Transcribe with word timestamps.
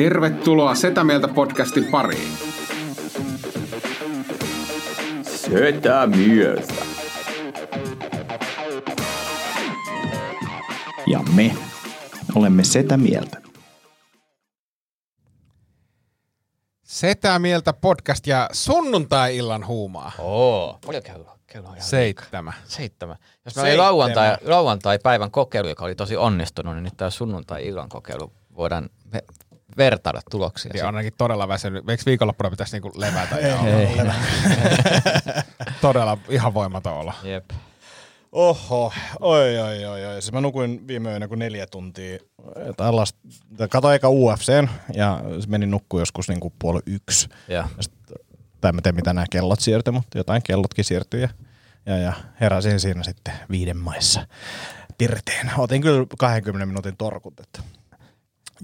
Tervetuloa 0.00 0.74
Setä 0.74 1.04
Mieltä 1.04 1.28
podcastin 1.28 1.84
pariin. 1.84 2.32
Setä 5.22 6.06
mieltä. 6.06 6.74
Ja 11.06 11.20
me 11.34 11.56
olemme 12.34 12.64
Setä 12.64 12.96
Mieltä. 12.96 13.42
Setä 16.82 17.38
Mieltä 17.38 17.72
podcast 17.72 18.26
ja 18.26 18.48
sunnuntai-illan 18.52 19.66
huumaa. 19.66 20.12
Oo. 20.18 20.78
Paljon 20.86 21.02
kello? 21.02 21.38
Kello 21.46 21.68
on 21.68 21.74
liikaa. 21.74 22.54
Seitsemän. 22.64 23.16
Jos 23.44 23.56
meillä 23.56 23.70
oli 23.70 23.76
lauantai, 23.76 24.36
lauantai-päivän 24.44 25.30
kokeilu, 25.30 25.68
joka 25.68 25.84
oli 25.84 25.94
tosi 25.94 26.16
onnistunut, 26.16 26.74
niin 26.74 26.84
nyt 26.84 26.96
tämä 26.96 27.10
sunnuntai-illan 27.10 27.88
kokeilu 27.88 28.32
voidaan 28.56 28.90
me- 29.12 29.24
vertailla 29.76 30.20
tuloksia. 30.30 30.72
Ja 30.74 30.88
on 30.88 30.96
ainakin 30.96 31.12
todella 31.18 31.48
väsynyt. 31.48 31.88
Eikö 31.90 32.02
viikonloppuna 32.06 32.50
pitäisi 32.50 32.76
niinku 32.76 32.92
levätä? 32.94 33.36
ja 33.48 33.58
olla? 33.58 33.70
Ei. 33.78 33.96
todella 35.82 36.18
ihan 36.28 36.54
voimaton 36.54 36.92
olo. 36.92 37.12
Jep. 37.22 37.50
Oho, 38.32 38.92
oi 39.20 39.58
oi 39.58 39.84
oi 39.84 40.06
oi. 40.06 40.22
Siis 40.22 40.32
mä 40.32 40.40
nukuin 40.40 40.86
viime 40.86 41.10
yönä 41.10 41.28
kuin 41.28 41.38
neljä 41.38 41.66
tuntia. 41.66 42.18
Tällaista, 42.76 43.18
katoin 43.70 43.94
eka 43.94 44.08
UFCn 44.08 44.68
ja 44.94 45.20
menin 45.48 45.70
nukkuun 45.70 46.00
joskus 46.00 46.28
niinku 46.28 46.52
puoli 46.58 46.80
yksi. 46.86 47.28
Ja. 47.48 47.68
Ja 47.76 47.82
sit, 47.82 47.92
tai 48.60 48.72
mä 48.72 48.80
tiedä 48.82 48.96
mitä 48.96 49.12
nämä 49.12 49.26
kellot 49.30 49.60
siirtyi, 49.60 49.92
mutta 49.92 50.18
jotain 50.18 50.42
kellotkin 50.42 50.84
siirtyi 50.84 51.20
ja, 51.20 51.28
ja, 51.86 51.96
ja 51.96 52.12
heräsin 52.40 52.80
siinä 52.80 53.02
sitten 53.02 53.34
viiden 53.50 53.76
maissa 53.76 54.26
pirteen. 54.98 55.50
Otin 55.58 55.82
kyllä 55.82 56.06
20 56.18 56.66
minuutin 56.66 56.96
torkut, 56.96 57.40
että 57.40 57.62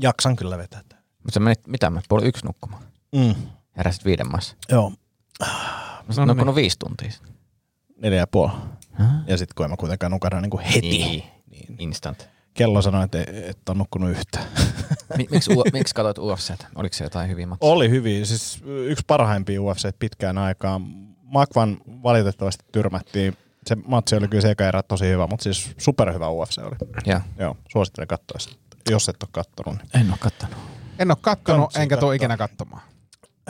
jaksan 0.00 0.36
kyllä 0.36 0.58
vetää. 0.58 0.80
Mutta 1.26 1.34
sä 1.34 1.40
menit, 1.40 1.66
mitä 1.66 1.90
mä, 1.90 2.00
puoli 2.08 2.26
yksi 2.26 2.46
nukkumaan. 2.46 2.82
Mm. 3.14 3.34
Heräsit 3.76 4.04
viiden 4.04 4.30
maassa. 4.30 4.56
Joo, 4.68 4.92
Mä 5.40 6.14
no, 6.16 6.24
nukkunut 6.24 6.54
viisi 6.54 6.76
tuntia. 6.78 7.10
neljä 8.02 8.18
ja 8.18 8.26
puoli. 8.26 8.52
Ja 9.26 9.36
sitten 9.38 9.54
kun 9.56 9.64
en 9.64 9.70
mä 9.70 9.76
kuitenkaan 9.76 10.12
nukahda 10.12 10.40
niin 10.40 10.50
kuin 10.50 10.64
heti. 10.64 10.88
Niin. 10.88 11.22
Instant. 11.78 12.28
Kello 12.54 12.82
sanoi, 12.82 13.04
että 13.04 13.18
et 13.44 13.68
on 13.68 13.78
nukkunut 13.78 14.10
yhtä. 14.10 14.38
Mi- 15.16 15.26
miksi, 15.30 15.52
u- 15.54 15.64
miksi 15.72 15.94
katsoit 15.94 16.18
UFCtä? 16.18 16.66
Oliko 16.74 16.94
se 16.94 17.04
jotain 17.04 17.30
hyviä 17.30 17.46
matseja? 17.46 17.72
Oli 17.72 17.90
hyvin, 17.90 18.26
siis 18.26 18.62
yksi 18.66 19.04
parhaimpia 19.06 19.62
UFC 19.62 19.88
pitkään 19.98 20.38
aikaan. 20.38 20.82
Makvan 21.22 21.76
valitettavasti 21.86 22.64
tyrmättiin. 22.72 23.36
Se 23.66 23.76
matsi 23.86 24.16
oli 24.16 24.28
kyllä 24.28 24.42
se 24.42 24.50
eka 24.50 24.64
erä 24.68 24.82
tosi 24.82 25.04
hyvä, 25.06 25.26
mutta 25.26 25.42
siis 25.42 25.70
superhyvä 25.78 26.28
UFC 26.30 26.58
oli. 26.58 26.76
Ja. 27.06 27.20
Joo, 27.38 27.56
suosittelen 27.72 28.08
katsoa 28.08 28.38
sitä. 28.38 28.56
Jos 28.90 29.08
et 29.08 29.22
ole 29.22 29.28
kattonut. 29.32 29.78
Niin. 29.82 30.04
En 30.04 30.10
ole 30.10 30.18
kattanut. 30.20 30.56
En 30.98 31.10
ole 31.10 31.18
kattonut, 31.20 31.60
Kantsi 31.60 31.80
enkä 31.80 31.96
tule 31.96 32.00
katsoa. 32.00 32.14
ikinä 32.14 32.36
katsomaan. 32.36 32.82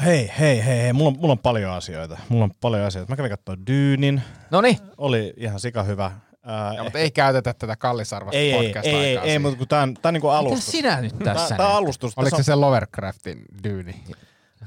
Hei, 0.05 0.31
hei, 0.39 0.65
hei, 0.67 0.83
hei. 0.83 0.93
Mulla 0.93 1.09
on, 1.09 1.17
mulla 1.19 1.33
on 1.33 1.39
paljon 1.39 1.73
asioita. 1.73 2.19
Mulla 2.29 2.45
on 2.45 2.51
paljon 2.61 2.83
asioita. 2.83 3.13
Mä 3.13 3.17
kävin 3.17 3.31
katsoa 3.31 3.57
Dyynin. 3.67 4.23
No 4.51 4.61
niin. 4.61 4.79
Oli 4.99 5.35
ihan 5.37 5.61
sika 5.61 5.83
hyvä. 5.83 6.11
Ää, 6.49 6.75
Ja, 6.75 6.83
mutta 6.83 6.99
ei 6.99 7.11
käytetä 7.11 7.55
tätä 7.55 7.77
kallisarvasta 7.77 8.39
ei, 8.39 8.53
ei, 8.53 8.67
ei, 8.67 8.95
ei, 8.95 9.17
ei, 9.17 9.19
siihen. 9.23 9.43
mutta 9.43 9.59
kun 9.59 9.69
tää 9.69 9.83
on, 9.83 9.95
tää 9.95 10.11
on 10.11 10.13
niinku 10.15 10.27
Mitä 10.29 10.39
alustus. 10.39 10.67
sinä 10.67 11.01
nyt 11.01 11.19
tässä? 11.19 11.49
Tää, 11.49 11.57
tää 11.57 11.69
on 11.69 11.75
alustus. 11.77 12.13
Oliko 12.17 12.37
se 12.37 12.43
se 12.43 12.55
Lovercraftin 12.55 13.45
dyyni? 13.65 14.05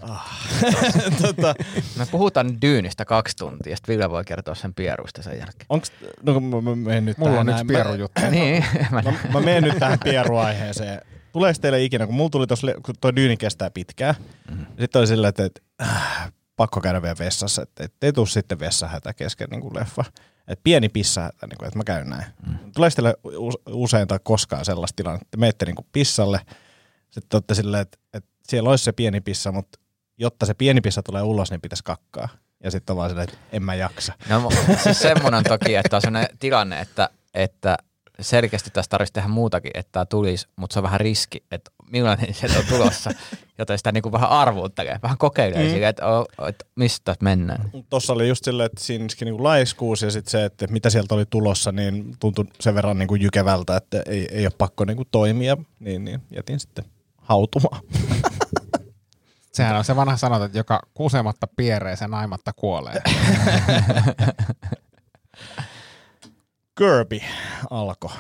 On, 0.02 0.18
tota, 1.22 1.56
Me 1.98 2.06
puhutaan 2.12 2.62
dyynistä 2.62 3.06
kaksi 3.06 3.38
tuntia, 3.38 3.76
sitten 3.76 3.94
Ville 3.94 4.10
voi 4.10 4.24
kertoa 4.26 4.56
sen 4.56 4.74
pieruista 4.74 5.22
sen 5.24 5.34
jälkeen. 5.38 5.66
onks, 5.70 5.92
no 6.24 6.40
mä, 6.40 6.62
mä 6.62 6.76
menen 6.76 7.06
nyt 7.06 7.18
Mulla 7.18 7.32
tähän 7.32 7.50
on 7.50 7.54
yksi 7.54 7.66
pierujuttu. 7.66 8.22
niin. 8.32 8.66
Mä, 8.92 9.02
Mä, 9.02 9.14
mä 9.34 9.40
menen 9.40 9.64
nyt 9.64 9.80
tähän 9.80 10.00
pieruaiheeseen. 10.04 11.02
Tuleeko 11.32 11.60
teille 11.62 11.84
ikinä, 11.84 12.06
kun 12.06 12.16
mulla 12.16 12.30
tuli 12.30 12.48
tuossa, 12.48 12.68
kun 12.86 12.96
toi 13.02 13.16
dyyni 13.16 13.38
kestää 13.38 13.70
pitkään, 13.70 14.16
mm-hmm. 14.50 14.66
sitten 14.80 15.00
oli 15.00 15.08
silleen, 15.08 15.30
että, 15.30 15.46
että 15.46 15.62
äh, 15.82 16.32
pakko 16.56 16.82
käydä 16.82 17.02
vielä 17.02 17.16
vessassa, 17.20 17.62
että, 17.62 17.84
että 17.84 18.08
ei 18.08 18.14
tule 18.14 18.28
sitten 18.28 18.60
vessahätä 18.60 19.14
kesken 19.14 19.48
niin 19.50 19.62
kuin 19.62 19.76
leffa. 19.76 20.06
Että 20.48 20.64
pieni 20.64 20.90
pissahätä, 20.90 21.48
niin 21.48 21.58
kuin, 21.58 21.68
että 21.68 21.80
mä 21.80 21.84
käyn 21.84 22.10
näin. 22.10 22.26
Mm. 22.48 22.58
Tuleeko 22.76 22.96
teille 22.96 23.14
us- 23.24 23.62
usein 23.68 24.08
tai 24.08 24.20
koskaan 24.24 24.66
sellaista 24.66 24.96
tilannetta, 24.96 25.26
että 25.26 25.38
menette 25.38 25.66
niin 25.66 25.76
kuin 25.76 25.88
pissalle, 25.92 26.40
sitten 27.10 27.38
olette 27.38 27.56
silleen, 27.56 27.82
että, 27.82 27.98
että 28.14 28.30
siellä 28.48 28.70
olisi 28.70 28.84
se 28.84 28.92
pieni 28.92 29.22
pissa, 29.22 29.52
mutta 29.52 29.80
jotta 30.20 30.46
se 30.46 30.54
pieni 30.54 30.82
pissa 30.82 31.04
tulee 31.04 31.22
ulos, 31.22 31.52
niin 31.52 31.62
pitäisi 31.62 31.84
kakkaa. 31.84 32.30
Ja 32.64 32.72
sitten 32.72 32.94
on 32.94 32.98
vaan 32.98 33.10
silleen, 33.10 33.30
että 33.30 33.40
en 33.52 33.64
mä 33.64 33.76
jaksa. 33.76 34.14
No 34.30 34.50
siis 34.84 35.00
semmoinen 35.00 35.44
toki, 35.44 35.76
että 35.76 35.96
on 35.96 36.02
sellainen 36.02 36.38
tilanne, 36.40 36.80
että, 36.80 37.10
että 37.34 37.78
selkeästi 38.22 38.70
tässä 38.70 38.90
tarvitsisi 38.90 39.14
tehdä 39.14 39.28
muutakin, 39.28 39.72
että 39.74 39.92
tämä 39.92 40.06
tulisi, 40.06 40.48
mutta 40.56 40.74
se 40.74 40.80
on 40.80 40.84
vähän 40.84 41.00
riski, 41.00 41.44
että 41.52 41.72
millainen 41.92 42.34
se 42.48 42.60
on 42.60 42.66
tulossa, 42.70 43.12
joten 43.58 43.78
sitä 43.78 43.92
niin 43.92 44.02
kuin 44.02 44.12
vähän 44.12 44.30
arvuuttelee, 44.30 45.00
vähän 45.04 45.18
kokeilee 45.18 45.64
mm. 45.64 45.70
sille, 45.70 45.88
että, 45.88 46.04
että 46.48 46.66
mistä 46.76 47.16
mennään. 47.22 47.72
Tuossa 47.90 48.14
oli 48.14 48.28
just 48.28 48.44
silleen, 48.44 48.66
että 48.66 48.84
siinä 48.84 49.08
niinku 49.22 49.44
laiskuus 49.44 50.02
ja 50.02 50.12
sitten 50.12 50.32
se, 50.32 50.46
että 50.46 50.68
mitä 50.68 50.90
sieltä 50.90 51.16
oli 51.16 51.26
tulossa, 51.30 51.72
niin 51.72 52.16
tuntui 52.20 52.46
sen 52.60 52.76
verran 52.76 53.00
niinku 53.00 53.16
jykevältä, 53.16 53.78
että 53.78 54.04
ei, 54.06 54.28
ei 54.32 54.46
ole 54.46 54.54
pakko 54.58 54.86
niinku 54.86 55.06
toimia, 55.12 55.58
niin, 55.80 56.06
niin 56.06 56.22
jätin 56.36 56.60
sitten 56.60 56.86
hautumaan. 57.18 57.82
Sehän 59.60 59.78
on 59.78 59.84
se 59.84 59.96
vanha 59.96 60.18
sanota, 60.18 60.46
että 60.46 60.58
joka 60.58 60.82
kusematta 60.94 61.48
pieree, 61.56 61.96
se 61.96 62.08
naimatta 62.08 62.54
kuolee. 62.54 63.02
Kirby 66.78 67.20
alkoi. 67.70 68.12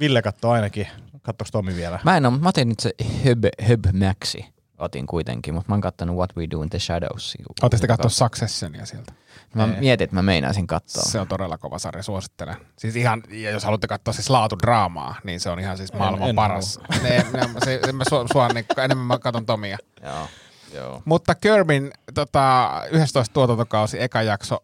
Ville 0.00 0.22
katsoi 0.22 0.52
ainakin. 0.52 0.88
Katsoiko 1.22 1.48
Tomi 1.52 1.76
vielä? 1.76 1.98
Mä 2.04 2.16
en 2.16 2.26
ole, 2.26 2.38
mä 2.38 2.48
otin 2.48 2.68
nyt 2.68 2.80
se 2.80 2.90
Hub, 3.04 3.44
Hub 3.68 3.84
Maxi, 3.92 4.54
otin 4.78 5.06
kuitenkin, 5.06 5.54
mutta 5.54 5.68
mä 5.68 5.74
oon 5.74 5.80
kattonut 5.80 6.16
What 6.16 6.36
We 6.36 6.46
Do 6.50 6.62
in 6.62 6.70
the 6.70 6.78
Shadows. 6.78 7.36
Oletteko 7.62 7.80
te 7.80 7.86
katsoa 7.86 8.10
Successionia 8.10 8.86
sieltä? 8.86 9.12
Mä 9.54 9.66
mietin, 9.66 10.04
että 10.04 10.16
mä 10.16 10.22
meinaisin 10.22 10.66
katsoa. 10.66 11.02
Se 11.02 11.20
on 11.20 11.28
todella 11.28 11.58
kova 11.58 11.78
sarja, 11.78 12.02
suosittelen. 12.02 12.56
Siis 12.78 12.96
ihan, 12.96 13.22
ja 13.30 13.50
jos 13.50 13.64
haluatte 13.64 13.86
katsoa 13.86 14.14
siis 14.14 14.30
laatudraamaa, 14.30 15.14
niin 15.24 15.40
se 15.40 15.50
on 15.50 15.60
ihan 15.60 15.76
siis 15.76 15.92
maailman 15.92 16.28
en 16.28 16.36
paras. 16.36 16.80
Ne, 17.02 17.08
ne, 17.08 17.48
se, 17.64 17.80
se, 17.86 17.92
mä 17.92 18.04
su, 18.10 18.26
sua, 18.32 18.48
niin, 18.48 18.64
enemmän 18.84 19.06
mä 19.06 19.18
katson 19.18 19.46
Tomia. 19.46 19.78
Joo, 20.02 20.28
joo. 20.74 21.02
Mutta 21.04 21.34
Kirbyn 21.34 21.90
tota, 22.14 22.70
11 22.90 23.32
tuotantokausi, 23.34 24.02
eka 24.02 24.22
jakso, 24.22 24.58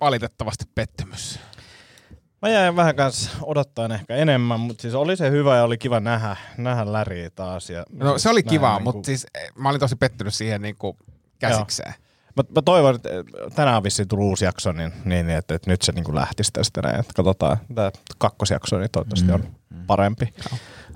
valitettavasti 0.00 0.64
pettymys. 0.74 1.38
Mä 2.42 2.48
jäin 2.48 2.76
vähän 2.76 2.96
kanssa 2.96 3.30
odottaa 3.42 3.88
ehkä 3.94 4.14
enemmän, 4.14 4.60
mutta 4.60 4.82
siis 4.82 4.94
oli 4.94 5.16
se 5.16 5.30
hyvä 5.30 5.56
ja 5.56 5.64
oli 5.64 5.78
kiva 5.78 6.00
nähdä, 6.00 6.36
nähdä 6.56 6.92
Läriä 6.92 7.30
taas. 7.30 7.70
Ja 7.70 7.84
No 7.92 8.18
se 8.18 8.28
oli 8.28 8.40
näin 8.40 8.48
kivaa, 8.50 8.78
niinku- 8.78 8.92
mutta 8.92 9.06
siis 9.06 9.26
eh, 9.34 9.50
mä 9.54 9.68
olin 9.68 9.80
tosi 9.80 9.96
pettynyt 9.96 10.34
siihen 10.34 10.62
niin 10.62 10.76
kuin 10.76 10.96
käsikseen. 11.38 11.94
Mä, 12.36 12.42
mä 12.54 12.62
toivon, 12.62 12.94
että 12.94 13.08
tänään 13.54 13.76
on 13.76 13.82
vissiin 13.82 14.08
tullut 14.08 14.26
uusi 14.26 14.44
jakso, 14.44 14.72
niin, 14.72 14.92
niin 15.04 15.26
niin, 15.26 15.38
että, 15.38 15.54
että 15.54 15.70
nyt 15.70 15.82
se 15.82 15.92
niin 15.92 16.04
kuin 16.04 16.14
lähtisi 16.14 16.52
tästä 16.52 16.82
näin. 16.82 17.00
Että 17.00 17.12
katsotaan, 17.16 17.56
tämä 17.74 17.90
kakkosjakso 18.18 18.78
niin 18.78 18.90
toivottavasti 18.90 19.32
on 19.32 19.54
parempi. 19.86 20.34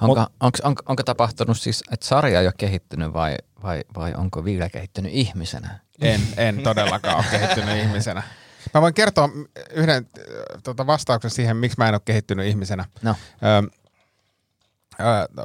Onko, 0.01 0.21
onko, 0.41 0.59
onko, 0.63 0.83
onko 0.89 1.03
tapahtunut 1.03 1.59
siis, 1.61 1.83
että 1.93 2.07
sarja 2.07 2.41
ei 2.41 2.47
ole 2.47 2.55
kehittynyt 2.59 3.13
vai, 3.13 3.37
vai, 3.63 3.85
vai 3.97 4.15
onko 4.15 4.45
Ville 4.45 4.71
kehittynyt 4.71 5.13
ihmisenä? 5.15 5.79
En, 6.01 6.21
en 6.37 6.63
todellakaan 6.63 7.17
ole 7.17 7.25
kehittynyt 7.31 7.77
ihmisenä. 7.77 8.23
Mä 8.75 8.83
voin 8.83 8.95
kertoa 8.95 9.29
yhden 9.71 10.07
tota, 10.63 10.87
vastauksen 10.87 11.31
siihen, 11.31 11.57
miksi 11.57 11.79
mä 11.79 11.89
en 11.89 11.95
ole 11.95 12.03
kehittynyt 12.05 12.47
ihmisenä. 12.47 12.85
No. 13.03 13.15
Öö, 13.43 13.63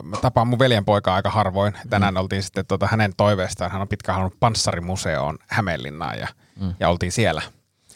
mä 0.03 0.17
tapaan 0.21 0.47
mun 0.47 0.59
veljen 0.59 0.85
poikaa 0.85 1.15
aika 1.15 1.29
harvoin. 1.29 1.73
Tänään 1.89 2.13
mm. 2.13 2.19
oltiin 2.19 2.43
sitten 2.43 2.65
tota, 2.65 2.87
hänen 2.87 3.13
toiveestaan. 3.17 3.71
Hän 3.71 3.81
on 3.81 3.87
pitkään 3.87 4.15
halunnut 4.15 4.39
panssarimuseoon 4.39 5.37
Hämeenlinnaan 5.47 6.19
ja, 6.19 6.27
mm. 6.59 6.73
ja 6.79 6.89
oltiin 6.89 7.11
siellä. 7.11 7.41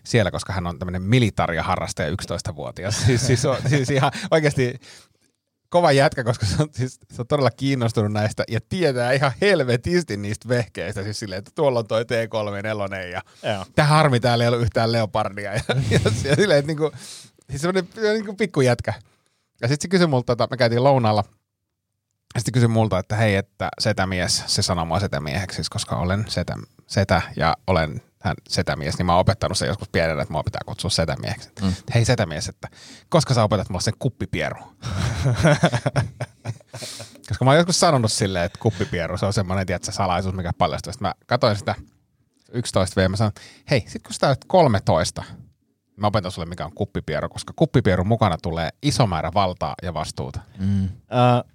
Siellä, 0.03 0.31
koska 0.31 0.53
hän 0.53 0.67
on 0.67 0.79
tämmöinen 0.79 1.01
militariaharrastaja 1.01 2.11
11-vuotias. 2.11 3.05
Siis, 3.05 3.27
siis, 3.27 3.45
on, 3.45 3.57
siis 3.67 3.89
ihan 3.89 4.11
oikeasti 4.31 4.79
kova 5.71 5.91
jätkä, 5.91 6.23
koska 6.23 6.45
se 6.45 6.63
on, 6.63 6.69
siis, 6.71 6.99
se 7.13 7.21
on 7.21 7.27
todella 7.27 7.51
kiinnostunut 7.51 8.11
näistä 8.11 8.43
ja 8.47 8.59
tietää 8.69 9.11
ihan 9.11 9.31
helvetisti 9.41 10.17
niistä 10.17 10.49
vehkeistä. 10.49 11.03
Siis 11.03 11.19
silleen, 11.19 11.39
että 11.39 11.51
tuolla 11.55 11.79
on 11.79 11.87
toi 11.87 12.03
T3 12.03 12.95
ja. 13.11 13.21
Tää 13.75 13.85
harmi, 13.85 14.19
täällä 14.19 14.43
ei 14.43 14.47
ollut 14.47 14.61
yhtään 14.61 14.91
leopardia. 14.91 15.53
Ja, 15.53 15.61
ja, 15.89 15.99
ja 16.23 16.35
silleen, 16.35 16.59
että 16.59 16.67
niinku, 16.67 16.91
siis 17.49 17.61
semmoinen 17.61 17.89
niinku 18.13 18.33
pikkujätkä. 18.33 18.93
Ja 19.61 19.67
sitten 19.67 19.81
se 19.81 19.87
kysyi 19.87 20.07
multa, 20.07 20.33
että 20.33 20.47
me 20.51 20.57
käytiin 20.57 20.83
lounaalla 20.83 21.23
Sitten 22.37 22.53
kysyi 22.53 22.67
multa, 22.67 22.99
että 22.99 23.15
hei, 23.15 23.35
että 23.35 23.69
setämies, 23.79 24.43
se 24.47 24.61
sanoo 24.61 24.85
mua 24.85 24.99
setämieheksi, 24.99 25.55
siis 25.55 25.69
koska 25.69 25.95
olen 25.95 26.25
setä, 26.27 26.55
setä 26.87 27.21
ja 27.35 27.57
olen 27.67 28.01
hän 28.21 28.35
setämies, 28.49 28.97
niin 28.97 29.05
mä 29.05 29.13
oon 29.13 29.19
opettanut 29.19 29.57
sen 29.57 29.67
joskus 29.67 29.89
pienenä, 29.89 30.21
että 30.21 30.31
mua 30.33 30.43
pitää 30.43 30.61
kutsua 30.65 30.89
setämieheksi. 30.89 31.49
Mm. 31.61 31.73
Hei 31.95 32.05
setämies, 32.05 32.49
että 32.49 32.67
koska 33.09 33.33
sä 33.33 33.43
opetat 33.43 33.69
mulle 33.69 33.81
sen 33.81 33.93
kuppipieru? 33.99 34.59
koska 37.27 37.45
mä 37.45 37.51
oon 37.51 37.57
joskus 37.57 37.79
sanonut 37.79 38.11
silleen, 38.11 38.45
että 38.45 38.59
kuppipieru, 38.59 39.17
se 39.17 39.25
on 39.25 39.33
semmoinen, 39.33 39.67
tiedätkö, 39.67 39.91
salaisuus, 39.91 40.35
mikä 40.35 40.51
paljastuu. 40.57 40.93
Sitten 40.93 41.07
mä 41.07 41.13
katsoin 41.25 41.55
sitä 41.55 41.75
11 42.51 43.01
V, 43.01 43.09
mä 43.09 43.17
sanoin, 43.17 43.33
hei, 43.69 43.83
sit 43.87 44.03
kun 44.03 44.13
sä 44.13 44.27
olet 44.27 44.45
13, 44.47 45.23
mä 45.95 46.07
opetan 46.07 46.31
sulle, 46.31 46.49
mikä 46.49 46.65
on 46.65 46.73
kuppipieru, 46.75 47.29
koska 47.29 47.53
kuppipierun 47.55 48.07
mukana 48.07 48.37
tulee 48.43 48.69
iso 48.81 49.07
määrä 49.07 49.31
valtaa 49.33 49.75
ja 49.83 49.93
vastuuta. 49.93 50.39
Uh, 50.59 51.51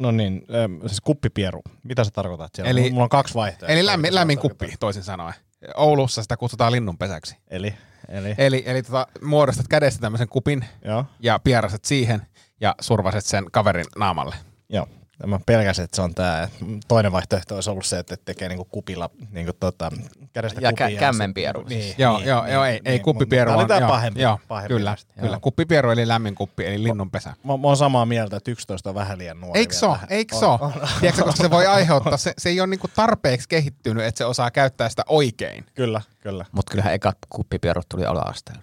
no 0.00 0.10
niin, 0.10 0.46
siis 0.86 1.00
kuppipieru. 1.00 1.60
Mitä 1.84 2.04
sä 2.04 2.10
tarkoitat 2.10 2.50
siellä? 2.54 2.70
Eli- 2.70 2.90
Mulla 2.90 3.02
on 3.04 3.08
kaksi 3.08 3.34
vaihtoehtoa. 3.34 3.68
Eli 3.74 3.86
lämmin, 3.86 4.14
lämmin 4.14 4.38
kuppi, 4.38 4.74
toisin 4.80 5.02
sanoen. 5.02 5.34
Oulussa 5.76 6.22
sitä 6.22 6.36
kutsutaan 6.36 6.72
linnunpesäksi. 6.72 7.36
Eli, 7.48 7.74
eli, 8.08 8.34
Eli, 8.38 8.62
eli 8.66 8.82
tota, 8.82 9.06
muodostat 9.22 9.68
kädestä 9.68 10.00
tämmöisen 10.00 10.28
kupin 10.28 10.64
joo, 10.84 11.04
ja 11.20 11.38
pieraset 11.38 11.84
siihen 11.84 12.22
ja 12.60 12.74
survaset 12.80 13.24
sen 13.24 13.44
kaverin 13.52 13.86
naamalle. 13.98 14.36
joo. 14.68 14.88
Mä 15.26 15.40
pelkäsin, 15.46 15.84
että 15.84 15.96
se 15.96 16.02
on 16.02 16.14
tää. 16.14 16.48
Toinen 16.88 17.12
vaihtoehto 17.12 17.54
olisi 17.54 17.70
ollut 17.70 17.86
se, 17.86 17.98
että 17.98 18.16
tekee 18.24 18.48
niinku 18.48 18.64
kupilla 18.64 19.10
niinku 19.30 19.52
tota, 19.60 19.90
kädestä 20.32 20.60
Ja 20.60 20.70
kupia. 20.70 20.86
kä- 20.88 20.98
kämmenpieru 21.00 21.62
Niin, 21.68 21.82
siis. 21.82 21.98
Joo, 21.98 22.16
niin, 22.18 22.28
joo, 22.28 22.42
niin, 22.44 22.52
joo, 22.54 22.64
ei, 22.64 22.72
niin, 22.72 22.82
ei 22.84 22.92
niin, 22.92 23.02
kuppipieru. 23.02 23.50
Tämä 23.50 23.64
oli 23.74 23.80
joo, 23.80 23.88
pahempi. 23.90 24.22
Joo, 24.22 24.38
pahempi 24.48 24.74
kyllä, 24.74 24.90
näistä. 24.90 25.14
kyllä. 25.14 25.28
Joo. 25.28 25.40
Kuppipieru 25.40 25.90
eli 25.90 26.08
lämmin 26.08 26.34
kuppi, 26.34 26.66
eli 26.66 26.82
linnunpesä. 26.82 27.30
Mä, 27.44 27.56
mä 27.56 27.66
oon 27.68 27.76
samaa 27.76 28.06
mieltä, 28.06 28.36
että 28.36 28.50
11 28.50 28.88
on 28.88 28.94
vähän 28.94 29.18
liian 29.18 29.40
nuori. 29.40 29.60
Eikö 29.60 29.74
se 29.74 29.86
ole? 29.86 29.98
Eikö 30.10 30.36
se 30.36 30.44
ole? 30.46 30.58
Tiedätkö, 31.00 31.24
koska 31.24 31.42
se 31.42 31.50
voi 31.50 31.66
aiheuttaa, 31.66 32.16
se, 32.16 32.32
se 32.38 32.48
ei 32.48 32.60
ole 32.60 32.66
niinku 32.66 32.88
tarpeeksi 32.96 33.48
kehittynyt, 33.48 34.04
että 34.04 34.18
se 34.18 34.24
osaa 34.24 34.50
käyttää 34.50 34.88
sitä 34.88 35.02
oikein. 35.08 35.66
Kyllä, 35.74 36.00
kyllä. 36.20 36.44
Mutta 36.52 36.70
kyllähän 36.70 36.94
ekat 36.94 37.18
kuppipierut 37.28 37.88
tuli 37.88 38.04
ala-asteella. 38.04 38.62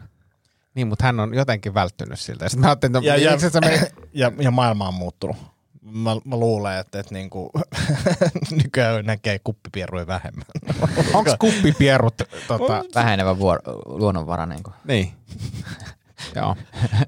Niin, 0.75 0.87
mutta 0.87 1.05
hän 1.05 1.19
on 1.19 1.33
jotenkin 1.33 1.73
välttynyt 1.73 2.19
siltä. 2.19 2.45
Ja 2.45 2.49
sitten 2.49 2.61
mä 2.61 2.67
ajattelin, 2.67 2.95
että 2.95 3.07
Ja, 3.07 3.17
ja, 3.17 3.37
meni... 3.61 3.79
ja, 4.13 4.31
ja 4.39 4.51
maailma 4.51 4.87
on 4.87 4.93
muuttunut. 4.93 5.37
Mä, 5.91 6.11
mä 6.25 6.35
luulen, 6.37 6.77
että, 6.79 6.99
että 6.99 7.13
niinku, 7.13 7.51
nykyään 8.63 9.05
näkee 9.05 9.39
kuppipieruja 9.43 10.07
vähemmän. 10.07 10.45
onko 11.13 11.35
kuppipierut 11.39 12.13
tota, 12.47 12.83
Vähenevä 12.95 13.33
vuor- 13.33 13.61
luonnonvara. 13.85 14.45
Niin 14.45 14.63
kuin. 14.63 14.73
Niin. 14.85 15.11
Joo. 16.35 16.55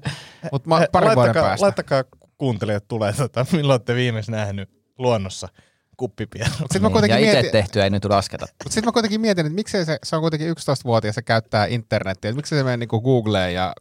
Mutta 0.52 0.68
parin 0.92 1.06
vuoden 1.06 1.16
laittakaa, 1.18 1.42
päästä. 1.48 1.64
laittakaa 1.64 2.04
kuuntelijat 2.38 2.88
tulee, 2.88 3.12
tota, 3.12 3.46
milloin 3.52 3.74
olette 3.74 3.94
viimeksi 3.94 4.30
nähnyt 4.30 4.70
luonnossa 4.98 5.48
kuppipierut. 5.96 6.52
Sitten 6.56 6.82
mä 6.82 6.88
Niin. 6.88 6.92
kuitenkin 6.92 7.14
Ja 7.18 7.24
itse 7.24 7.32
mietin, 7.32 7.52
tehtyä 7.52 7.84
ei 7.84 7.90
nyt 7.90 8.04
lasketa. 8.04 8.46
mutta 8.50 8.74
sitten 8.74 8.84
mä 8.88 8.92
kuitenkin 8.92 9.20
mietin, 9.20 9.46
että 9.46 9.54
miksei 9.54 9.84
se, 9.84 9.98
se 10.02 10.16
on 10.16 10.22
kuitenkin 10.22 10.50
11-vuotias 10.50 11.08
ja 11.10 11.12
se 11.12 11.22
käyttää 11.22 11.66
internetiä, 11.66 12.28
että 12.28 12.36
miksei 12.36 12.58
se 12.58 12.64
mene 12.64 12.76
niinku 12.76 13.00
Googleen 13.00 13.54
ja 13.54 13.72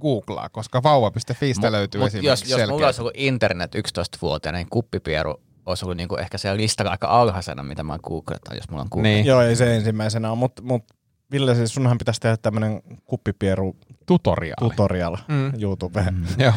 googlaa, 0.00 0.48
koska 0.48 0.82
vauva.fiistä 0.82 1.72
löytyy 1.72 2.00
Mut 2.00 2.06
esimerkiksi 2.08 2.28
jos, 2.28 2.40
jos 2.40 2.48
selkeä. 2.58 2.66
mulla 2.74 2.86
olisi 2.86 3.00
ollut 3.00 3.14
internet 3.16 3.74
11-vuotiaana, 3.74 4.58
niin 4.58 4.68
kuppipieru 4.70 5.40
olisi 5.66 5.84
ollut 5.84 5.96
niinku 5.96 6.16
ehkä 6.16 6.38
siellä 6.38 6.56
listalla 6.56 6.90
aika 6.90 7.06
alhaisena, 7.08 7.62
mitä 7.62 7.82
mä 7.82 7.98
googletan, 7.98 8.56
jos 8.56 8.70
mulla 8.70 8.82
on 8.82 8.88
Google. 8.90 9.08
Niin, 9.08 9.26
Joo, 9.26 9.40
ei 9.40 9.56
se 9.56 9.76
ensimmäisenä 9.76 10.30
ole, 10.30 10.38
mutta 10.38 10.62
mut, 10.62 10.84
Ville, 11.32 11.54
siis 11.54 11.74
sunhan 11.74 11.98
pitäisi 11.98 12.20
tehdä 12.20 12.36
tämmönen 12.36 12.82
kuppipieru 13.04 13.76
tutoriaali. 14.06 14.70
tutorial 14.70 15.16
Mm. 15.28 15.52
YouTubeen. 15.60 16.14
Mm. 16.14 16.26
Joo, 16.44 16.52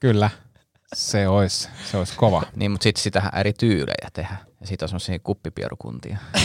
kyllä. 0.00 0.30
Se 0.94 1.28
olisi 1.28 1.68
se 1.90 1.96
ois 1.96 2.12
kova. 2.12 2.42
Niin, 2.56 2.70
mutta 2.70 2.82
sitten 2.84 3.02
sitähän 3.02 3.32
eri 3.36 3.52
tyylejä 3.52 4.08
tehdä. 4.12 4.36
Ja 4.60 4.66
siitä 4.66 4.84
on 4.84 4.88
semmoisia 4.88 5.18
kuppipierukuntia. 5.18 6.18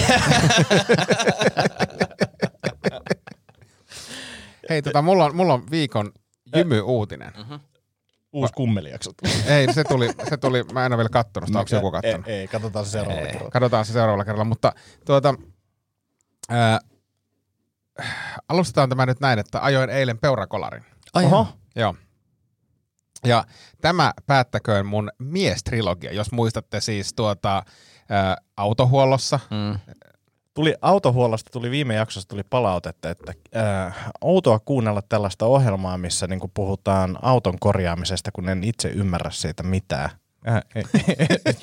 Hei, 4.69 4.81
tota, 4.81 5.01
mulla, 5.01 5.25
on, 5.25 5.35
mulla 5.35 5.53
on 5.53 5.63
viikon 5.71 6.11
jymy-uutinen. 6.55 7.33
Uusi 8.33 8.53
kummelijakso. 8.53 9.11
Ei, 9.47 9.73
se 9.73 9.83
tuli, 9.83 10.09
se 10.29 10.37
tuli, 10.37 10.63
mä 10.63 10.85
en 10.85 10.91
ole 10.91 10.97
vielä 10.97 11.09
kattonut 11.09 11.47
sitä, 11.47 11.59
onko 11.59 11.75
joku 11.75 11.91
kattonut? 11.91 12.27
Ei, 12.27 12.35
ei, 12.39 12.47
katsotaan 12.47 12.85
se 12.85 12.91
seuraavalla 12.91 13.27
kerralla. 13.27 13.51
Katsotaan 13.51 13.85
se 13.85 13.93
seuraavalla 13.93 14.25
kerralla, 14.25 14.45
mutta 14.45 14.73
tuota, 15.05 15.35
ää, 16.49 16.79
alustetaan 18.49 18.89
tämä 18.89 19.05
nyt 19.05 19.19
näin, 19.19 19.39
että 19.39 19.63
ajoin 19.63 19.89
eilen 19.89 20.17
peurakolarin. 20.17 20.85
Oho. 21.15 21.47
Joo. 21.75 21.95
Ja 23.25 23.45
tämä 23.81 24.13
päättäköön 24.25 24.85
mun 24.85 25.11
miestrilogia, 25.19 26.13
jos 26.13 26.31
muistatte 26.31 26.81
siis 26.81 27.13
tuota 27.13 27.63
ää, 28.09 28.37
autohuollossa. 28.57 29.39
Mm. 29.49 29.79
Tuli 30.55 30.75
autohuollosta, 30.81 31.49
tuli 31.53 31.71
viime 31.71 31.95
jaksossa 31.95 32.29
tuli 32.29 32.43
palautetta, 32.49 33.09
että 33.09 33.33
äh, 33.55 33.95
outoa 34.21 34.59
kuunnella 34.59 35.01
tällaista 35.01 35.45
ohjelmaa, 35.45 35.97
missä 35.97 36.27
niinku 36.27 36.51
puhutaan 36.53 37.19
auton 37.21 37.59
korjaamisesta, 37.59 38.31
kun 38.31 38.49
en 38.49 38.63
itse 38.63 38.89
ymmärrä 38.89 39.31
siitä 39.31 39.63
mitään. 39.63 40.09
Äh, 40.47 40.61
ei, 40.75 40.83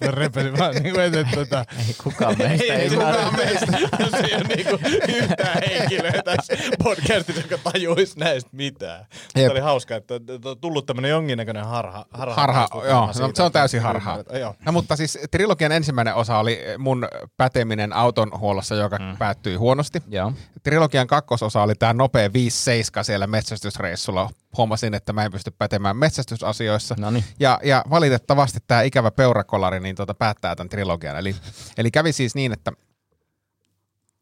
mä 0.05 0.11
repesin 0.11 0.59
vaan 0.59 0.75
niin 0.75 0.95
kuin, 0.95 1.05
että 1.05 1.27
tota, 1.35 1.65
Ei 1.89 1.95
kukaan 2.05 2.39
meistä 2.39 2.75
ei 2.75 2.91
kukaan 2.91 3.37
meistä, 3.37 3.79
jos 3.99 4.15
ei 4.15 4.35
ole 4.35 4.43
niinku 4.57 4.79
yhtään 5.09 5.63
henkilöä 5.71 6.23
tässä 6.25 6.55
podcastissa, 6.83 7.43
joka 7.43 7.71
tajuisi 7.73 8.19
näistä 8.19 8.51
mitään. 8.53 9.07
Tämä 9.35 9.51
oli 9.51 9.61
hauska, 9.61 9.97
että 9.97 10.15
on 10.45 10.59
tullut 10.61 10.87
tämmöinen 10.87 11.11
jonkinnäköinen 11.11 11.65
harha. 11.65 12.07
Harha, 12.11 12.35
Harha, 12.35 12.69
joo, 12.89 13.07
no, 13.07 13.31
se 13.35 13.43
on 13.43 13.53
täysin 13.53 13.83
harhaa. 13.83 14.19
Joo. 14.39 14.55
No 14.67 14.73
mutta 14.73 14.97
siis 14.97 15.19
trilogian 15.31 15.73
ensimmäinen 15.73 16.15
osa 16.15 16.39
oli 16.39 16.61
mun 16.79 17.09
päteminen 17.37 17.93
autonhuollossa, 17.93 18.75
joka 18.75 18.99
mm. 18.99 19.17
päättyi 19.17 19.57
huonosti. 19.57 20.03
Joo. 20.09 20.33
Trilogian 20.63 21.07
kakkososa 21.07 21.63
oli 21.63 21.75
tämä 21.75 21.93
nopea 21.93 22.29
5-7 22.29 22.33
siellä 23.03 23.27
metsästysreissulla. 23.27 24.31
Huomasin, 24.57 24.95
että 24.95 25.13
mä 25.13 25.25
en 25.25 25.33
pysty 25.33 25.51
pätemään 25.51 25.97
metsästysasioissa. 25.97 26.95
Noniin. 26.99 27.25
Ja, 27.41 27.61
ja 27.63 27.85
valitettavasti 27.91 28.59
tämä 28.73 28.83
ikävä 28.83 29.11
peurakolari 29.11 29.81
niin 29.81 29.97
tota 29.97 30.15
päättää 30.15 30.57
tämän 30.57 30.69
trilogian. 30.69 31.19
Eli, 31.19 31.37
eli 31.79 31.91
kävi 31.91 32.13
siis 32.13 32.35
niin, 32.35 32.53
että 32.53 32.73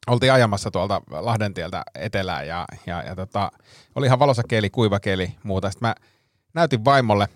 oltiin 0.06 0.32
ajamassa 0.32 0.70
tuolta 0.70 1.02
Lahdentieltä 1.11 1.82
etelään 1.94 2.47
ja, 2.47 2.64
ja, 2.87 3.02
ja 3.02 3.17
tota, 3.17 3.52
oli 3.94 4.06
ihan 4.06 4.19
valossa 4.19 4.43
keli, 4.49 4.70
kuiva 4.70 5.00
keli, 5.00 5.37
muuta. 5.43 5.70
Sitten 5.70 5.88
mä 5.88 5.94
näytin 6.55 6.85
vaimolle, 6.85 7.29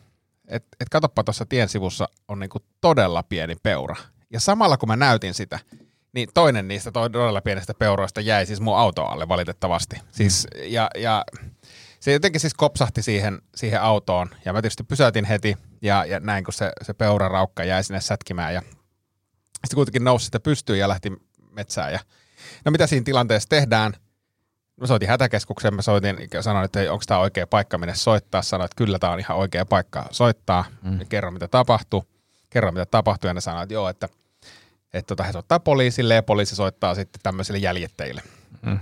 että 0.48 0.76
et 0.80 0.88
katoppa 0.88 1.24
tuossa 1.24 1.46
tien 1.46 1.68
sivussa 1.68 2.08
on 2.28 2.38
niinku 2.38 2.58
todella 2.80 3.22
pieni 3.22 3.56
peura. 3.62 3.96
Ja 4.30 4.40
samalla 4.40 4.76
kun 4.76 4.88
mä 4.88 4.96
näytin 4.96 5.34
sitä, 5.34 5.58
niin 6.12 6.28
toinen 6.34 6.68
niistä 6.68 6.92
todella 6.92 7.40
pienistä 7.40 7.74
peuroista 7.74 8.20
jäi 8.20 8.46
siis 8.46 8.60
mun 8.60 8.78
auto 8.78 9.04
alle 9.04 9.28
valitettavasti. 9.28 9.96
Siis, 10.12 10.46
ja, 10.62 10.90
ja 10.94 11.24
se 12.04 12.12
jotenkin 12.12 12.40
siis 12.40 12.54
kopsahti 12.54 13.02
siihen, 13.02 13.42
siihen 13.54 13.82
autoon 13.82 14.30
ja 14.44 14.52
mä 14.52 14.62
tietysti 14.62 14.84
pysäytin 14.84 15.24
heti 15.24 15.56
ja, 15.82 16.04
ja 16.04 16.20
näin 16.20 16.44
kun 16.44 16.52
se, 16.52 16.72
se 16.82 16.94
peuraraukka 16.94 17.64
jäi 17.64 17.84
sinne 17.84 18.00
sätkimään 18.00 18.54
ja 18.54 18.62
sitten 19.52 19.74
kuitenkin 19.74 20.04
nousi 20.04 20.24
sitä 20.24 20.40
pystyyn 20.40 20.78
ja 20.78 20.88
lähti 20.88 21.12
metsään 21.50 21.92
ja 21.92 21.98
no 22.64 22.70
mitä 22.70 22.86
siinä 22.86 23.04
tilanteessa 23.04 23.48
tehdään? 23.48 23.92
Mä 24.80 24.86
soitin 24.86 25.08
hätäkeskukseen, 25.08 25.74
mä 25.74 25.82
soitin, 25.82 26.16
sanoin, 26.40 26.64
että 26.64 26.92
onko 26.92 27.04
tämä 27.06 27.20
oikea 27.20 27.46
paikka 27.46 27.78
minne 27.78 27.94
soittaa. 27.94 28.42
Sanoin, 28.42 28.64
että 28.64 28.76
kyllä 28.76 28.98
tämä 28.98 29.12
on 29.12 29.20
ihan 29.20 29.36
oikea 29.36 29.66
paikka 29.66 30.06
soittaa. 30.10 30.64
Mm. 30.82 30.98
Ja 30.98 31.06
kerro 31.08 31.30
mitä 31.30 31.48
tapahtui. 31.48 32.02
Kerro 32.50 32.72
mitä 32.72 32.86
tapahtui 32.86 33.30
ja 33.30 33.34
ne 33.34 33.40
sanoi, 33.40 33.62
että 33.62 33.74
joo, 33.74 33.88
että, 33.88 34.08
että 34.94 35.08
tota, 35.08 35.22
he 35.22 35.32
soittaa 35.32 35.60
poliisille 35.60 36.14
ja 36.14 36.22
poliisi 36.22 36.56
soittaa 36.56 36.94
sitten 36.94 37.20
tämmöisille 37.22 37.58
jäljittäjille. 37.58 38.22
Mm. 38.62 38.78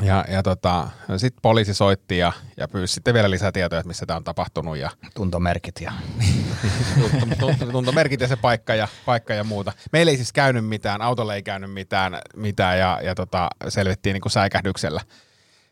Ja, 0.00 0.24
ja 0.28 0.42
tota, 0.42 0.88
sitten 1.16 1.42
poliisi 1.42 1.74
soitti 1.74 2.18
ja, 2.18 2.32
ja 2.56 2.68
pyysi 2.68 2.94
sitten 2.94 3.14
vielä 3.14 3.30
lisää 3.30 3.52
tietoja, 3.52 3.80
että 3.80 3.88
missä 3.88 4.06
tämä 4.06 4.16
on 4.16 4.24
tapahtunut 4.24 4.76
ja 4.76 4.90
Tuntomerkit 5.14 5.80
ja 5.80 5.92
tunt- 7.40 7.72
tuntomerkit 7.72 8.20
ja 8.20 8.28
se 8.28 8.36
paikka 8.36 8.74
ja, 8.74 8.88
paikka 9.06 9.34
ja 9.34 9.44
muuta. 9.44 9.72
Meillä 9.92 10.10
ei 10.10 10.16
siis 10.16 10.32
käynyt 10.32 10.66
mitään, 10.66 11.02
autolle 11.02 11.34
ei 11.34 11.42
käynyt 11.42 11.72
mitään, 11.72 12.18
mitään 12.36 12.78
ja, 12.78 13.00
ja 13.02 13.14
tota, 13.14 13.48
selvittiin 13.68 14.14
niin 14.14 14.22
kuin 14.22 14.32
säikähdyksellä 14.32 15.00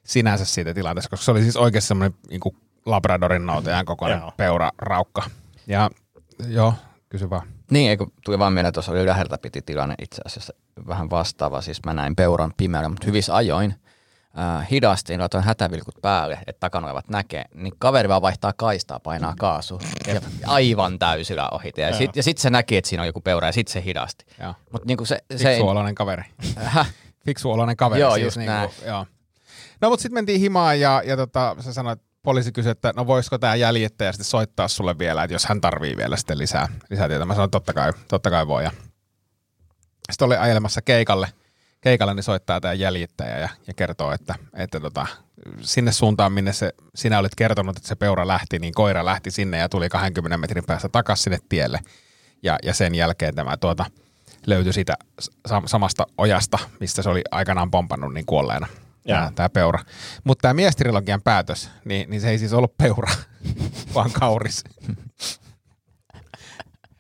sinänsä 0.05 0.45
siitä 0.45 0.75
tilanteesta, 0.75 1.11
koska 1.11 1.25
se 1.25 1.31
oli 1.31 1.43
siis 1.43 1.57
oikeasti 1.57 1.89
semmoinen 1.89 2.19
niin 2.31 2.41
kuin 2.41 2.57
Labradorin 2.87 3.47
noutajan 3.47 3.85
kokoinen 3.85 4.19
Joo. 4.19 4.33
peuraraukka. 4.37 5.23
Ja 5.67 5.91
joo, 6.49 6.75
kysy 7.09 7.31
vaan. 7.31 7.49
Niin, 7.71 7.91
eikö 7.91 8.07
tuli 8.25 8.39
vaan 8.39 8.53
mieleen, 8.53 8.69
että 8.69 8.75
tuossa 8.75 8.93
oli 8.93 9.07
läheltä 9.07 9.39
piti 9.39 9.63
tilanne 9.63 9.95
itse 10.03 10.23
asiassa 10.25 10.55
vähän 10.87 11.11
vastaava. 11.11 11.61
Siis 11.61 11.85
mä 11.87 11.95
näin 11.95 12.17
peuran 12.17 12.53
pimeällä, 12.57 12.89
mutta 12.89 13.07
hyvissä 13.07 13.37
ajoin. 13.37 13.75
Äh, 14.39 14.71
hidastin, 14.71 15.21
laitoin 15.21 15.45
hätävilkut 15.45 15.95
päälle, 16.03 16.39
että 16.47 16.61
takana 16.61 16.87
olevat 16.87 17.09
näkee, 17.09 17.45
niin 17.55 17.73
kaveri 17.79 18.09
vaan 18.09 18.23
vaihtaa 18.23 18.53
kaistaa, 18.57 19.01
painaa 19.01 19.35
kaasu 19.39 19.81
ja 20.07 20.21
aivan 20.47 20.99
täysillä 20.99 21.49
ohi. 21.49 21.73
Ja 21.77 21.97
sitten 21.97 22.23
sit 22.23 22.39
se 22.39 22.51
näki, 22.51 22.77
että 22.77 22.89
siinä 22.89 23.03
on 23.03 23.07
joku 23.07 23.21
peura 23.21 23.47
ja 23.47 23.53
sitten 23.53 23.73
se 23.73 23.85
hidasti. 23.85 24.27
Mutta 24.73 24.87
niinku 24.87 25.05
se, 25.05 25.19
se 25.37 25.49
ei, 25.49 25.55
Fiksuoloinen 25.57 25.95
kaveri. 25.95 26.23
Häh? 26.57 26.95
Fiksuoloinen 27.25 27.77
kaveri. 27.77 28.01
Joo, 28.01 28.15
siis 28.15 28.25
just 28.25 28.37
näin. 28.37 28.71
joo. 28.87 29.07
No 29.81 29.89
mutta 29.89 30.03
sitten 30.03 30.15
mentiin 30.15 30.41
himaan 30.41 30.81
ja, 30.81 31.03
ja 31.05 31.17
tota, 31.17 31.57
sä 31.61 31.73
sanoit, 31.73 32.01
poliisi 32.23 32.53
kysyi, 32.53 32.73
että 32.73 32.93
no 32.97 33.07
voisiko 33.07 33.39
tämä 33.39 33.55
jäljittäjä 33.55 34.13
sitten 34.13 34.25
soittaa 34.25 34.69
sulle 34.69 34.99
vielä, 34.99 35.25
että 35.25 35.35
jos 35.35 35.47
hän 35.47 35.61
tarvii 35.61 35.97
vielä 35.97 36.17
sitten 36.17 36.39
lisää, 36.39 36.69
lisää 36.91 37.09
tietoa. 37.09 37.27
Mä 37.27 37.35
sanoin, 37.35 37.51
totta 37.51 37.73
kai, 37.73 37.93
totta 38.09 38.31
kai 38.31 38.47
voi. 38.47 38.65
Ja 38.65 38.71
sitten 40.11 40.27
oli 40.27 40.37
ajelemassa 40.37 40.83
keikalle, 40.83 41.29
keikalle 41.87 42.15
niin 42.15 42.23
soittaa 42.23 42.61
tämä 42.61 42.75
jäljittäjä 42.75 43.39
ja, 43.39 43.49
ja 43.67 43.75
kertoo, 43.75 44.13
että, 44.13 44.35
että 44.55 44.81
tota, 44.81 45.07
sinne 45.61 45.93
suuntaan, 45.93 46.33
minne 46.33 46.53
se, 46.53 46.73
sinä 46.95 47.19
olit 47.19 47.35
kertonut, 47.35 47.77
että 47.77 47.89
se 47.89 47.95
peura 47.95 48.27
lähti, 48.27 48.59
niin 48.59 48.75
koira 48.75 49.05
lähti 49.05 49.31
sinne 49.31 49.59
ja 49.59 49.69
tuli 49.69 49.89
20 49.89 50.39
metrin 50.39 50.65
päästä 50.65 50.89
takaisin 50.89 51.23
sinne 51.23 51.39
tielle. 51.49 51.81
Ja, 52.43 52.59
ja 52.63 52.75
sen 52.75 52.95
jälkeen 52.95 53.35
tämä 53.35 53.57
tuota, 53.57 53.85
löytyi 54.47 54.73
siitä 54.73 54.95
sa- 55.49 55.63
samasta 55.67 56.07
ojasta, 56.19 56.59
mistä 56.81 57.03
se 57.03 57.09
oli 57.09 57.23
aikanaan 57.31 57.71
pompannut 57.71 58.15
niin 58.15 58.27
kuolleena 58.27 58.67
tämä, 59.07 59.33
tämä 59.35 59.49
peura. 59.49 59.79
Mutta 60.25 60.43
tämä 60.43 60.55
miestrilogian 60.55 61.23
päätös, 61.23 61.71
niin, 61.85 62.11
niin 62.11 62.21
se 62.21 62.31
ei 62.31 62.39
siis 62.39 62.53
ollut 62.53 62.77
peura, 62.79 63.13
vaan 63.95 64.11
kauris. 64.13 64.65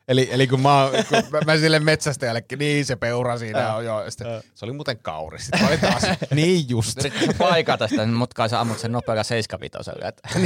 Eli, 0.08 0.28
eli 0.30 0.46
kun 0.46 0.60
mä, 0.60 0.90
kun 1.08 1.22
mä, 1.30 1.40
mä 1.46 1.56
sille 1.56 1.78
metsästäjällekin, 1.78 2.58
niin 2.58 2.84
se 2.84 2.96
peura 2.96 3.38
siinä 3.38 3.74
on 3.74 3.84
joo. 3.84 4.02
ja 4.02 4.10
Sitten, 4.10 4.42
se 4.54 4.64
oli 4.64 4.72
muuten 4.72 4.98
kauris. 4.98 5.42
Sitten 5.42 5.60
mä 5.60 5.68
olin 5.68 5.80
taas, 5.80 6.02
niin 6.34 6.68
just. 6.68 6.98
Yritin 6.98 7.34
paikata 7.38 7.88
sitä, 7.88 8.06
mutta 8.06 8.34
kai 8.34 8.48
sä 8.48 8.60
ammut 8.60 8.78
sen 8.78 8.92
nopealla 8.92 9.22
75 9.22 9.90
että 10.04 10.28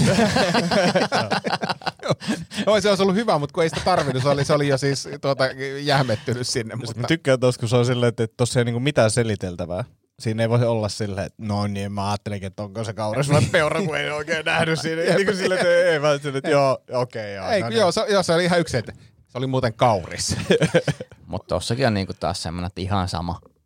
Joo, 2.66 2.80
se 2.80 2.88
olisi 2.88 3.02
ollut 3.02 3.16
hyvä, 3.16 3.38
mutta 3.38 3.54
kun 3.54 3.62
ei 3.62 3.68
sitä 3.68 3.80
tarvinnut, 3.84 4.22
se 4.22 4.28
oli, 4.28 4.44
se 4.44 4.52
oli 4.52 4.68
jo 4.68 4.78
siis 4.78 5.08
tuota, 5.20 5.44
jähmettynyt 5.80 6.46
sinne. 6.46 6.74
Mutta 6.74 7.00
mä 7.00 7.06
tykkään 7.06 7.40
tuosta, 7.40 7.60
kun 7.60 7.68
se 7.68 7.76
on 7.76 7.86
silleen, 7.86 8.08
että 8.08 8.26
tuossa 8.36 8.60
ei 8.60 8.64
niinku 8.64 8.80
mitään 8.80 9.10
seliteltävää. 9.10 9.84
Siinä 10.20 10.42
ei 10.42 10.48
voi 10.48 10.64
olla 10.66 10.88
silleen, 10.88 11.26
että 11.26 11.42
no 11.42 11.66
niin, 11.66 11.92
mä 11.92 12.10
ajattelinkin, 12.10 12.46
että 12.46 12.62
onko 12.62 12.84
se 12.84 12.92
kauris 12.92 13.28
vai 13.28 13.42
peura, 13.52 13.82
kun 13.82 13.96
ei 13.96 14.10
oikein 14.10 14.44
nähnyt 14.44 14.80
siinä. 14.80 15.02
niin 15.02 15.26
kuin 15.26 15.36
silleen, 15.36 15.60
että 15.60 15.74
ei, 15.74 15.98
mä 15.98 16.18
silleen, 16.18 16.36
että 16.36 16.50
joo, 16.50 16.82
okei, 16.92 17.34
joo. 17.34 17.48
ei, 17.48 17.60
no 17.60 17.68
niin. 17.68 17.78
joo, 17.78 17.92
se, 17.92 18.04
joo, 18.08 18.22
se 18.22 18.32
oli 18.32 18.44
ihan 18.44 18.60
yksi, 18.60 18.76
että 18.76 18.92
se 19.30 19.38
oli 19.38 19.46
muuten 19.46 19.74
kauris. 19.74 20.36
Mutta 21.26 21.48
tossakin 21.48 21.86
on 21.86 21.94
niinku 21.94 22.12
taas 22.20 22.42
semmoinen, 22.42 22.66
että 22.66 22.80
ihan 22.80 23.08
sama. 23.08 23.40
Niin, 23.42 23.56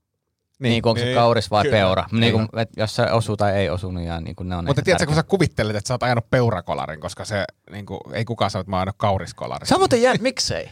Niin, 0.59 0.71
niin 0.71 0.89
onko 0.89 0.99
se 0.99 1.05
niin, 1.05 1.15
kauris 1.15 1.51
vai 1.51 1.65
kyllä, 1.65 1.77
peura. 1.77 2.05
Niin 2.13 2.33
kuin, 2.33 2.49
et 2.57 2.69
jos 2.77 2.97
se 2.97 3.03
osuu 3.13 3.37
tai 3.37 3.53
ei 3.53 3.71
osu, 3.71 3.91
niin, 3.91 4.25
niin 4.25 4.37
kuin 4.37 4.49
ne 4.49 4.57
on 4.57 4.65
Mutta 4.65 4.83
tiedätkö, 4.83 5.07
kun 5.07 5.15
sä 5.15 5.23
kuvittelet, 5.23 5.77
että 5.77 5.89
sä 5.89 5.95
oot 5.95 6.03
ajanut 6.03 6.31
peurakolarin, 6.31 7.01
koska 7.01 7.25
se, 7.25 7.45
niin 7.71 7.87
kuin, 7.87 8.01
ei 8.13 8.25
kukaan 8.25 8.51
sano, 8.51 8.61
että 8.61 8.71
mä 8.71 8.77
oon 8.77 8.81
ajanut 8.81 8.95
kauriskolarin. 8.99 9.69
Se 9.69 9.79
muuten 9.79 10.03
jää, 10.03 10.15
miksei? 10.21 10.65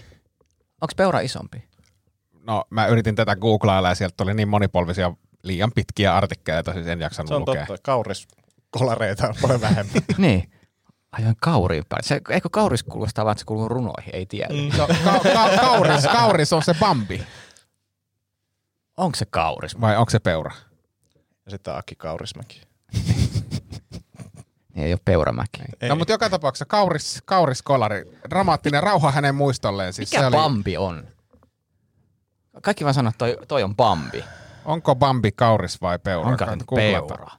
Onko 0.81 0.93
peura 0.97 1.21
isompi? 1.21 1.65
No, 2.47 2.65
mä 2.71 2.87
yritin 2.87 3.15
tätä 3.15 3.37
googlailla 3.37 3.89
ja 3.89 3.95
sieltä 3.95 4.15
tuli 4.17 4.35
niin 4.35 4.49
monipolvisia 4.49 5.13
liian 5.43 5.73
pitkiä 5.75 6.17
artikkeleita, 6.17 6.73
siis 6.73 6.87
en 6.87 7.01
jaksanut 7.01 7.29
Se 7.29 7.35
on 7.35 7.41
lukea. 7.41 7.67
totta, 7.67 7.83
kauris 7.83 8.29
kolareita 8.71 9.29
on 9.29 9.35
paljon 9.43 9.61
vähemmän. 9.61 10.03
niin. 10.19 10.51
Ajoin 11.13 11.37
kauriin 11.41 11.85
päin. 11.89 12.03
Se, 12.05 12.21
eikö 12.31 12.49
kauris 12.53 12.83
kuulostaa 12.83 13.25
vaan, 13.25 13.33
että 13.33 13.41
se 13.41 13.45
kuuluu 13.47 13.69
runoihin, 13.69 14.15
ei 14.17 14.27
tiedä. 14.27 14.55
Mm. 14.55 14.79
No, 14.79 14.87
ka- 14.87 15.21
ka- 15.35 15.57
kauris, 15.61 16.07
kauris 16.13 16.53
on 16.53 16.63
se 16.63 16.75
bambi, 16.81 17.27
Onko 18.97 19.17
se 19.17 19.25
kauris? 19.31 19.81
vai 19.81 19.97
onko 19.97 20.11
se 20.11 20.19
peura? 20.19 20.51
Ja 21.45 21.51
sitten 21.51 21.75
Aki 21.75 21.95
Kaurismäki. 21.95 22.63
Niin 24.75 24.85
ei 24.87 24.93
ole 24.93 25.01
peuramäki. 25.05 25.63
Ei. 25.81 25.89
No, 25.89 25.97
mutta 25.97 26.13
joka 26.13 26.31
tapauksessa 26.31 26.65
kauris, 26.65 27.23
kauriskolari, 27.25 28.05
dramaattinen 28.31 28.83
rauha 28.83 29.11
hänen 29.11 29.35
muistolleen. 29.35 29.93
Siis 29.93 30.11
Mikä 30.13 30.21
se 30.21 30.27
oli, 30.27 30.37
Bambi 30.37 30.77
on? 30.77 31.05
Kaikki 32.63 32.85
vaan 32.85 32.95
sanoo, 32.95 33.09
että 33.11 33.19
toi, 33.19 33.39
toi 33.49 33.63
on 33.63 33.77
Bambi. 33.77 34.25
Onko 34.65 34.95
bambi 34.95 35.33
kauris 35.33 35.81
vai 35.81 35.99
peura? 35.99 36.29
Onko 36.31 36.77
peura? 36.77 37.31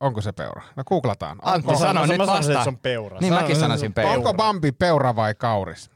Onko 0.00 0.20
se 0.20 0.32
peura? 0.32 0.62
No 0.76 0.84
googlataan. 0.84 1.38
Antti 1.42 1.68
Onko, 1.68 1.80
sano 1.80 2.06
nyt 2.06 2.16
sanoisin, 2.16 2.18
vastaan. 2.18 2.52
että 2.52 2.62
se 2.64 2.68
on 2.68 2.78
peura. 2.78 3.18
Niin 3.20 3.32
Sano- 3.32 3.40
mäkin 3.42 3.56
sanoisin 3.56 3.92
peura. 3.94 4.12
onko 4.12 4.34
bambi 4.34 4.72
peura 4.72 5.16
vai 5.16 5.34
kauris? 5.34 5.90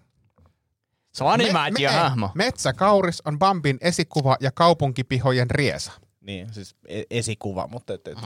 Se 1.14 1.24
on 1.24 1.32
animaatiohahmo. 1.32 2.30
Me, 2.34 2.44
metsäkauris 2.44 3.22
on 3.24 3.38
Bambin 3.38 3.78
esikuva 3.80 4.36
ja 4.40 4.50
kaupunkipihojen 4.54 5.50
riesa. 5.50 5.92
Niin, 6.20 6.54
siis 6.54 6.76
e- 6.88 7.02
esikuva, 7.10 7.66
mutta 7.70 7.94
et, 7.94 8.08
et, 8.08 8.18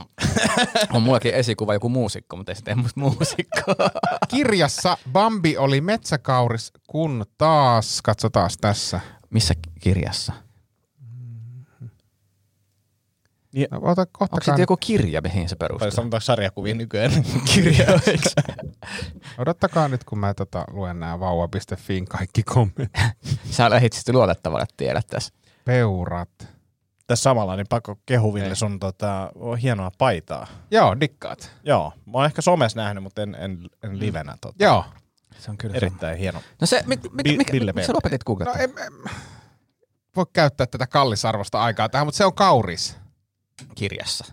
On 0.93 1.01
mullakin 1.01 1.33
esikuva 1.33 1.73
joku 1.73 1.89
muusikko, 1.89 2.35
mutta 2.37 2.51
ei 2.51 2.55
se 2.55 2.61
tee 2.61 2.75
musta 2.75 2.99
muusikkoa. 2.99 3.75
Kirjassa 4.31 4.97
Bambi 5.11 5.57
oli 5.57 5.81
metsäkauris, 5.81 6.71
kun 6.87 7.25
taas, 7.37 8.01
katsotaan 8.01 8.49
tässä. 8.61 8.99
Missä 9.29 9.53
kirjassa? 9.81 10.33
No, 13.71 13.79
ota, 13.81 14.05
Onko 14.19 14.37
sitten 14.41 14.59
joku 14.63 14.77
kirja, 14.77 15.21
mihin 15.21 15.49
se 15.49 15.55
tai 15.55 15.67
perustuu? 15.67 15.91
sanotaan 15.91 16.21
sarjakuvia 16.21 16.75
nykyään. 16.75 17.11
kirjoiksi. 17.53 18.35
odottakaa 19.37 19.87
nyt, 19.87 20.03
kun 20.03 20.19
mä 20.19 20.33
tota, 20.33 20.65
luen 20.71 20.99
nämä 20.99 21.19
vauva.fiin 21.19 22.05
kaikki 22.05 22.43
kommentit. 22.43 22.91
Sä 23.51 23.69
lähit 23.69 23.93
sitten 23.93 24.15
luotettavalle 24.15 24.65
tiedä 24.77 25.01
tässä. 25.09 25.33
Peurat. 25.65 26.29
Tässä 27.07 27.23
samalla, 27.23 27.55
niin 27.55 27.65
pakko 27.69 27.95
kehuville 28.05 28.55
sun 28.55 28.79
tota, 28.79 29.31
on 29.35 29.57
hienoa 29.57 29.91
paitaa. 29.97 30.47
Joo, 30.71 30.99
dikkaat. 30.99 31.51
Joo, 31.63 31.93
mä 32.05 32.11
oon 32.13 32.25
ehkä 32.25 32.41
somessa 32.41 32.79
nähnyt, 32.81 33.03
mutta 33.03 33.21
en, 33.21 33.35
en, 33.35 33.59
en 33.83 33.99
livenä. 33.99 34.35
Tota. 34.41 34.63
Joo. 34.63 34.85
Se 35.39 35.51
on 35.51 35.57
kyllä 35.57 35.75
Erittäin 35.75 36.17
hieno. 36.17 36.41
No 36.61 36.67
se, 36.67 36.83
mi, 36.85 36.95
mi, 37.11 37.23
Bi- 37.23 37.37
mikä, 37.37 37.51
Ville 37.53 37.73
miksi 37.73 37.87
sä 37.87 37.93
lopetit 37.93 38.21
No 38.21 38.23
googlettaa? 38.25 38.61
en, 38.61 38.69
en, 38.77 38.93
voi 40.15 40.25
käyttää 40.33 40.67
tätä 40.67 40.87
kallisarvosta 40.87 41.61
aikaa 41.61 41.89
tähän, 41.89 42.07
mutta 42.07 42.17
se 42.17 42.25
on 42.25 42.33
kauris 42.33 42.97
kirjassa. 43.75 44.25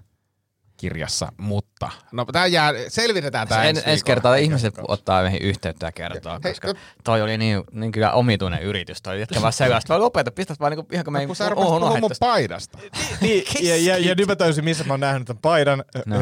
kirjassa, 0.77 1.33
mutta 1.37 1.91
no 2.13 2.25
tää 2.25 2.47
jää, 2.47 2.73
selvitetään 2.89 3.49
tää 3.49 3.65
En, 3.65 3.77
ensi 3.87 4.05
kertaa 4.05 4.37
ihmiset 4.37 4.75
ottaa 4.89 5.23
meihin 5.23 5.43
yhteyttä 5.43 5.87
ja 5.87 5.93
kertoo, 5.93 6.39
Hei, 6.45 6.53
koska 6.53 6.69
no- 6.69 6.75
toi 7.05 7.23
oli 7.23 7.39
niin, 7.39 7.65
niin 7.73 7.93
kyllä 7.93 8.13
omituinen 8.13 8.63
yritys. 8.63 9.03
Toi 9.03 9.21
jätkä 9.21 9.41
vaan 9.41 9.53
sellaista, 9.53 9.89
vaan 9.89 10.01
lopeta, 10.03 10.31
pistät 10.31 10.61
vaan 10.61 10.73
niinku, 10.73 10.87
ihan 10.93 11.05
kun 11.05 11.13
me 11.13 11.19
ei 11.19 11.25
No, 11.25 11.29
kun 11.29 11.37
sä 11.37 11.49
rupesit 11.49 11.69
puhumaan 11.69 12.01
mun 12.01 12.11
paidasta. 12.21 12.79
Niin, 13.21 13.45
ja, 13.69 13.77
ja, 13.77 13.99
ja 13.99 14.15
nyt 14.15 14.29
mä 14.29 14.37
täysin, 14.37 14.65
missä 14.65 14.85
mä 14.85 14.93
oon 14.93 15.01
nähnyt 15.01 15.27
tämän 15.27 15.41
paidan. 15.43 15.85
No. 16.07 16.17
No. 16.17 16.21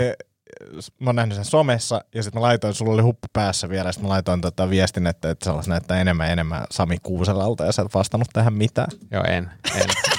Mä 0.99 1.09
oon 1.09 1.17
nähnyt 1.17 1.35
sen 1.35 1.45
somessa 1.45 2.05
ja 2.15 2.23
sitten 2.23 2.41
mä 2.43 2.47
laitoin, 2.47 2.75
sulla 2.75 2.93
oli 2.93 3.03
huppu 3.03 3.29
päässä 3.33 3.69
vielä, 3.69 3.93
sitten 3.93 4.09
mä 4.09 4.13
laitoin 4.13 4.41
tota 4.41 4.71
viestin, 4.71 5.07
että, 5.07 5.31
että 5.31 5.45
se 5.45 5.51
olisi 5.51 5.71
näyttää 5.71 6.01
enemmän 6.01 6.31
enemmän 6.31 6.65
Sami 6.71 6.97
Kuuselalta 7.03 7.65
ja 7.65 7.73
sä 7.73 7.83
et 7.83 7.95
vastannut 7.95 8.29
tähän 8.33 8.55
mitään. 8.55 8.89
Joo, 9.11 9.25
en. 9.25 9.51
en. 9.75 9.87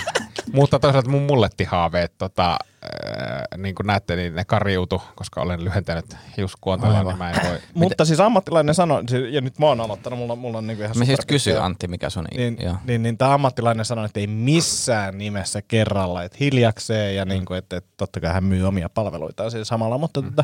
Mutta 0.53 0.79
toisaalta 0.79 1.09
mun 1.09 1.21
mullettihaaveet, 1.21 2.13
tota, 2.17 2.51
äh, 2.51 3.57
niin 3.57 3.75
kuin 3.75 3.87
näette, 3.87 4.15
niin 4.15 4.35
ne 4.35 4.45
kariutu, 4.45 5.01
koska 5.15 5.41
olen 5.41 5.63
lyhentänyt 5.63 6.17
hiuskuontella, 6.37 6.97
Aivan. 6.97 7.11
niin 7.11 7.17
mä 7.17 7.29
en 7.29 7.49
voi. 7.49 7.59
Mutta 7.73 8.05
siis 8.05 8.19
ammattilainen 8.19 8.75
sanoi, 8.75 9.03
ja 9.31 9.41
nyt 9.41 9.59
mä 9.59 9.65
oon 9.65 9.81
aloittanut, 9.81 10.19
mulla, 10.19 10.35
mulla 10.35 10.57
on 10.57 10.67
niinku 10.67 10.83
ihan 10.83 10.99
Me 10.99 11.05
siis 11.05 11.19
kysyy 11.27 11.57
Antti, 11.57 11.87
mikä 11.87 12.09
sun 12.09 12.25
Niin, 12.37 12.57
joo. 12.59 12.75
niin, 12.85 13.03
niin 13.03 13.17
tämä 13.17 13.33
ammattilainen 13.33 13.85
sanoi, 13.85 14.05
että 14.05 14.19
ei 14.19 14.27
missään 14.27 15.17
nimessä 15.17 15.61
kerralla, 15.61 16.23
että 16.23 16.37
hiljakseen 16.39 17.15
ja 17.15 17.25
niin 17.25 17.45
kuin, 17.45 17.57
että, 17.57 17.77
että 17.77 17.91
totta 17.97 18.19
kai 18.19 18.33
hän 18.33 18.43
myy 18.43 18.67
omia 18.67 18.89
palveluitaan 18.89 19.51
siinä 19.51 19.65
samalla, 19.65 19.97
mutta 19.97 20.21
mm. 20.21 20.29
tota, 20.33 20.43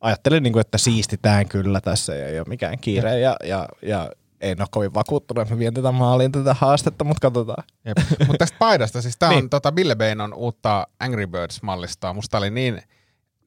ajattelin, 0.00 0.42
niin 0.42 0.52
kuin, 0.52 0.60
että 0.60 0.78
siistitään 0.78 1.48
kyllä 1.48 1.80
tässä 1.80 2.14
ja 2.14 2.26
ei 2.26 2.38
ole 2.38 2.48
mikään 2.48 2.78
kiire 2.78 3.18
ja, 3.18 3.36
ja, 3.44 3.68
ja 3.82 4.10
en 4.42 4.60
ole 4.60 4.68
kovin 4.70 4.94
vakuuttunut, 4.94 5.42
että 5.42 5.54
mä 5.54 5.58
vien 5.58 5.74
tätä 5.74 5.92
maaliin 5.92 6.32
tätä 6.32 6.54
haastetta, 6.54 7.04
mutta 7.04 7.20
katsotaan. 7.20 7.64
Mutta 8.26 8.38
tästä 8.38 8.56
paidasta, 8.58 9.02
siis 9.02 9.16
tää 9.18 9.28
on, 9.28 9.34
Niin. 9.34 9.50
tota, 9.50 9.74
Ville 9.76 9.96
Beinon 9.96 10.34
uutta 10.34 10.86
Angry 11.00 11.26
Birds-mallistaa. 11.26 12.12
Musta 12.14 12.38
oli 12.38 12.50
niin, 12.50 12.82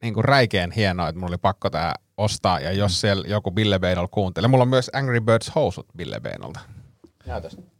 niin 0.02 0.14
kuin 0.14 0.26
räikeän 0.26 0.72
hienoa, 0.72 1.08
että 1.10 1.20
mulla 1.20 1.32
oli 1.32 1.38
pakko 1.38 1.70
tää 1.70 1.94
ostaa. 2.18 2.60
Ja 2.60 2.72
jos 2.72 3.02
siellä 3.02 3.24
joku 3.28 3.56
Ville 3.56 3.80
Beinol 3.80 4.08
kuuntelee. 4.08 4.48
Mulla 4.48 4.62
on 4.62 4.68
myös 4.68 4.90
Angry 4.94 5.22
Birds 5.22 5.52
housut 5.56 5.88
Ville 5.98 6.20
Beinolta. 6.20 6.60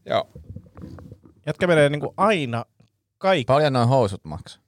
Joo. 0.06 0.28
Jätkä 1.48 1.68
menee 1.68 1.90
niin 1.90 2.00
kuin 2.02 2.14
aina 2.18 2.66
kaikki. 3.18 3.46
Paljon 3.54 3.74
noin 3.74 3.88
housut 3.90 4.26
maksaa? 4.26 4.62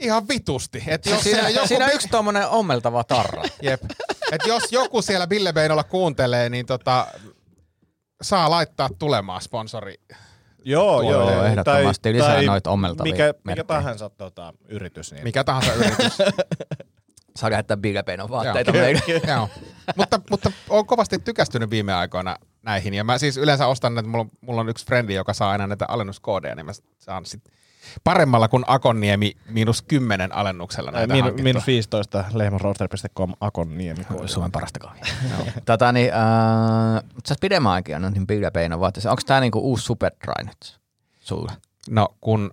Ihan 0.00 0.28
vitusti. 0.28 0.82
Et 0.86 1.06
jos 1.06 1.22
Siinä, 1.22 1.48
joku, 1.48 1.66
siinä 1.68 1.88
yksi 1.90 2.08
tommonen 2.08 2.48
ommeltava 2.48 3.04
tarra. 3.04 3.42
Jep. 3.62 3.82
Et 4.32 4.40
jos 4.46 4.72
joku 4.72 5.02
siellä 5.02 5.28
Ville 5.28 5.52
Beinolla 5.52 5.84
kuuntelee, 5.84 6.48
niin 6.48 6.66
tota, 6.66 7.06
saa 8.22 8.50
laittaa 8.50 8.88
tulemaan 8.98 9.40
sponsori. 9.42 9.94
Joo, 10.64 11.00
Tuo 11.02 11.12
joo. 11.12 11.26
on 11.38 11.46
ehdottomasti. 11.46 12.12
Lisää 12.12 12.42
noita 12.42 12.70
ommeltavia 12.70 13.12
Mikä, 13.12 13.34
mikä 13.44 13.64
tahansa 13.64 14.10
tota, 14.10 14.54
yritys. 14.68 15.12
Niin. 15.12 15.24
Mikä 15.24 15.44
tahansa 15.44 15.72
yritys. 15.74 16.18
Saa 17.36 17.50
lähettää 17.50 17.76
Big 17.76 17.94
Joo. 18.18 18.28
vaatteita 18.28 18.72
meille. 18.72 19.00
Joo. 19.26 19.48
mutta, 19.96 20.20
mutta 20.30 20.52
olen 20.68 20.86
kovasti 20.86 21.18
tykästynyt 21.18 21.70
viime 21.70 21.94
aikoina 21.94 22.36
näihin. 22.62 22.94
Ja 22.94 23.04
mä 23.04 23.18
siis 23.18 23.36
yleensä 23.36 23.66
ostan 23.66 23.94
näitä, 23.94 24.08
mulla, 24.08 24.24
on- 24.24 24.30
mulla 24.40 24.60
on 24.60 24.68
yksi 24.68 24.86
frendi, 24.86 25.14
joka 25.14 25.32
saa 25.32 25.50
aina 25.50 25.66
näitä 25.66 25.84
alennuskoodeja, 25.88 26.54
niin 26.54 26.66
mä 26.66 26.72
saan 26.98 27.26
sit 27.26 27.42
paremmalla 28.04 28.48
kuin 28.48 28.64
Akonniemi 28.66 29.32
miinus 29.48 29.82
kymmenen 29.82 30.34
alennuksella 30.34 30.90
näitä 30.90 31.14
Min, 31.14 31.22
hankittua. 31.22 31.44
minus 31.44 31.66
15 31.66 32.24
lehmoroaster.com 32.32 33.34
Akon 33.40 33.78
niemi. 33.78 34.06
Suomen 34.26 34.52
parasta 34.52 34.78
kahvia. 34.78 35.04
tota, 35.66 35.92
niin, 35.92 36.10
äh, 36.14 37.02
sä 37.26 37.34
pidemmän 37.40 37.72
aikaa 37.72 37.98
noihin 37.98 38.26
Big 38.26 38.42
Peinon 38.52 38.80
vaatteisiin. 38.80 39.10
Onko 39.10 39.22
tää 39.26 39.40
niinku 39.40 39.58
uusi 39.58 39.84
Superdry 39.84 40.44
nyt 40.44 40.80
sulle? 41.20 41.52
No 41.90 42.08
kun 42.20 42.50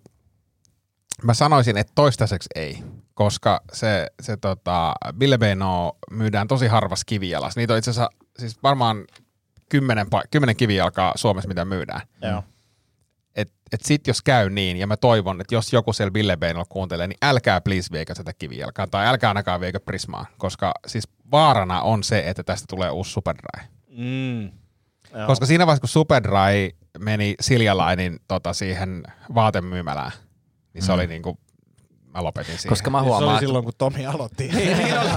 Mä 1.23 1.33
sanoisin, 1.33 1.77
että 1.77 1.91
toistaiseksi 1.95 2.49
ei, 2.55 2.83
koska 3.13 3.61
se, 3.73 4.07
se 4.21 4.37
tota, 4.37 4.95
Billebeno 5.17 5.97
myydään 6.11 6.47
tosi 6.47 6.67
harvassa 6.67 7.05
kivijalas. 7.05 7.55
Niitä 7.55 7.73
on 7.73 7.77
itse 7.79 7.91
asiassa 7.91 8.09
siis 8.39 8.63
varmaan 8.63 9.05
kymmenen, 9.69 10.07
kymmenen 10.31 10.55
kivijalkaa 10.55 11.13
Suomessa, 11.15 11.47
mitä 11.47 11.65
myydään. 11.65 12.01
Joo. 12.21 12.43
Et, 13.35 13.51
et 13.71 13.81
sit 13.81 14.07
jos 14.07 14.21
käy 14.21 14.49
niin, 14.49 14.77
ja 14.77 14.87
mä 14.87 14.97
toivon, 14.97 15.41
että 15.41 15.55
jos 15.55 15.73
joku 15.73 15.93
siellä 15.93 16.11
Billebenolla 16.11 16.65
kuuntelee, 16.69 17.07
niin 17.07 17.17
älkää 17.21 17.61
please 17.61 17.91
viekö 17.91 18.13
tätä 18.13 18.33
kivijalkaa, 18.33 18.87
tai 18.87 19.07
älkää 19.07 19.29
ainakaan 19.29 19.61
viekö 19.61 19.79
Prismaa, 19.79 20.25
koska 20.37 20.73
siis 20.87 21.07
vaarana 21.31 21.81
on 21.81 22.03
se, 22.03 22.23
että 22.25 22.43
tästä 22.43 22.65
tulee 22.69 22.89
uusi 22.89 23.11
Superdry. 23.11 23.63
Mm. 23.89 24.41
Joo. 24.41 25.27
Koska 25.27 25.45
siinä 25.45 25.65
vaiheessa, 25.65 25.81
kun 25.81 25.89
Superdry 25.89 26.69
meni 26.99 27.35
Siljalainin 27.41 28.19
tota, 28.27 28.53
siihen 28.53 29.03
vaatemyymälään, 29.35 30.11
niin 30.73 30.81
se 30.81 30.91
mm. 30.91 30.95
oli 30.95 31.07
niinku, 31.07 31.39
mä 32.19 32.23
lopetin 32.23 32.57
siihen. 32.57 32.69
Koska 32.69 32.89
mä 32.89 32.97
Siis 32.97 33.05
se 33.05 33.09
huomaan, 33.09 33.29
oli 33.29 33.35
että 33.35 33.45
silloin, 33.45 33.63
kun 33.63 33.73
Tomi 33.77 34.05
aloitti. 34.05 34.47
niin 34.53 34.99
oli. 34.99 35.09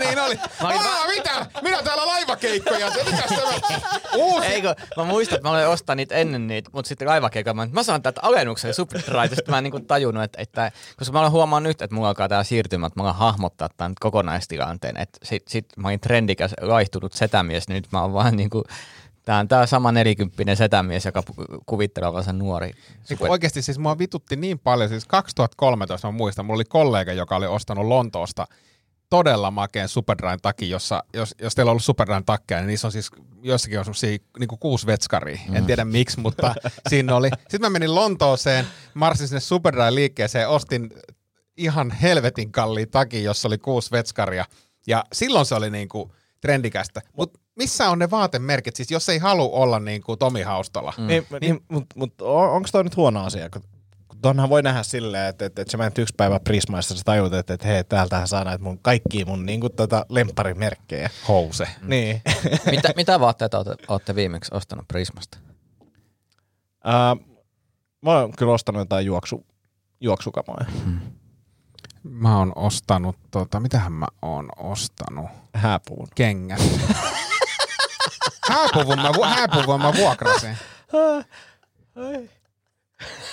niin 0.06 0.18
oli. 0.20 0.38
Aa, 0.60 1.06
mitä? 1.06 1.46
Minä 1.62 1.82
täällä 1.82 2.06
laivakeikkoja. 2.06 2.90
Se 2.90 3.04
mitäs 3.04 3.24
tämä? 3.28 3.80
Uusi. 4.16 4.46
Eikö, 4.46 4.74
mä 4.96 5.04
muistan, 5.04 5.36
että 5.36 5.48
mä 5.48 5.54
olen 5.54 5.68
ostanut 5.68 5.96
niitä 5.96 6.14
ennen 6.14 6.46
niitä, 6.46 6.70
mutta 6.72 6.88
sitten 6.88 7.08
laivakeikalla 7.08 7.54
mä, 7.54 7.62
että 7.62 7.74
mä 7.74 7.82
saan 7.82 8.02
täältä 8.02 8.20
alennuksen 8.24 8.74
sitten 9.36 9.52
mä 9.52 9.58
en 9.58 9.64
niinku 9.64 9.80
tajunnut, 9.80 10.24
että, 10.24 10.42
että, 10.42 10.72
koska 10.96 11.12
mä 11.12 11.20
olen 11.20 11.32
huomannut 11.32 11.70
nyt, 11.70 11.82
että 11.82 11.94
mulla 11.94 12.08
alkaa 12.08 12.28
tää 12.28 12.44
siirtymä, 12.44 12.86
että 12.86 13.00
mä 13.00 13.02
alan 13.02 13.16
hahmottaa 13.16 13.68
tämän 13.76 13.92
kokonaistilanteen, 14.00 14.96
että 14.96 15.18
sit, 15.22 15.48
sit 15.48 15.66
mä 15.76 15.88
olin 15.88 16.00
trendikäs, 16.00 16.54
laihtunut 16.60 17.12
setämies, 17.12 17.68
niin 17.68 17.74
nyt 17.74 17.92
mä 17.92 18.02
oon 18.02 18.12
vaan 18.12 18.36
niinku, 18.36 18.64
tää 19.26 19.38
on 19.38 19.48
tää 19.48 19.66
sama 19.66 19.92
nelikymppinen 19.92 20.56
setämies, 20.56 21.04
joka 21.04 21.22
kuvittelee 21.66 22.08
olevansa 22.08 22.32
nuori. 22.32 22.72
Niin 23.10 23.30
oikeasti 23.30 23.62
siis 23.62 23.78
mua 23.78 23.98
vitutti 23.98 24.36
niin 24.36 24.58
paljon, 24.58 24.88
siis 24.88 25.04
2013 25.04 26.08
mä 26.08 26.12
muistan, 26.12 26.46
mulla 26.46 26.56
oli 26.56 26.64
kollega, 26.64 27.12
joka 27.12 27.36
oli 27.36 27.46
ostanut 27.46 27.86
Lontoosta 27.86 28.46
todella 29.10 29.50
makeen 29.50 29.88
Superdryn 29.88 30.38
takia, 30.42 30.68
jossa, 30.68 31.04
jos, 31.14 31.34
jos 31.42 31.54
teillä 31.54 31.68
on 31.68 31.72
ollut 31.72 31.84
Superdryn 31.84 32.24
takkeja, 32.24 32.60
niin 32.60 32.66
niissä 32.68 32.88
on 32.88 32.92
siis 32.92 33.10
jossakin 33.42 33.78
on 33.78 33.84
semmosia 33.84 34.18
niin 34.38 34.48
kuin 34.48 34.58
kuusi 34.58 34.86
vetskaria. 34.86 35.38
En 35.52 35.62
Mm. 35.62 35.66
tiedä 35.66 35.84
miksi, 35.84 36.20
mutta 36.20 36.54
siinä 36.90 37.16
oli. 37.16 37.28
Sitten 37.38 37.60
mä 37.60 37.70
menin 37.70 37.94
Lontooseen, 37.94 38.66
marssin 38.94 39.28
sinne 39.28 39.40
Superdryn 39.40 39.94
liikkeeseen, 39.94 40.48
ostin 40.48 40.90
ihan 41.56 41.90
helvetin 41.90 42.52
kalliin 42.52 42.90
takin, 42.90 43.24
jossa 43.24 43.48
oli 43.48 43.58
kuusi 43.58 43.90
vetskaria. 43.90 44.44
Ja 44.86 45.04
silloin 45.12 45.46
se 45.46 45.54
oli 45.54 45.70
niin 45.70 45.88
kuin 45.88 46.12
trendikästä. 46.40 47.02
Mutta 47.16 47.40
missä 47.56 47.90
on 47.90 47.98
ne 47.98 48.10
vaatemerkit? 48.10 48.76
Siis 48.76 48.90
jos 48.90 49.08
ei 49.08 49.18
halua 49.18 49.56
olla 49.56 49.80
niin 49.80 50.02
kuin 50.02 50.18
Tomi 50.18 50.42
Haustola. 50.42 50.92
Mm. 50.98 51.06
Niin, 51.06 51.26
niin, 51.40 51.60
mutta 51.68 51.98
mut, 51.98 52.22
onko 52.22 52.68
toi 52.72 52.84
nyt 52.84 52.96
huono 52.96 53.24
asia? 53.24 53.50
Kun, 53.50 53.62
tonhan 54.22 54.48
voi 54.48 54.62
nähdä 54.62 54.82
silleen, 54.82 55.28
että, 55.28 55.46
että, 55.46 55.62
että 55.62 55.72
sä 55.72 55.78
menet 55.78 55.98
yksi 55.98 56.14
päivä 56.16 56.40
Prismaissa, 56.40 56.96
sä 56.96 57.02
tajut, 57.04 57.34
että, 57.34 57.54
että 57.54 57.66
hei, 57.66 57.84
täältähän 57.84 58.28
saa 58.28 58.44
näitä 58.44 58.64
mun, 58.64 58.78
kaikki 58.78 59.24
mun 59.24 59.46
niin 59.46 59.60
kuin, 59.60 59.72
tota, 59.72 60.06
lempparimerkkejä. 60.08 61.10
House. 61.28 61.68
Niin. 61.82 62.22
mitä, 62.70 62.92
mitä 62.96 63.20
vaatteita 63.20 63.58
olette, 63.58 63.84
olette 63.88 64.14
viimeksi 64.14 64.54
ostanut 64.54 64.88
Prismasta? 64.88 65.38
uh, 66.86 67.36
mä 68.02 68.18
oon 68.18 68.32
kyllä 68.38 68.52
ostanut 68.52 68.80
jotain 68.80 69.06
juoksu, 69.06 69.46
juoksukamoja. 70.00 70.66
Mä 72.02 72.38
oon 72.38 72.52
ostanut, 72.56 73.16
tota, 73.30 73.60
mitähän 73.60 73.92
mä 73.92 74.06
oon 74.22 74.48
ostanut? 74.56 75.30
Hääpuvun. 75.54 76.08
Kengät. 76.14 76.60
hääpuvun, 78.48 79.02
mä, 79.02 79.10
vu- 79.16 79.24
hääpuvun 79.24 79.80
mä 79.82 79.92
vuokrasin. 79.94 80.56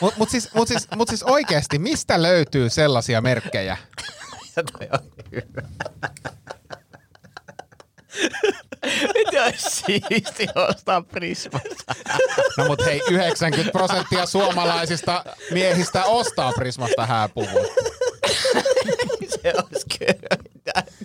Mut, 0.01 0.17
mut, 0.17 0.29
siis, 0.29 0.53
mut, 0.53 0.67
siis, 0.67 0.87
mut 0.95 1.09
siis 1.09 1.23
oikeesti, 1.23 1.79
mistä 1.79 2.21
löytyy 2.21 2.69
sellaisia 2.69 3.21
merkkejä? 3.21 3.77
Toi 4.55 4.87
on 4.91 5.11
hyvä. 5.31 5.67
Miten 9.13 9.43
olisi 9.43 9.69
siisti 9.69 10.47
ostaa 10.55 11.01
Prismasta? 11.01 11.95
No 12.57 12.65
mut 12.65 12.85
hei, 12.85 13.01
90 13.11 13.71
prosenttia 13.71 14.25
suomalaisista 14.25 15.23
miehistä 15.51 16.05
ostaa 16.05 16.51
Prismasta 16.51 17.05
hääpuvun. 17.05 17.65
se 19.43 19.53
olisi 19.57 19.85
kyllä, 19.99 20.43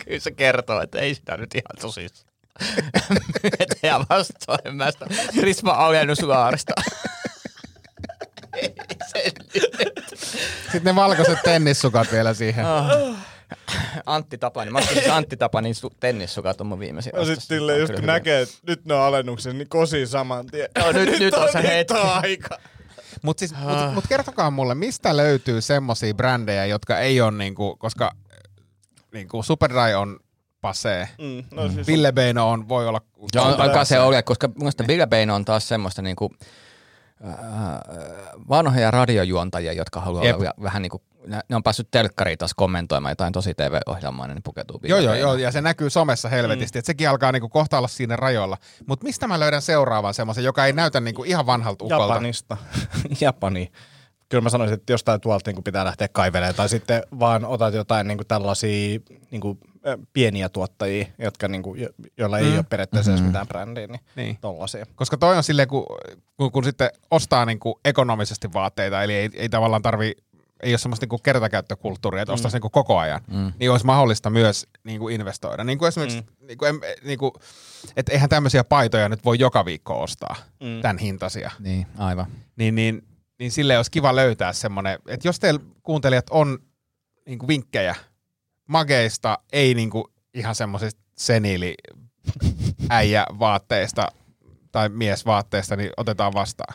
kyllä 0.04 0.20
se 0.20 0.30
kertoo, 0.30 0.80
että 0.80 0.98
ei 0.98 1.14
sitä 1.14 1.36
nyt 1.36 1.54
ihan 1.54 1.76
tosissaan. 1.80 2.37
Tehdään 3.80 4.04
vastoin 4.10 4.76
mä 4.76 4.90
sitä 4.90 5.06
Prisma 5.40 5.70
alennuslaarista. 5.72 6.72
Ei 8.56 8.74
se 9.12 9.22
nyt. 9.54 9.72
Sitten 10.62 10.84
ne 10.84 10.94
valkoiset 10.94 11.38
tennissukat 11.44 12.12
vielä 12.12 12.34
siihen. 12.34 12.64
Antti 14.06 14.38
Tapani. 14.38 14.70
Mä 14.70 14.80
siis 14.80 15.08
Antti 15.08 15.36
Tapanin 15.36 15.74
su- 15.74 15.94
tennissukat 16.00 16.60
on 16.60 16.66
mun 16.66 16.78
viimeisin 16.78 17.12
Ja 17.16 17.24
sit 17.24 17.42
silleen, 17.42 17.80
just 17.80 17.94
kun 17.94 18.06
näkee, 18.06 18.40
että 18.42 18.54
nyt 18.66 18.84
ne 18.84 18.94
on 18.94 19.00
alennuksia, 19.02 19.52
niin 19.52 19.68
kosi 19.68 20.06
saman 20.06 20.46
tien. 20.46 20.68
Joo, 20.78 20.92
nyt- 20.92 21.18
nyt 21.20 21.34
on 21.34 21.48
se 21.52 21.58
nyt 21.58 21.70
hetki. 21.70 21.94
on 21.94 22.10
aika. 22.24 22.58
Mutta 23.22 23.38
siis, 23.38 23.54
mut, 23.60 23.94
mut 23.94 24.04
kertokaa 24.08 24.50
mulle, 24.50 24.74
mistä 24.74 25.16
löytyy 25.16 25.60
semmosia 25.60 26.14
brändejä, 26.14 26.66
jotka 26.66 26.98
ei 26.98 27.20
ole 27.20 27.30
niinku, 27.32 27.76
koska 27.76 28.12
niinku 29.12 29.42
Superdry 29.42 29.94
on 29.94 30.20
passee. 30.60 31.08
Mm, 31.18 31.44
no 31.56 31.68
siis, 31.68 31.86
Ville 31.86 32.12
Beino 32.12 32.50
on, 32.50 32.68
voi 32.68 32.88
olla... 32.88 33.00
Joo, 33.34 33.44
alkaa 33.44 33.84
se 33.84 34.00
ole, 34.00 34.22
koska 34.22 34.48
mun 34.48 34.56
mielestä 34.58 34.84
Bill 34.84 35.06
Bane 35.06 35.32
on 35.32 35.44
taas 35.44 35.68
semmoista 35.68 36.02
niinku, 36.02 36.30
äh, 37.28 37.34
vanhoja 38.48 38.90
radiojuontajia, 38.90 39.72
jotka 39.72 40.00
haluaa 40.00 40.24
Jep. 40.24 40.36
olla 40.36 40.54
vähän 40.62 40.82
niinku, 40.82 41.02
ne, 41.26 41.40
ne 41.48 41.56
on 41.56 41.62
päässyt 41.62 41.88
telkkariin 41.90 42.38
taas 42.38 42.54
kommentoimaan 42.54 43.12
jotain 43.12 43.32
tosi 43.32 43.54
TV-ohjelmaa, 43.54 44.26
niin 44.26 44.34
ne 44.34 44.40
pukeutuu 44.44 44.80
Joo, 44.82 44.98
joo, 44.98 45.14
joo, 45.14 45.34
ja 45.34 45.52
se 45.52 45.60
näkyy 45.60 45.90
somessa 45.90 46.28
helvetisti, 46.28 46.76
mm. 46.76 46.80
että 46.80 46.86
sekin 46.86 47.08
alkaa 47.08 47.32
niinku 47.32 47.48
kohta 47.48 47.78
olla 47.78 47.88
siinä 47.88 48.16
rajoilla. 48.16 48.56
Mutta 48.86 49.04
mistä 49.04 49.26
mä 49.26 49.40
löydän 49.40 49.62
seuraavan 49.62 50.14
semmoisen, 50.14 50.44
joka 50.44 50.66
ei 50.66 50.72
näytä 50.72 51.00
niinku 51.00 51.24
ihan 51.24 51.46
vanhalta 51.46 51.84
ukolta? 51.84 52.04
Japanista. 52.04 52.56
Japani. 53.20 53.72
Kyllä 54.28 54.42
mä 54.42 54.48
sanoisin, 54.48 54.74
että 54.74 54.92
jostain 54.92 55.20
tuolta 55.20 55.50
niin 55.50 55.64
pitää 55.64 55.84
lähteä 55.84 56.08
kaivelemaan. 56.08 56.54
Tai 56.54 56.68
sitten 56.68 57.02
vaan 57.18 57.44
otat 57.44 57.74
jotain 57.74 58.08
niin 58.08 58.18
kuin 58.18 58.26
tällaisia 58.26 59.00
niin 59.30 59.40
kuin, 59.40 59.58
äh, 59.64 59.77
pieniä 60.12 60.48
tuottajia, 60.48 61.06
jotka, 61.18 61.48
niin 61.48 61.62
kuin, 61.62 61.80
jo- 61.80 61.88
joilla 62.18 62.38
ei 62.38 62.44
Mm. 62.50 62.54
ole 62.56 62.62
periaatteessa 62.70 63.10
edes 63.12 63.22
mitään 63.24 63.48
brändiä. 63.48 63.86
Niin, 63.86 64.00
Niin. 64.16 64.38
tollasia. 64.40 64.86
Koska 64.94 65.16
toi 65.16 65.36
on 65.36 65.42
silleen, 65.42 65.68
kun, 65.68 65.86
kun, 66.36 66.52
kun 66.52 66.64
sitten 66.64 66.90
ostaa 67.10 67.44
niinku 67.44 67.80
ekonomisesti 67.84 68.52
vaatteita, 68.52 69.02
eli 69.02 69.14
ei, 69.14 69.30
ei 69.34 69.48
tavallaan 69.48 69.82
tarvi 69.82 70.12
ei 70.62 70.72
ole 70.72 70.78
semmoista 70.78 71.04
niinku 71.04 71.18
kertakäyttökulttuuria, 71.18 72.22
että 72.22 72.32
ostaisi 72.32 72.54
niinku 72.54 72.70
koko 72.70 72.98
ajan, 72.98 73.20
mm. 73.32 73.52
niin 73.60 73.70
olisi 73.70 73.86
mahdollista 73.86 74.30
myös 74.30 74.66
niinku 74.84 75.08
investoida. 75.08 75.64
Niin 75.64 75.78
kuin 75.78 75.88
esimerkiksi, 75.88 76.20
mm. 76.20 76.46
niinku, 76.46 76.64
em, 76.64 76.80
niinku, 77.04 77.32
että 77.96 78.12
eihän 78.12 78.28
tämmöisiä 78.28 78.64
paitoja 78.64 79.08
nyt 79.08 79.24
voi 79.24 79.36
joka 79.38 79.64
viikko 79.64 80.02
ostaa, 80.02 80.36
mm. 80.60 80.80
tämän 80.82 80.98
hintaisia. 80.98 81.50
Niin, 81.58 81.86
aivan. 81.98 82.26
Niin, 82.56 82.74
niin, 82.74 83.02
niin 83.38 83.52
sille 83.52 83.76
olisi 83.76 83.90
kiva 83.90 84.16
löytää 84.16 84.52
semmoinen, 84.52 84.98
että 85.08 85.28
jos 85.28 85.40
teillä 85.40 85.60
kuuntelijat 85.82 86.26
on 86.30 86.58
niinku 87.26 87.48
vinkkejä 87.48 87.94
mageista, 88.68 89.38
ei 89.52 89.74
niinku 89.74 90.10
ihan 90.34 90.54
semmoisista 90.54 91.00
seniili 91.16 91.74
äijä 92.90 93.26
vaatteista 93.38 94.08
tai 94.72 94.88
miesvaatteista, 94.88 95.76
niin 95.76 95.90
otetaan 95.96 96.32
vastaan. 96.34 96.74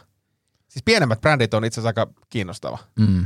Siis 0.68 0.84
pienemmät 0.84 1.22
brändit 1.22 1.54
on 1.54 1.66
itse 1.66 1.82
asiassa 1.82 2.02
aika 2.02 2.14
kiinnostava. 2.30 2.78
Mm. 3.00 3.26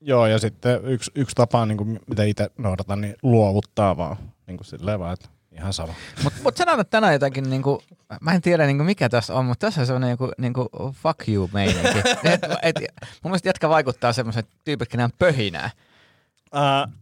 Joo, 0.00 0.26
ja 0.26 0.38
sitten 0.38 0.84
yksi, 0.84 1.10
yksi 1.14 1.34
tapa, 1.34 1.66
niin 1.66 1.78
kuin, 1.78 2.00
mitä 2.06 2.24
itse 2.24 2.50
noudatan, 2.58 3.00
niin 3.00 3.16
luovuttaa 3.22 3.96
vaan. 3.96 4.16
Niin 4.46 4.56
kuin 4.56 4.66
silleen 4.66 5.00
vaan, 5.00 5.12
että 5.12 5.28
ihan 5.52 5.72
sama. 5.72 5.94
Mutta 6.22 6.38
mut 6.42 6.56
sanotaan, 6.56 6.80
että 6.80 6.90
tänään 6.90 7.12
jotenkin, 7.12 7.50
niinku, 7.50 7.82
mä 8.20 8.32
en 8.32 8.42
tiedä 8.42 8.66
niinku 8.66 8.84
mikä 8.84 9.08
tässä 9.08 9.34
on, 9.34 9.44
mutta 9.44 9.66
tässä 9.66 9.80
on 9.80 9.86
semmoinen 9.86 10.10
joku 10.10 10.30
niinku, 10.38 10.68
fuck 10.92 11.28
you 11.28 11.50
meininki. 11.52 11.98
et, 12.24 12.40
et, 12.62 12.76
mun 13.22 13.30
mielestä 13.30 13.48
jätkä 13.48 13.68
vaikuttaa 13.68 14.12
semmoisen 14.12 14.44
tyypikkinään 14.64 15.10
pöhinää. 15.18 15.70
Äh, 16.56 16.92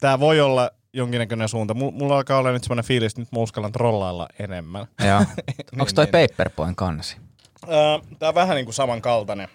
Tämä 0.00 0.20
voi 0.20 0.40
olla 0.40 0.70
jonkinnäköinen 0.92 1.48
suunta. 1.48 1.74
Mulla, 1.74 1.92
mulla 1.92 2.16
alkaa 2.16 2.38
olla 2.38 2.52
nyt 2.52 2.64
semmoinen 2.64 2.84
fiilis, 2.84 3.12
että 3.12 3.20
nyt 3.20 3.32
mä 3.32 3.38
uskallan 3.38 3.72
trollailla 3.72 4.28
enemmän. 4.38 4.86
Joo. 5.08 5.18
Onko 5.80 5.92
toi 5.94 6.04
niin. 6.04 6.28
Paperboyn 6.28 6.76
kansi? 6.76 7.16
Tämä 8.18 8.28
on 8.28 8.34
vähän 8.34 8.56
niin 8.56 8.64
kuin 8.64 8.74
samankaltainen. 8.74 9.48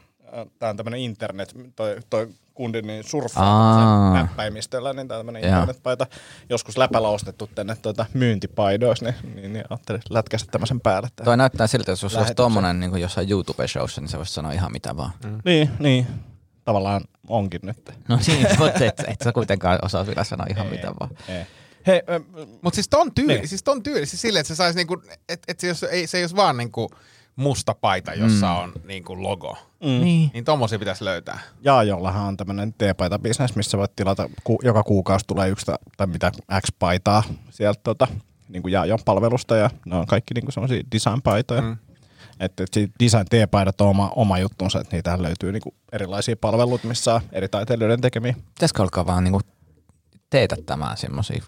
Tämä 0.59 0.69
on 0.69 0.77
tämmöinen 0.77 0.99
internet, 0.99 1.55
toi, 1.75 1.97
toi 2.09 2.29
kundi 2.53 2.81
niin 2.81 3.03
Aa. 3.05 3.09
surffaa 3.09 4.13
näppäimistöllä, 4.13 4.93
niin 4.93 5.07
tämä 5.07 5.19
on 5.19 5.25
tämmöinen 5.25 5.43
internetpaita. 5.43 6.07
Joskus 6.49 6.77
läpällä 6.77 7.09
ostettu 7.09 7.49
tänne 7.55 7.75
tuota 7.75 8.05
myyntipaidoissa, 8.13 9.05
niin, 9.05 9.35
niin, 9.35 9.53
niin 9.53 9.65
ajattelin 9.69 10.01
lätkästä 10.09 10.51
tämmöisen 10.51 10.81
päälle. 10.81 11.07
Toi 11.23 11.37
näyttää 11.37 11.67
siltä, 11.67 11.91
että 11.91 12.05
jos 12.05 12.15
olisi 12.15 12.35
tommonen 12.35 12.79
niin 12.79 12.97
jossain 12.97 13.27
YouTube-showssa, 13.29 14.01
niin 14.01 14.09
se 14.09 14.17
voisi 14.17 14.33
sanoa 14.33 14.51
ihan 14.51 14.71
mitä 14.71 14.97
vaan. 14.97 15.11
Mm. 15.25 15.37
Niin, 15.45 15.69
niin. 15.79 16.07
Tavallaan 16.65 17.01
onkin 17.27 17.59
nyt. 17.63 17.89
No 18.07 18.19
niin, 18.27 18.47
mutta 18.59 18.85
et, 18.85 18.99
et 19.07 19.21
sä 19.23 19.31
kuitenkaan 19.31 19.79
osaa 19.81 20.05
vielä 20.07 20.23
sanoa 20.23 20.47
ihan 20.49 20.67
mitä 20.67 20.87
vaan. 20.99 21.11
Ei. 21.27 21.45
Hei, 21.87 22.01
Mutta 22.61 22.75
siis 22.75 22.89
ton 22.89 23.13
tyyli, 23.15 23.33
Niin. 23.33 23.47
siis 23.47 23.63
ton 23.63 23.83
tyyli, 23.83 24.05
siis 24.05 24.21
silleen, 24.21 24.41
että 24.41 24.47
se 24.47 24.55
saisi 24.55 24.77
niinku, 24.77 25.01
että 25.29 25.45
et 25.51 25.59
se, 25.59 25.67
jos, 25.67 25.83
ei, 25.83 26.07
se 26.07 26.17
ei 26.17 26.23
olisi 26.23 26.35
vaan 26.35 26.57
niinku 26.57 26.89
musta 27.35 27.75
paita, 27.81 28.13
jossa 28.13 28.47
mm. 28.47 28.55
on 28.63 28.73
niin 28.83 29.03
kuin 29.03 29.23
logo. 29.23 29.57
Mm. 29.83 29.87
Niin. 29.87 30.29
Niin 30.33 30.45
tommosia 30.45 30.79
pitäisi 30.79 31.05
löytää. 31.05 31.39
Jaajollahan 31.61 32.27
on 32.27 32.37
tämmöinen 32.37 32.73
T-paita-bisnes, 32.73 33.55
missä 33.55 33.77
voit 33.77 33.95
tilata, 33.95 34.29
ku, 34.43 34.59
joka 34.63 34.83
kuukausi 34.83 35.25
tulee 35.27 35.49
yksi 35.49 35.65
ta- 35.65 35.79
tai 35.97 36.07
mitä 36.07 36.31
X-paitaa 36.61 37.23
sieltä 37.49 37.79
tota, 37.83 38.07
niin 38.49 38.61
kuin 38.61 38.71
Jaajon 38.71 38.99
palvelusta 39.05 39.55
ja 39.55 39.69
ne 39.85 39.95
on 39.95 40.05
kaikki 40.07 40.33
niin 40.33 40.45
kuin 40.45 40.53
semmoisia 40.53 40.83
design-paitoja. 40.91 41.61
Mm. 41.61 41.77
Että 42.41 42.63
et 42.63 42.91
design 43.03 43.25
T-paidat 43.25 43.81
on 43.81 43.87
oma, 43.87 44.11
oma 44.15 44.39
juttunsa, 44.39 44.79
että 44.79 44.95
niitä 44.95 45.21
löytyy 45.21 45.51
niin 45.51 45.61
kuin 45.61 45.75
erilaisia 45.91 46.35
palveluita, 46.35 46.87
missä 46.87 47.15
on 47.15 47.21
eri 47.31 47.49
taiteilijoiden 47.49 48.01
tekemiä. 48.01 48.35
Pitäisikö 48.53 48.81
alkaa 48.81 49.05
vaan 49.05 49.23
niinku 49.23 49.39
teetättämään 50.29 50.97
semmosia, 50.97 51.43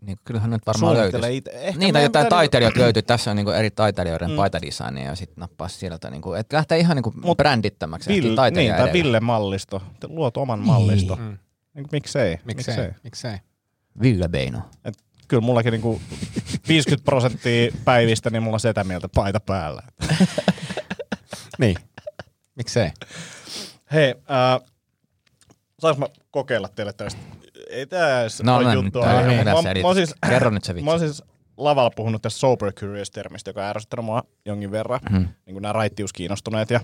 niin 0.00 0.18
kyllähän 0.24 0.50
nyt 0.50 0.66
varmaan 0.66 0.96
Suunnittele 0.96 1.22
löytyisi. 1.22 1.36
ite. 1.36 1.50
Ehkä 1.50 1.78
Niin, 1.78 1.92
tai 1.92 2.02
jotain 2.02 2.24
pitää 2.24 2.38
taiteilijoita 2.38 2.80
löytyy. 2.80 3.02
Tässä 3.02 3.30
on 3.30 3.36
niinku 3.36 3.50
eri 3.50 3.70
taiteilijoiden 3.70 4.30
mm. 4.30 4.36
paitadesignia 4.36 5.04
ja 5.04 5.14
sitten 5.14 5.40
nappaa 5.40 5.68
sieltä. 5.68 6.10
Niinku, 6.10 6.32
että 6.32 6.56
lähtee 6.56 6.78
ihan 6.78 6.96
niinku 6.96 7.12
Mut 7.22 7.36
brändittämäksi. 7.36 8.06
Taiteilija 8.36 8.72
niin, 8.72 8.76
tai 8.76 8.88
edellä. 8.88 8.92
Ville 8.92 9.20
Mallisto. 9.20 9.82
Te 10.00 10.08
luot 10.08 10.36
oman 10.36 10.60
mallisto. 10.60 11.16
Mm. 11.16 11.38
Niin, 11.74 11.86
miksei? 11.92 12.38
Miksei? 12.44 12.90
Miksei? 13.04 13.38
Ville 14.02 14.28
Beino. 14.28 14.58
Et 14.84 14.94
kyllä 15.32 15.40
mullakin 15.46 15.72
niinku 15.72 16.00
50 16.68 17.04
prosenttia 17.04 17.72
päivistä, 17.84 18.30
niin 18.30 18.42
mulla 18.42 18.54
on 18.56 18.60
sitä 18.60 18.84
mieltä 18.84 19.08
paita 19.14 19.40
päällä. 19.40 19.82
Niin. 21.58 21.76
Miksei? 22.54 22.90
Hei, 23.92 24.14
äh, 24.30 24.68
saanko 25.80 26.00
mä 26.00 26.06
kokeilla 26.30 26.68
teille 26.68 26.92
tästä? 26.92 27.20
Ei 27.70 27.86
tää 27.86 28.20
edes 28.20 28.42
No, 28.42 28.56
ole 28.56 28.64
no, 28.64 28.72
juttu. 28.72 28.98
nyt 28.98 29.08
aihe. 29.08 29.28
on 29.28 29.36
Mä- 29.36 29.44
tässä 29.44 29.88
mä, 29.88 29.94
siis, 29.94 30.14
Kerro 30.28 30.50
nyt 30.50 30.64
se 30.64 30.74
vitsi. 30.74 30.84
mä 30.84 30.90
oon 30.90 31.00
siis 31.00 31.22
lavalla 31.56 31.90
puhunut 31.96 32.22
tästä 32.22 32.40
sober 32.40 32.72
curious-termistä, 32.72 33.50
joka 33.50 33.60
on 33.62 33.66
ärsyttänyt 33.68 34.04
mua 34.04 34.22
jonkin 34.44 34.70
verran. 34.70 35.00
Mm. 35.10 35.18
Niin 35.46 35.52
kuin 35.54 35.62
nämä 35.62 35.72
raittiuskiinnostuneet. 35.72 36.70
Ja 36.70 36.80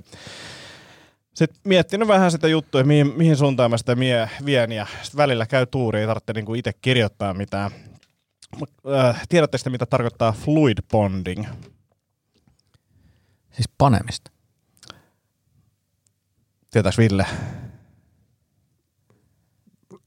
sitten 1.34 1.60
miettinyt 1.64 2.08
vähän 2.08 2.30
sitä 2.30 2.48
juttua, 2.48 2.82
mihin, 2.84 3.12
mihin 3.16 3.36
suuntaan 3.36 3.70
mä 3.70 3.78
sitä 3.78 3.94
mie, 3.94 4.30
vien. 4.44 4.72
Ja 4.72 4.86
sit 5.02 5.16
välillä 5.16 5.46
käy 5.46 5.66
tuuri, 5.66 6.00
ei 6.00 6.06
tarvitse 6.06 6.32
niinku 6.32 6.54
itse 6.54 6.72
kirjoittaa 6.72 7.34
mitään. 7.34 7.70
Äh, 8.94 9.22
tiedätte 9.28 9.58
sitä, 9.58 9.70
mitä 9.70 9.86
tarkoittaa 9.86 10.32
fluid 10.32 10.78
bonding? 10.90 11.46
Siis 13.50 13.68
panemista. 13.78 14.30
Tietääks 16.70 16.98
Ville? 16.98 17.26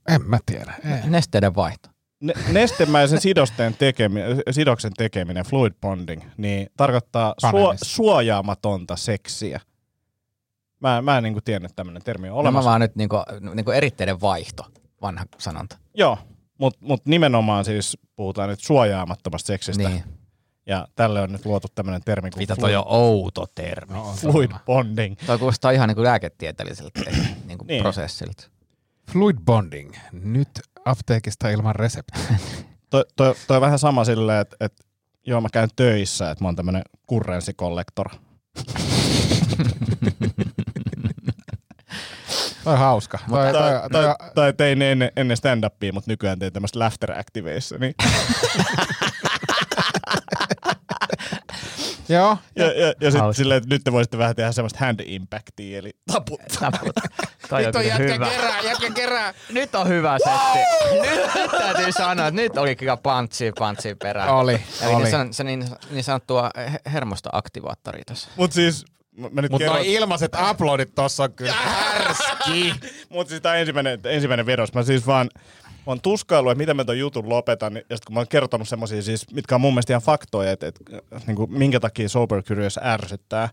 En 0.10 0.22
mä 0.22 0.40
tiedä. 0.46 0.74
Ei. 0.86 1.10
Nesteiden 1.10 1.56
vaihto. 1.56 1.90
Ne, 2.20 2.34
nestemäisen 2.52 3.22
sidosten 3.28 3.74
tekeminen, 3.74 4.42
sidoksen 4.52 4.92
tekeminen, 4.98 5.46
fluid 5.46 5.74
bonding, 5.82 6.22
niin 6.38 6.68
tarkoittaa 6.78 7.34
suo, 7.52 7.74
suojaamatonta 7.82 8.96
seksiä. 8.96 9.60
Mä, 10.80 11.02
mä 11.02 11.18
en 11.18 11.24
niin 11.24 11.44
tiennyt, 11.46 11.72
että 11.72 11.76
tämmöinen 11.76 12.04
termi 12.04 12.30
on 12.30 12.36
Olemassa. 12.36 12.50
olemassa. 12.50 12.68
Mä 12.68 12.72
vaan 12.72 12.82
nyt 12.82 12.96
niinku, 12.96 13.16
niinku 13.56 13.72
eritteiden 13.72 14.22
vaihto, 14.22 14.66
vanha 15.02 15.26
sanonta. 15.38 15.78
Joo, 15.94 16.18
mutta 16.62 16.86
mut 16.86 17.06
nimenomaan 17.06 17.66
siis 17.66 17.98
puhutaan 18.16 18.50
nyt 18.50 18.60
suojaamattomasta 18.60 19.48
seksistä. 19.48 19.90
Niin. 19.90 20.04
Ja 20.66 20.88
tälle 20.96 21.22
on 21.22 21.32
nyt 21.32 21.46
luotu 21.46 21.68
tämmöinen 21.76 22.02
termi 22.06 22.32
kuin 22.32 22.42
Mitä 22.42 22.56
toi 22.56 22.76
on 22.76 22.84
outo 22.88 23.46
termi. 23.56 23.94
No, 23.94 24.14
fluid 24.18 24.52
bonding. 24.66 25.16
Toi 25.26 25.38
kuulostaa 25.38 25.72
ihan 25.72 25.88
niinku 25.88 26.04
lääketieteelliseltä 26.04 27.00
niinku 27.12 27.26
Niin. 27.48 27.68
niin. 27.68 27.82
prosessilta. 27.82 28.48
Fluid 29.12 29.38
bonding. 29.46 29.94
Nyt 30.12 30.50
apteekista 30.86 31.50
ilman 31.50 31.76
reseptiä. 31.76 32.22
Toi, 32.90 33.06
toi, 33.16 33.36
toi 33.48 33.58
on 33.58 33.62
vähän 33.62 33.80
sama 33.80 34.04
silleen, 34.06 34.42
että 34.42 34.56
et, 34.60 34.74
joo 35.28 35.42
mä 35.42 35.48
käyn 35.54 35.70
töissä, 35.76 36.32
että 36.32 36.44
mä 36.44 36.48
oon 36.48 36.56
tämmöinen 36.56 36.82
kurrenssikollektor. 37.08 38.10
Toi 42.64 42.74
on 42.74 42.80
hauska. 42.80 43.20
Toi, 43.30 43.52
toi, 43.52 43.54
Tai, 43.54 43.90
toi, 43.92 44.04
tai, 44.04 44.16
tai 44.36 44.54
tein 44.54 44.82
ennen, 44.82 45.12
ennen 45.16 45.38
stand-upia, 45.38 45.94
mutta 45.94 46.12
nykyään 46.12 46.40
teen 46.40 46.54
tämmöistä 46.54 46.80
laughter 46.80 47.20
activationi. 47.20 47.94
joo. 52.10 52.38
Ja, 52.56 52.66
ja, 52.66 52.94
ja 53.02 53.12
sitten 53.12 53.34
silleen, 53.34 53.58
että 53.58 53.76
nyt 53.76 53.84
te 53.84 53.92
voisitte 53.92 54.18
vähän 54.18 54.36
tehdä 54.36 54.52
semmoista 54.52 54.80
hand 54.80 55.00
impactia, 55.06 55.78
eli 55.80 55.92
taputtaa. 56.14 56.72
Toi 57.50 57.66
on 57.66 57.72
kyllä 57.72 57.96
hyvä. 57.96 58.30
kerää, 58.30 58.62
jätkä 58.62 58.90
kerää. 58.90 59.34
Nyt 59.52 59.76
on 59.76 59.88
hyvä 59.88 60.18
setti. 60.24 60.60
nyt, 61.02 61.36
nyt 61.36 61.52
täytyy 61.52 61.92
sanoa, 61.92 62.28
että 62.28 62.42
nyt 62.42 62.58
oli 62.58 62.76
kyllä 62.76 62.98
pantsi 62.98 63.52
pantsi 63.60 63.96
perään. 63.96 64.30
Oli, 64.30 64.62
Eli 64.82 64.94
oli. 64.94 65.10
Se, 65.10 65.16
on, 65.18 65.34
se 65.34 65.44
niin, 65.44 65.66
niin 65.92 66.04
sanottua 66.04 66.50
he- 66.58 66.92
hermosta 66.94 67.30
aktivaattori 67.34 68.02
tässä. 68.06 68.30
Mut 68.36 68.52
siis, 68.52 68.86
mä 69.18 69.42
nyt 69.42 69.52
Mutta 69.52 69.58
kerron, 69.58 69.76
noi 69.76 69.94
ilmaiset 69.94 70.32
uploadit 70.52 70.96
tossa 70.96 71.24
on 71.24 71.34
kyllä 71.34 71.54
härski. 71.54 72.74
mut 73.10 73.28
siis 73.28 73.42
tää 73.42 73.52
on 73.52 73.58
ensimmäinen, 73.58 74.00
ensimmäinen 74.06 74.46
vedos. 74.46 74.74
Mä 74.74 74.84
siis 74.84 75.08
vaan, 75.08 75.30
mä 75.66 75.84
oon 75.86 76.02
tuskailu, 76.02 76.50
että 76.50 76.58
miten 76.58 76.76
mä 76.76 76.86
ton 76.86 77.00
jutun 77.00 77.30
lopetan, 77.30 77.76
ja 77.76 77.98
sit 77.98 78.06
kun 78.06 78.14
mä 78.14 78.20
oon 78.20 78.28
kertonut 78.28 78.70
semmosia 78.70 79.02
siis, 79.02 79.32
mitkä 79.34 79.56
on 79.56 79.62
mun 79.62 79.74
mielestä 79.74 79.94
ihan 79.94 80.02
faktoja, 80.02 80.52
että, 80.52 80.68
että 80.68 80.86
niin 81.28 81.36
kuin, 81.36 81.54
minkä 81.54 81.80
takia 81.80 82.10
Sober 82.10 82.44
Curious 82.44 82.80
ärsyttää, 82.84 83.50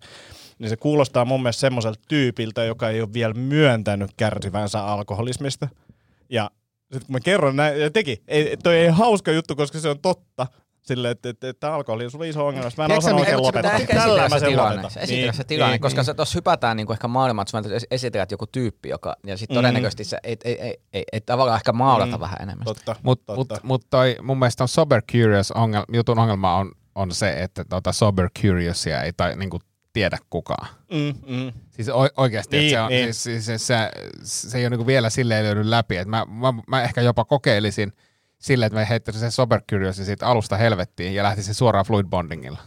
niin 0.58 0.68
se 0.68 0.76
kuulostaa 0.76 1.24
mun 1.24 1.42
mielestä 1.42 1.60
semmoiselta 1.60 2.00
tyypiltä, 2.08 2.64
joka 2.64 2.90
ei 2.90 3.00
ole 3.00 3.12
vielä 3.12 3.34
myöntänyt 3.34 4.10
kärsivänsä 4.16 4.84
alkoholismista. 4.84 5.68
Ja 6.28 6.50
sitten 6.92 7.06
kun 7.06 7.12
mä 7.12 7.20
kerron 7.20 7.56
näin, 7.56 7.80
ja 7.80 7.90
teki, 7.90 8.22
ei, 8.28 8.56
toi 8.56 8.76
ei 8.76 8.88
hauska 8.88 9.32
juttu, 9.32 9.56
koska 9.56 9.80
se 9.80 9.88
on 9.88 9.98
totta. 9.98 10.46
Silleen, 10.88 11.12
että, 11.12 11.28
että, 11.28 11.48
että 11.48 11.74
alkoholi 11.74 12.04
on 12.04 12.10
sulle 12.10 12.28
iso 12.28 12.46
ongelma. 12.46 12.70
Mä 12.76 12.84
en 12.94 13.02
sä, 13.02 13.10
mikä- 13.10 13.20
oikein 13.20 13.42
lopettaa. 13.42 13.80
Tällä 13.94 14.22
mä 14.22 14.28
se 14.28 14.38
sen 14.40 14.48
tilanne. 14.48 14.70
lopetan. 14.76 14.90
Se 14.90 15.00
esitellä 15.00 15.32
se 15.32 15.44
tilanne, 15.44 15.74
niin, 15.74 15.80
koska 15.80 15.98
niin. 16.00 16.06
se 16.06 16.14
tuossa 16.14 16.36
hypätään 16.38 16.76
niinku 16.76 16.92
ehkä 16.92 17.08
maailmaan, 17.08 17.46
että 17.58 17.78
sä 17.80 17.86
esitellät 17.90 18.30
joku 18.30 18.46
tyyppi, 18.46 18.88
joka, 18.88 19.16
ja 19.26 19.36
sitten 19.36 19.54
Mm. 19.54 19.58
todennäköisesti 19.58 20.04
se 20.04 20.18
ei, 20.22 20.36
ei, 20.44 20.60
ei, 20.62 20.76
ei, 20.92 21.04
ei, 21.12 21.20
tavallaan 21.20 21.56
ehkä 21.56 21.72
maalata 21.72 22.16
Mm. 22.16 22.20
vähän 22.20 22.36
enemmän. 22.42 22.64
Totta, 22.64 22.96
Mutta 23.02 23.34
totta. 23.34 23.54
mut, 23.54 23.64
mut 23.64 23.82
toi, 23.90 24.16
mun 24.22 24.38
mielestä 24.38 24.64
on 24.64 24.68
Sober 24.68 25.02
Curious 25.12 25.52
ongelma, 25.52 25.86
jutun 25.92 26.18
ongelma 26.18 26.54
on, 26.56 26.72
on 26.94 27.12
se, 27.12 27.30
että 27.42 27.64
tota 27.64 27.92
Sober 27.92 28.30
Curiousia 28.42 29.02
ei 29.02 29.12
tai, 29.12 29.36
niinku 29.36 29.58
tiedä 29.92 30.18
kukaan. 30.30 30.68
Mm, 30.92 31.34
mm. 31.36 31.52
Siis 31.70 31.88
o- 31.88 32.08
oikeasti, 32.16 32.56
Niin, 32.56 32.62
niin, 32.62 32.70
se, 32.70 32.80
on, 32.80 32.88
niin. 32.88 33.04
niin. 33.04 33.14
Siis, 33.14 33.46
siis, 33.46 33.66
se, 33.66 33.90
se, 34.22 34.48
se 34.48 34.58
ei 34.58 34.64
ole 34.64 34.70
niinku 34.70 34.86
vielä 34.86 35.10
silleen 35.10 35.44
löydy 35.44 35.70
läpi. 35.70 35.96
Et 35.96 36.08
mä, 36.08 36.26
mä, 36.28 36.54
mä, 36.68 36.82
ehkä 36.82 37.00
jopa 37.00 37.24
kokeilisin 37.24 37.92
silleen, 38.38 38.66
että 38.66 38.78
mä 38.78 38.84
heittäisin 38.84 39.20
sen 39.20 39.32
Sober 39.32 39.60
Curiousin 39.70 40.04
siitä 40.04 40.26
alusta 40.26 40.56
helvettiin 40.56 41.14
ja 41.14 41.22
lähtisin 41.22 41.54
suoraan 41.54 41.84
Fluid 41.84 42.06
Bondingilla. 42.06 42.58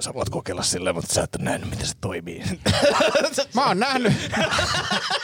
Sä 0.00 0.14
voit 0.14 0.28
kokeilla 0.28 0.62
silleen, 0.62 0.94
mutta 0.94 1.14
sä 1.14 1.22
et 1.22 1.34
ole 1.34 1.44
nähnyt, 1.44 1.70
miten 1.70 1.86
se 1.86 1.94
toimii. 2.00 2.42
Mä 3.54 3.66
oon 3.66 3.78
nähnyt, 3.80 4.12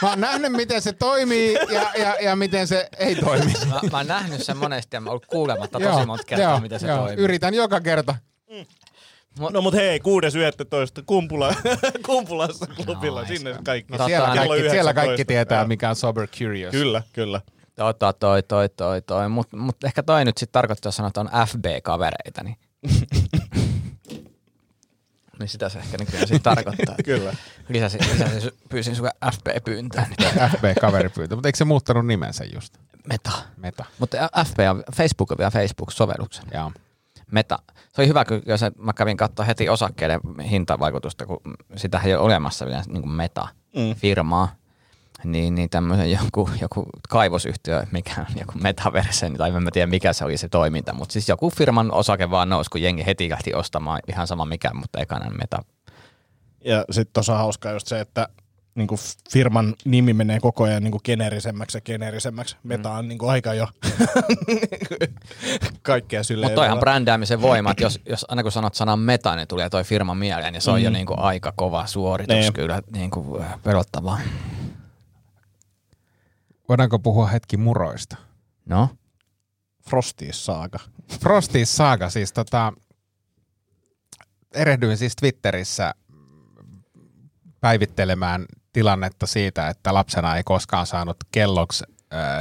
mä 0.03 0.11
oon 0.11 0.21
nähnyt 0.21 0.53
miten 0.53 0.83
se 0.83 0.93
toimii 0.93 1.55
ja, 1.55 1.91
ja, 1.99 2.17
ja 2.23 2.37
miten 2.37 2.67
se 2.69 2.89
ei 2.99 3.15
toimi. 3.15 3.53
Mä, 3.69 3.81
mä 3.91 3.97
oon 3.97 4.07
nähnyt 4.07 4.43
sen 4.43 4.57
monesti 4.57 4.97
ja 4.97 5.01
mä 5.01 5.05
oon 5.05 5.13
ollut 5.13 5.27
kuulematta 5.27 5.81
tosi 5.81 6.07
monta 6.07 6.25
kertaa, 6.25 6.51
joo, 6.51 6.61
miten 6.61 6.81
se 6.81 6.87
joo. 6.87 6.99
toimii. 6.99 7.25
Yritän 7.25 7.55
joka 7.55 7.81
kerta. 7.81 8.15
No 9.51 9.61
mut 9.61 9.75
hei, 9.75 9.99
6.11. 9.99 11.03
Kumpula, 11.07 11.55
Kumpulassa 12.07 12.67
klubilla, 12.67 13.23
Nice. 13.23 13.37
sinne 13.37 13.57
kaikki. 13.65 13.93
No, 13.97 14.07
Siellä 14.07 14.27
kaikki, 14.27 14.47
siellä 14.47 14.61
19. 14.61 14.95
kaikki 14.95 15.25
tietää, 15.25 15.59
Joo. 15.59 15.69
mikä 15.69 15.89
on 15.91 15.97
Sober 15.97 16.29
Curious. 16.39 16.73
Kyllä, 16.73 17.03
kyllä. 17.13 17.41
Tota, 17.77 18.13
toi, 18.13 18.43
toi, 18.43 18.69
toi, 18.69 19.03
toi. 19.03 19.29
Mutta 19.29 19.57
mut 19.57 19.85
ehkä 19.85 20.03
toi 20.03 20.25
nyt 20.25 20.39
sitten 20.39 20.53
tarkoittaa 20.53 20.93
sanoa, 20.93 21.09
että 21.09 21.21
on 21.21 21.31
FB-kavereita, 21.49 22.43
niin... 22.43 22.57
niin 25.39 25.49
sitä 25.49 25.69
se 25.69 25.79
ehkä 25.79 25.97
nykyään 25.99 26.29
sitten 26.29 26.43
tarkoittaa. 26.43 26.95
Kyllä. 27.05 27.35
Lisäsin, 27.69 28.01
lisäsin, 28.13 28.43
su- 28.43 28.55
pyysin 28.69 28.97
sun 28.97 29.09
FB-pyyntöön. 29.35 30.07
FB-kaveripyyntö, 30.51 31.35
mutta 31.35 31.49
eikö 31.49 31.57
se 31.57 31.65
muuttanut 31.65 32.07
nimensä 32.07 32.45
just? 32.45 32.79
Meta. 33.09 33.33
Meta. 33.57 33.85
Mutta 33.99 34.17
FB 34.45 34.59
on, 34.71 34.85
Facebook 34.97 35.31
on 35.31 35.39
vielä 35.39 35.51
Facebook-sovelluksen. 35.51 36.45
Joo. 36.55 36.73
Meta. 37.31 37.59
Se 37.93 38.03
oli 38.03 38.09
hyvä, 38.09 38.25
kun 38.25 38.43
jos 38.47 38.61
mä 38.79 38.93
kävin 38.93 39.17
katsoa 39.17 39.47
heti 39.47 39.69
osakkeiden 39.69 40.21
hintavaikutusta, 40.51 41.27
kun 41.27 41.41
sitä 41.77 42.01
ei 42.05 42.15
ole 42.15 42.23
olemassa 42.23 42.67
vielä 42.67 42.83
niin 42.89 43.03
kuin 43.03 43.13
Meta-firmaa. 43.13 44.49
Niin, 45.25 45.55
niin 45.55 45.71
tämmöisen 45.71 46.11
joku, 46.11 46.51
joku 46.61 46.87
kaivosyhtiö, 47.09 47.87
mikä 47.93 48.13
on 48.21 48.27
joku 48.39 48.53
metaverse, 48.63 49.31
tai 49.31 49.51
en 49.57 49.63
mä 49.63 49.71
tiedä 49.73 49.87
mikä 49.87 50.13
se 50.13 50.25
oli 50.25 50.37
se 50.37 50.49
toiminta, 50.49 50.95
mutta 50.95 51.13
siis 51.13 51.29
joku 51.29 51.51
firman 51.51 51.93
osake 51.93 52.31
vaan 52.31 52.49
nousi, 52.49 52.71
kun 52.71 52.83
jengi 52.83 53.07
heti 53.07 53.31
lähti 53.31 53.55
ostamaan 53.55 54.01
ihan 54.09 54.27
sama 54.27 54.45
mikä, 54.45 54.71
mutta 54.75 55.01
ekana 55.01 55.31
meta. 55.31 55.65
Ja 56.65 56.85
sitten 56.91 57.13
tuossa 57.13 57.33
on 57.33 57.39
hauskaa 57.39 57.73
just 57.73 57.87
se, 57.87 58.01
että 58.01 58.29
niinku 58.75 58.97
firman 59.33 59.75
nimi 59.85 60.13
menee 60.13 60.41
koko 60.41 60.65
ajan 60.65 60.83
niinku 60.83 61.01
geneerisemmäksi 61.05 61.77
ja 61.77 61.81
geneerisemmäksi. 61.81 62.57
Meta 62.63 62.91
on 62.93 63.09
niinku 63.09 63.29
aika 63.29 63.55
jo 63.55 63.67
kaikkea 65.83 66.23
silleen. 66.23 66.51
Mutta 66.51 66.61
toihan 66.61 66.79
brändäämisen 66.81 67.43
voima, 67.43 67.71
että 67.71 67.83
jos, 67.83 68.01
jos 68.11 68.27
aina 68.29 68.43
kun 68.43 68.53
sanot 68.53 68.75
sanan 68.75 68.99
meta, 68.99 69.37
niin 69.37 69.49
tulee 69.49 69.71
toi 69.71 69.85
firma 69.85 70.15
mieleen, 70.15 70.53
niin 70.53 70.61
se 70.61 70.71
on 70.71 70.83
jo 70.83 70.91
niinku 70.91 71.15
aika 71.17 71.53
kova 71.57 71.87
suoritus 71.87 72.37
Niin. 72.37 72.53
kyllä, 72.53 72.83
niinku 72.93 73.39
äh, 73.41 73.63
pelottavaa. 73.63 74.19
Voidaanko 76.69 76.99
puhua 76.99 77.27
hetki 77.27 77.57
muroista? 77.57 78.17
No, 78.67 78.89
Frosties 79.91 80.47
saaga. 80.47 80.79
Frosties 81.21 81.77
Saga, 81.77 82.11
siis 82.11 82.33
tota, 82.33 82.73
erehdyin 84.55 84.97
siis 84.97 85.17
Twitterissä 85.17 85.95
päivittelemään 87.61 88.45
tilannetta 88.73 89.27
siitä, 89.27 89.69
että 89.69 89.95
lapsena 89.95 90.37
ei 90.37 90.45
koskaan 90.45 90.87
saanut 90.87 91.17
kelloksi 91.33 91.85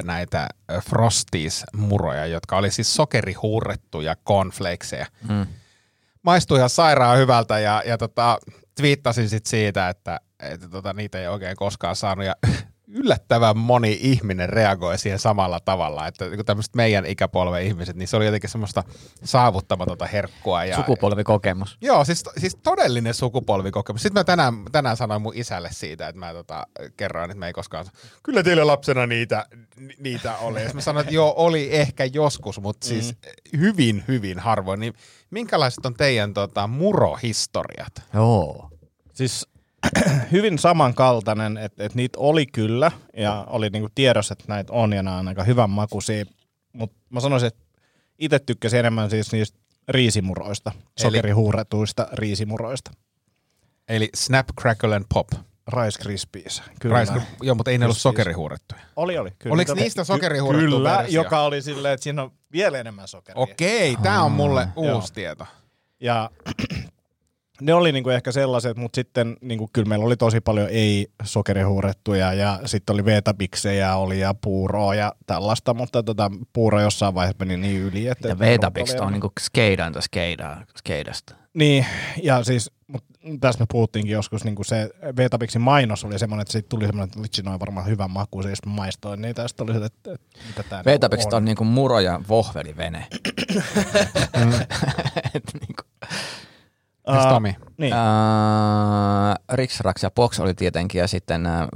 näitä 0.03 0.47
Frosties-muroja, 0.81 2.25
jotka 2.25 2.57
oli 2.57 2.71
siis 2.71 2.95
sokerihuurrettuja 2.95 4.15
cornflakeseja. 4.15 5.05
Mm. 5.29 5.45
Maistui 6.21 6.57
ihan 6.57 6.69
sairaan 6.69 7.17
hyvältä 7.17 7.59
ja, 7.59 7.83
ja 7.85 7.97
tota, 7.97 8.39
twiittasin 8.75 9.29
sit 9.29 9.45
siitä, 9.45 9.89
että, 9.89 10.19
että 10.39 10.69
tota, 10.69 10.93
niitä 10.93 11.19
ei 11.19 11.27
oikein 11.27 11.55
koskaan 11.55 11.95
saanut. 11.95 12.25
Ja 12.25 12.35
yllättävän 12.87 13.57
moni 13.57 13.97
ihminen 14.01 14.49
reagoi 14.49 14.97
siihen 14.97 15.19
samalla 15.19 15.59
tavalla, 15.59 16.07
että 16.07 16.29
niin 16.29 16.45
tämmöiset 16.45 16.75
meidän 16.75 17.05
ikäpolven 17.05 17.63
ihmiset, 17.63 17.95
niin 17.95 18.07
se 18.07 18.17
oli 18.17 18.25
jotenkin 18.25 18.49
semmoista 18.49 18.83
saavuttamatonta 19.23 20.05
herkkua. 20.05 20.65
Ja, 20.65 20.75
Sukupolvikokemus. 20.75 21.77
Joo, 21.81 22.05
siis, 22.05 22.23
siis 22.37 22.57
todellinen 22.63 23.13
sukupolvikokemus. 23.13 24.01
Sitten 24.01 24.19
mä 24.19 24.23
tänään, 24.23 24.53
tänään 24.71 24.97
sanoin 24.97 25.21
mun 25.21 25.33
isälle 25.35 25.69
siitä, 25.71 26.07
että 26.07 26.19
mä 26.19 26.33
tota, 26.33 26.67
kerroin, 26.97 27.31
että 27.31 27.39
me 27.39 27.47
ei 27.47 27.53
koskaan... 27.53 27.85
Kyllä 28.23 28.43
teillä 28.43 28.67
lapsena 28.67 29.07
niitä, 29.07 29.45
ni- 29.79 29.95
niitä 29.99 30.37
oli. 30.37 30.63
Ja 30.63 30.73
mä 30.73 30.81
sanoin, 30.81 31.03
että 31.03 31.15
joo, 31.15 31.33
oli 31.37 31.75
ehkä 31.75 32.05
joskus, 32.05 32.61
mutta 32.61 32.87
siis 32.87 33.15
hyvin, 33.57 34.03
hyvin 34.07 34.39
harvoin. 34.39 34.79
Niin 34.79 34.93
minkälaiset 35.29 35.85
on 35.85 35.93
teidän 35.93 36.33
tota, 36.33 36.67
murohistoriat? 36.67 38.03
Joo. 38.13 38.69
Siis 39.13 39.47
hyvin 40.31 40.59
samankaltainen, 40.59 41.57
että 41.57 41.83
et 41.83 41.95
niitä 41.95 42.19
oli 42.19 42.45
kyllä 42.45 42.91
ja 43.17 43.45
oli 43.49 43.69
niinku 43.69 43.89
tiedossa, 43.95 44.33
että 44.33 44.45
näitä 44.47 44.73
on 44.73 44.93
ja 44.93 45.03
nämä 45.03 45.17
on 45.17 45.27
aika 45.27 45.43
hyvän 45.43 45.69
makuisia. 45.69 46.25
Mutta 46.73 46.97
mä 47.09 47.19
sanoisin, 47.19 47.47
että 47.47 47.63
itse 48.19 48.39
tykkäsin 48.39 48.79
enemmän 48.79 49.09
siis 49.09 49.31
niistä 49.31 49.59
riisimuroista, 49.89 50.71
sokerihuurretuista 50.99 52.07
riisimuroista. 52.13 52.91
Eli 53.89 54.09
Snap, 54.15 54.47
Crackle 54.61 54.95
and 54.95 55.05
Pop. 55.13 55.27
Rice 55.67 55.99
Krispies. 56.01 56.63
Kyllä. 56.81 56.99
Rice, 56.99 57.13
joo, 57.41 57.55
mutta 57.55 57.71
ei 57.71 57.77
ne 57.77 57.85
ollut 57.85 57.93
Krispies. 57.95 58.01
sokerihuurrettuja. 58.03 58.81
Oli, 58.95 59.17
oli. 59.17 59.31
Kyllä. 59.39 59.53
Oliko 59.53 59.73
Niitä- 59.73 59.83
niistä 59.83 60.03
sokerihuurrettu 60.03 60.75
Kyllä, 60.75 60.97
versio? 60.97 61.23
joka 61.23 61.41
oli 61.41 61.61
silleen, 61.61 61.93
että 61.93 62.03
siinä 62.03 62.23
on 62.23 62.31
vielä 62.51 62.79
enemmän 62.79 63.07
sokeria. 63.07 63.41
Okei, 63.41 63.95
tämä 64.03 64.23
on 64.23 64.31
mulle 64.31 64.67
uusi 64.75 64.89
Joo. 64.89 65.01
tieto. 65.13 65.45
Ja 65.99 66.29
ne 67.61 67.73
oli 67.73 67.91
niinku 67.91 68.09
ehkä 68.09 68.31
sellaiset, 68.31 68.77
mutta 68.77 68.95
sitten 68.95 69.37
niinku, 69.41 69.69
kyllä 69.73 69.89
meillä 69.89 70.05
oli 70.05 70.17
tosi 70.17 70.41
paljon 70.41 70.67
ei-sokerihuurettuja 70.71 72.33
ja 72.33 72.59
sitten 72.65 72.93
oli 72.93 73.05
veetabiksejä 73.05 73.95
oli 73.95 74.19
ja 74.19 74.33
puuroa 74.33 74.95
ja 74.95 75.13
tällaista, 75.25 75.73
mutta 75.73 76.03
tota, 76.03 76.31
puuro 76.53 76.81
jossain 76.81 77.15
vaiheessa 77.15 77.45
meni 77.45 77.57
niin 77.57 77.81
yli. 77.81 78.07
Että 78.07 78.27
Ja 78.27 78.35
oli 78.39 78.99
on 78.99 79.11
niinku 79.13 79.31
skeidainta 79.39 80.01
skeidaa, 80.01 80.63
skeidasta. 80.77 81.35
Niin, 81.53 81.85
ja 82.23 82.43
siis, 82.43 82.71
mutta 82.87 83.13
tässä 83.39 83.59
me 83.59 83.65
puhuttiinkin 83.71 84.13
joskus, 84.13 84.43
niin 84.43 84.55
kuin 84.55 84.65
se 84.65 84.89
Vetabixin 85.17 85.61
mainos 85.61 86.03
oli 86.03 86.19
semmoinen, 86.19 86.41
että 86.41 86.51
siitä 86.51 86.69
tuli 86.69 86.85
semmoinen, 86.85 87.09
että 87.09 87.21
vitsi, 87.21 87.41
noin 87.41 87.59
varmaan 87.59 87.87
hyvän 87.87 88.11
maku, 88.11 88.41
mä 88.41 88.71
maistoin 88.71 89.23
ja 89.37 89.47
sitten 89.47 89.63
oli 89.63 89.79
se, 89.79 89.85
että, 89.85 90.13
että 90.13 90.39
mitä 90.47 90.63
tää 90.63 90.83
Vetabix 90.85 91.19
niinku 91.19 91.35
on 91.35 91.45
niinku 91.45 91.63
muro 91.63 91.99
ja 91.99 92.21
vohvelivene. 92.29 93.07
Et 95.35 95.43
niinku, 95.53 95.83
Mites 97.09 97.25
Tomi? 97.25 97.55
Niin, 97.77 97.93
ää, 97.93 99.35
Rix, 99.53 99.79
Rax 99.79 100.03
ja 100.03 100.11
Box 100.11 100.39
oli 100.39 100.53
tietenkin, 100.53 100.99
ja 100.99 101.07
sitten 101.07 101.43
nää 101.43 101.67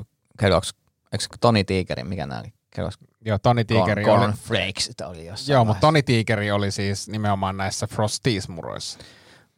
Kellogg's, 0.41 0.71
eikö 1.11 1.25
Toni 1.39 1.63
Tigerin, 1.63 2.07
mikä 2.07 2.25
nää 2.25 2.39
oli? 2.39 2.53
Kellogg's 2.75 3.09
Joo, 3.25 3.37
Toni 3.39 3.65
Tigeri 3.65 4.03
Corn, 4.03 4.23
oli. 4.23 4.25
Cornflakes 4.31 4.91
oli 5.05 5.25
jossain 5.25 5.53
Joo, 5.53 5.65
mutta 5.65 5.81
Toni 5.81 6.03
Tigeri 6.03 6.51
oli 6.51 6.71
siis 6.71 7.07
nimenomaan 7.09 7.57
näissä 7.57 7.87
Frosties-muroissa. 7.87 8.99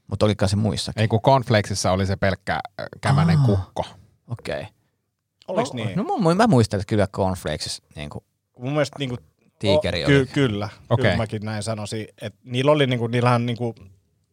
Mutta 0.07 0.25
oliko 0.25 0.47
se 0.47 0.55
muissakin? 0.55 1.01
Ei 1.01 1.07
kun 1.07 1.21
Cornflakesissa 1.21 1.91
oli 1.91 2.05
se 2.05 2.15
pelkkä 2.15 2.53
äh, 2.53 2.85
kämänen 3.01 3.37
Aa. 3.39 3.45
kukko. 3.45 3.85
Okei. 4.27 4.67
oliks 5.47 5.73
no, 5.73 5.75
niin? 5.85 5.97
No 5.97 6.03
mä, 6.19 6.35
mä 6.35 6.47
muistan, 6.47 6.79
että 6.79 6.89
kyllä 6.89 7.07
Cornflakes 7.07 7.81
niinku, 7.95 8.23
Mun 8.59 8.71
mielestä 8.71 8.99
niinku, 8.99 9.17
Tiikeri 9.59 10.03
o, 10.03 10.07
oli. 10.07 10.13
ky- 10.15 10.25
Kyllä, 10.33 10.69
Okei. 10.89 11.03
kyllä 11.03 11.17
mäkin 11.17 11.41
näin 11.45 11.63
sanoisin. 11.63 12.07
Että 12.21 12.39
niillä 12.43 12.71
oli 12.71 12.87
niinku, 12.87 13.07
niillähän 13.07 13.45
niinku, 13.45 13.75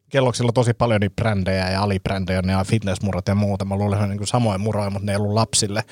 kelloksilla 0.08 0.52
tosi 0.52 0.74
paljon 0.74 1.00
niitä 1.00 1.14
brändejä 1.14 1.70
ja 1.70 1.82
alibrändejä, 1.82 2.42
ne 2.42 2.52
fitnessmurot 2.66 3.28
ja 3.28 3.34
muuta. 3.34 3.64
Mä 3.64 3.76
luulen, 3.76 3.92
että 3.92 3.98
ne 3.98 4.04
on 4.04 4.10
niinku 4.10 4.26
samoja 4.26 4.58
muroja, 4.58 4.90
mutta 4.90 5.06
ne 5.06 5.12
ei 5.12 5.16
ollut 5.16 5.34
lapsille. 5.34 5.84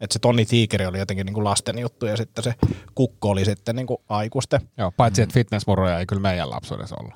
Että 0.00 0.12
se 0.12 0.18
Tonni 0.18 0.46
Tiikeri 0.46 0.86
oli 0.86 0.98
jotenkin 0.98 1.26
niinku 1.26 1.44
lasten 1.44 1.78
juttu 1.78 2.06
ja 2.06 2.16
sitten 2.16 2.44
se 2.44 2.54
kukko 2.94 3.30
oli 3.30 3.44
sitten 3.44 3.76
niinku 3.76 4.02
aikuisten. 4.08 4.60
Joo, 4.78 4.92
paitsi 4.96 5.22
että 5.22 5.34
fitnessmuroja 5.34 5.98
ei 5.98 6.06
kyllä 6.06 6.22
meidän 6.22 6.50
lapsuudessa 6.50 6.96
ollut. 7.00 7.14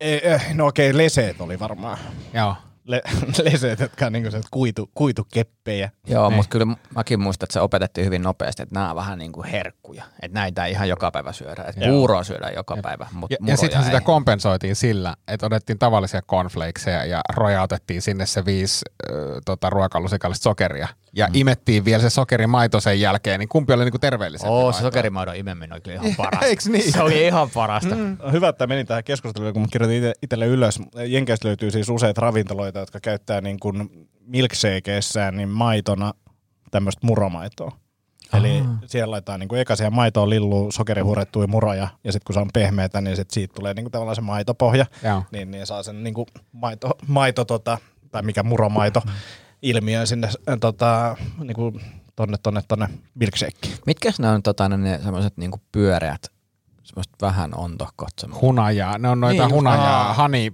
Ei, 0.00 0.28
eh, 0.28 0.54
no 0.54 0.66
okei, 0.66 0.96
leseet 0.96 1.40
oli 1.40 1.58
varmaan. 1.58 1.98
Joo. 2.34 2.56
Le- 2.84 3.02
leseet, 3.52 3.80
jotka 3.80 4.06
on 4.06 4.12
niinku 4.12 4.30
se 4.30 4.40
kuitu, 4.50 4.90
kuitukeppejä. 4.94 5.90
Joo, 6.06 6.28
Niin. 6.28 6.36
mutta 6.36 6.50
kyllä 6.50 6.66
mäkin 6.96 7.20
muistan, 7.20 7.44
että 7.46 7.52
se 7.52 7.60
opetettiin 7.60 8.04
hyvin 8.04 8.22
nopeasti, 8.22 8.62
että 8.62 8.74
nämä 8.74 8.90
on 8.90 8.96
vähän 8.96 9.18
niin 9.18 9.32
kuin 9.32 9.48
herkkuja. 9.48 10.04
Että 10.22 10.38
näitä 10.40 10.66
ei 10.66 10.72
ihan 10.72 10.88
joka 10.88 11.10
päivä 11.10 11.32
syödä. 11.32 11.64
Että 11.68 11.86
puuroa 11.86 12.24
syödään 12.24 12.54
joka 12.56 12.76
päivä, 12.82 13.06
mutta 13.12 13.34
Ja, 13.40 13.46
ja 13.50 13.56
sittenhän 13.56 13.84
sitä 13.84 14.00
kompensoitiin 14.00 14.76
sillä, 14.76 15.14
että 15.28 15.46
otettiin 15.46 15.78
tavallisia 15.78 16.22
cornflakeseja 16.22 17.04
ja 17.04 17.20
rojautettiin 17.34 18.02
sinne 18.02 18.26
se 18.26 18.44
viisi 18.44 18.84
äh, 19.10 19.16
tota, 19.44 19.70
ruokalusikallista 19.70 20.42
sokeria. 20.42 20.88
Ja 21.16 21.26
mm. 21.26 21.30
imettiin 21.34 21.84
vielä 21.84 22.02
se 22.02 22.10
sokerimaito 22.10 22.80
sen 22.80 23.00
jälkeen, 23.00 23.40
niin 23.40 23.48
kumpi 23.48 23.72
oli 23.72 23.84
niinku 23.84 23.98
terveellisempi? 23.98 24.50
Oo, 24.52 24.72
se 24.72 24.80
sokerimaidon 24.80 25.36
imeminen 25.36 25.72
oli 25.72 25.80
kyllä 25.80 26.00
ihan 26.00 26.14
parasta. 26.26 26.46
Eiks 26.46 26.66
niin? 26.68 26.92
Se 26.92 27.02
oli 27.02 27.26
ihan 27.26 27.50
parasta. 27.50 27.94
Mm. 27.94 28.18
Hyvä, 28.32 28.48
että 28.48 28.66
menin 28.66 28.86
tähän 28.86 29.04
keskusteluun, 29.04 29.52
kun 29.52 29.68
kirjoitin 29.72 30.12
itselle 30.22 30.46
ylös. 30.46 30.80
Jenkeistä 31.06 31.48
löytyy 31.48 31.70
siis 31.70 31.88
useita 31.88 32.20
ravintoloita, 32.20 32.71
jotka 32.80 33.00
käyttää 33.00 33.40
niin 33.40 33.60
kuin 33.60 34.08
milkshakeissään 34.20 35.36
niin 35.36 35.48
maitona 35.48 36.14
tämmöistä 36.70 37.06
muromaitoa. 37.06 37.76
Eli 38.34 38.62
siellä 38.86 39.10
laitetaan 39.10 39.40
niin 39.40 39.48
kuin 39.48 39.60
eka 39.60 39.76
siihen 39.76 39.94
maitoon 39.94 40.30
lillu 40.30 40.72
sokerihurettuja 40.72 41.46
muroja, 41.46 41.88
ja 42.04 42.12
sitten 42.12 42.26
kun 42.26 42.34
se 42.34 42.40
on 42.40 42.50
pehmeätä, 42.54 43.00
niin 43.00 43.16
sit 43.16 43.30
siitä 43.30 43.54
tulee 43.54 43.74
niin 43.74 43.84
kuin 43.84 43.92
tavallaan 43.92 44.16
se 44.16 44.20
maitopohja, 44.22 44.86
Joo. 45.04 45.22
niin, 45.32 45.50
niin 45.50 45.66
saa 45.66 45.82
sen 45.82 46.02
niin 46.04 46.14
kuin 46.14 46.26
maito, 46.52 46.90
maito 47.06 47.44
tota, 47.44 47.78
tai 48.10 48.22
mikä 48.22 48.42
muromaito 48.42 49.02
ilmiö 49.62 50.06
sinne 50.06 50.26
äh, 50.26 50.56
tota, 50.60 51.16
niin 51.44 51.54
kuin 51.54 51.80
tonne, 52.16 52.36
tonne, 52.42 52.62
tonne 52.68 52.88
milkshakeen. 53.14 53.78
Mitkä 53.86 54.12
ne 54.18 54.28
on 54.28 54.42
tota, 54.42 54.68
ne 54.68 55.00
semmoiset 55.02 55.36
niinku 55.36 55.60
pyöreät, 55.72 56.22
semmoiset 56.82 57.12
vähän 57.22 57.50
ontohkot? 57.54 58.12
Hunajaa. 58.40 58.98
Ne 58.98 59.08
on 59.08 59.20
noita 59.20 59.42
Niin, 59.42 59.48
niin, 59.48 59.54
hunajaa, 59.54 60.06
aa. 60.06 60.14
honey 60.14 60.50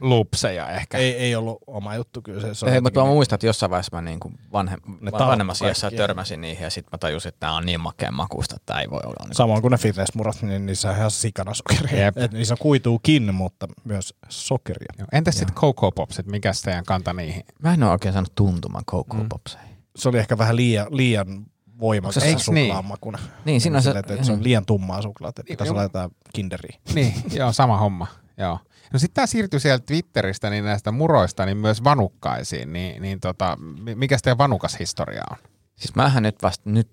loopseja 0.00 0.68
ehkä. 0.70 0.98
Ei, 0.98 1.12
ei 1.16 1.36
ollut 1.36 1.58
oma 1.66 1.94
juttu 1.94 2.22
kyllä. 2.22 2.40
Se, 2.40 2.54
se 2.54 2.66
Ei, 2.66 2.80
mutta 2.80 3.00
mä 3.00 3.06
muistan, 3.06 3.36
että 3.36 3.46
jossain 3.46 3.70
vaiheessa 3.70 3.96
mä 3.96 4.02
niinku 4.02 4.32
vanhem, 4.52 4.80
Ne 5.00 5.12
vanhemmassa 5.12 5.66
iässä 5.66 5.90
törmäsin 5.90 6.40
niihin 6.40 6.64
ja 6.64 6.70
sitten 6.70 6.88
mä 6.92 6.98
tajusin, 6.98 7.28
että 7.28 7.40
tää 7.40 7.52
on 7.52 7.66
niin 7.66 7.80
makeen 7.80 8.14
makusta, 8.14 8.56
että 8.56 8.66
tää 8.72 8.80
ei 8.80 8.90
voi 8.90 9.00
olla. 9.04 9.16
Niinku. 9.20 9.34
Samoin 9.34 9.62
kuin 9.62 9.72
ne 9.72 9.78
fitnessmurot, 9.78 10.42
niin 10.42 10.66
niissä 10.66 10.90
on 10.90 10.96
ihan 10.96 11.10
sikana 11.10 11.52
sokeria. 11.54 12.12
Et 12.16 12.32
niissä 12.32 12.54
on 12.54 12.58
kuituukin, 12.58 13.34
mutta 13.34 13.68
myös 13.84 14.14
sokeria. 14.28 14.92
Joo. 14.98 15.08
Entäs 15.12 15.38
sitten 15.38 15.54
Cocoa 15.54 15.90
Popsit, 15.90 16.26
mikä 16.26 16.52
teidän 16.64 16.84
kanta 16.84 17.12
niihin? 17.12 17.44
Mä 17.62 17.74
en 17.74 17.82
ole 17.82 17.92
oikein 17.92 18.12
saanut 18.12 18.34
tuntumaan 18.34 18.84
Cocoa 18.84 19.20
mm. 19.20 19.28
Popseihin. 19.28 19.76
Se 19.96 20.08
oli 20.08 20.18
ehkä 20.18 20.38
vähän 20.38 20.56
liian, 20.56 20.86
liian 20.90 21.46
voimakas 21.80 22.16
Eiks 22.22 22.44
suklaamakuna. 22.44 22.78
niin? 22.78 22.86
makuna. 22.86 23.18
Niin, 23.44 23.60
siinä 23.60 23.76
on 23.76 23.82
se- 23.82 23.86
Silleen, 23.88 24.04
että 24.12 24.24
se 24.24 24.32
on 24.32 24.44
liian 24.44 24.66
tummaa 24.66 25.02
suklaata, 25.02 25.40
että 25.40 25.50
pitäisi 25.50 25.72
laittaa 25.72 26.10
kinderiin. 26.34 26.80
Niin, 26.94 27.14
joo, 27.32 27.52
sama 27.52 27.78
homma. 27.78 28.06
Joo. 28.38 28.58
No 28.92 28.98
sitten 28.98 29.14
tämä 29.14 29.26
siirtyi 29.26 29.60
sieltä 29.60 29.86
Twitteristä 29.86 30.50
niin 30.50 30.64
näistä 30.64 30.90
muroista 30.92 31.46
niin 31.46 31.56
myös 31.56 31.84
vanukkaisiin. 31.84 32.72
Niin, 32.72 33.02
niin 33.02 33.20
tota, 33.20 33.56
mi- 33.82 33.94
mikä 33.94 34.16
teidän 34.22 34.38
vanukas 34.38 34.78
historia 34.78 35.22
on? 35.30 35.36
Siis 35.76 35.94
mähän 35.94 36.22
nyt 36.22 36.42
vasta 36.42 36.70
nyt 36.70 36.88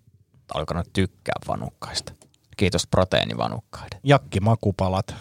alkanut 0.54 0.90
tykkää 0.94 1.36
vanukkaista. 1.48 2.14
Kiitos 2.58 2.88
proteiinivanukkaiden. 2.88 4.00
Jakki 4.04 4.40
makupalat. 4.40 5.16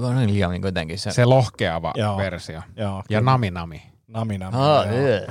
Mä 0.00 0.06
olin 0.06 0.26
liian 0.32 0.50
niin 0.50 0.62
jotenkin 0.62 0.98
se. 0.98 1.10
Se 1.10 1.24
lohkeava 1.24 1.92
Joo. 1.96 2.16
versio. 2.16 2.62
Joo, 2.76 3.02
Ja 3.10 3.20
nami 3.20 3.50
nami. 3.50 3.82
Namina. 4.06 4.48
Ah, 4.52 4.86
joo. 4.86 4.96
yy. 4.96 5.26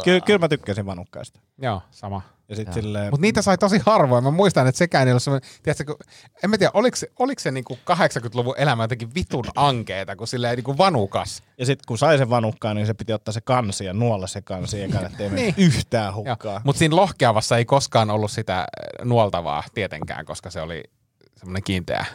Ky- 0.04 0.20
kyllä 0.20 0.38
mä 0.38 0.48
tykkäsin 0.48 0.86
vanukkaista. 0.86 1.40
Joo, 1.58 1.82
sama. 1.90 2.22
Ja 2.48 2.56
sit 2.56 2.72
silleen, 2.72 3.10
Mutta 3.10 3.20
niitä 3.22 3.42
sai 3.42 3.58
tosi 3.58 3.80
harvoin. 3.86 4.24
Mä 4.24 4.30
muistan, 4.30 4.66
että 4.66 4.78
sekään 4.78 5.08
ei 5.08 5.12
ollut 5.12 5.22
semmoinen, 5.22 5.50
tiedätkö, 5.62 5.84
kun, 5.84 5.96
en 6.44 6.50
mä 6.50 6.58
tiedä, 6.58 6.70
oliko 6.74 6.96
se, 6.96 7.10
oliko 7.18 7.40
se 7.40 7.50
niinku 7.50 7.78
80-luvun 7.90 8.54
elämä 8.58 8.82
jotenkin 8.82 9.14
vitun 9.14 9.44
ankeeta, 9.56 10.16
kun 10.16 10.26
silleen 10.26 10.56
niinku 10.56 10.78
vanukas. 10.78 11.42
ja 11.58 11.66
sit 11.66 11.86
kun 11.86 11.98
sai 11.98 12.18
sen 12.18 12.30
vanukkaan, 12.30 12.76
niin 12.76 12.86
se 12.86 12.94
piti 12.94 13.12
ottaa 13.12 13.32
se 13.32 13.40
kansi 13.40 13.84
ja 13.84 13.92
nuolla 13.92 14.26
se 14.26 14.42
kansi, 14.42 14.82
eikä 14.82 15.00
ettei 15.00 15.30
Niin. 15.30 15.54
yhtään 15.56 16.14
hukkaa. 16.14 16.60
Mutta 16.64 16.78
siinä 16.78 16.96
lohkeavassa 16.96 17.56
ei 17.56 17.64
koskaan 17.64 18.10
ollut 18.10 18.30
sitä 18.30 18.58
äh, 18.58 18.66
nuoltavaa 19.04 19.62
tietenkään, 19.74 20.24
koska 20.26 20.50
se 20.50 20.60
oli 20.60 20.82
semmoinen 21.36 21.62
kiinteä. 21.62 22.06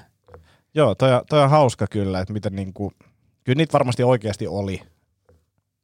Joo, 0.76 0.96
toi, 0.96 1.10
toi 1.30 1.42
on 1.44 1.50
hauska 1.50 1.88
kyllä, 1.88 2.20
että 2.20 2.34
miten 2.34 2.56
niinku, 2.56 2.94
kyllä 3.44 3.58
niitä 3.58 3.74
varmasti 3.74 4.04
oikeasti 4.04 4.48
oli, 4.48 4.82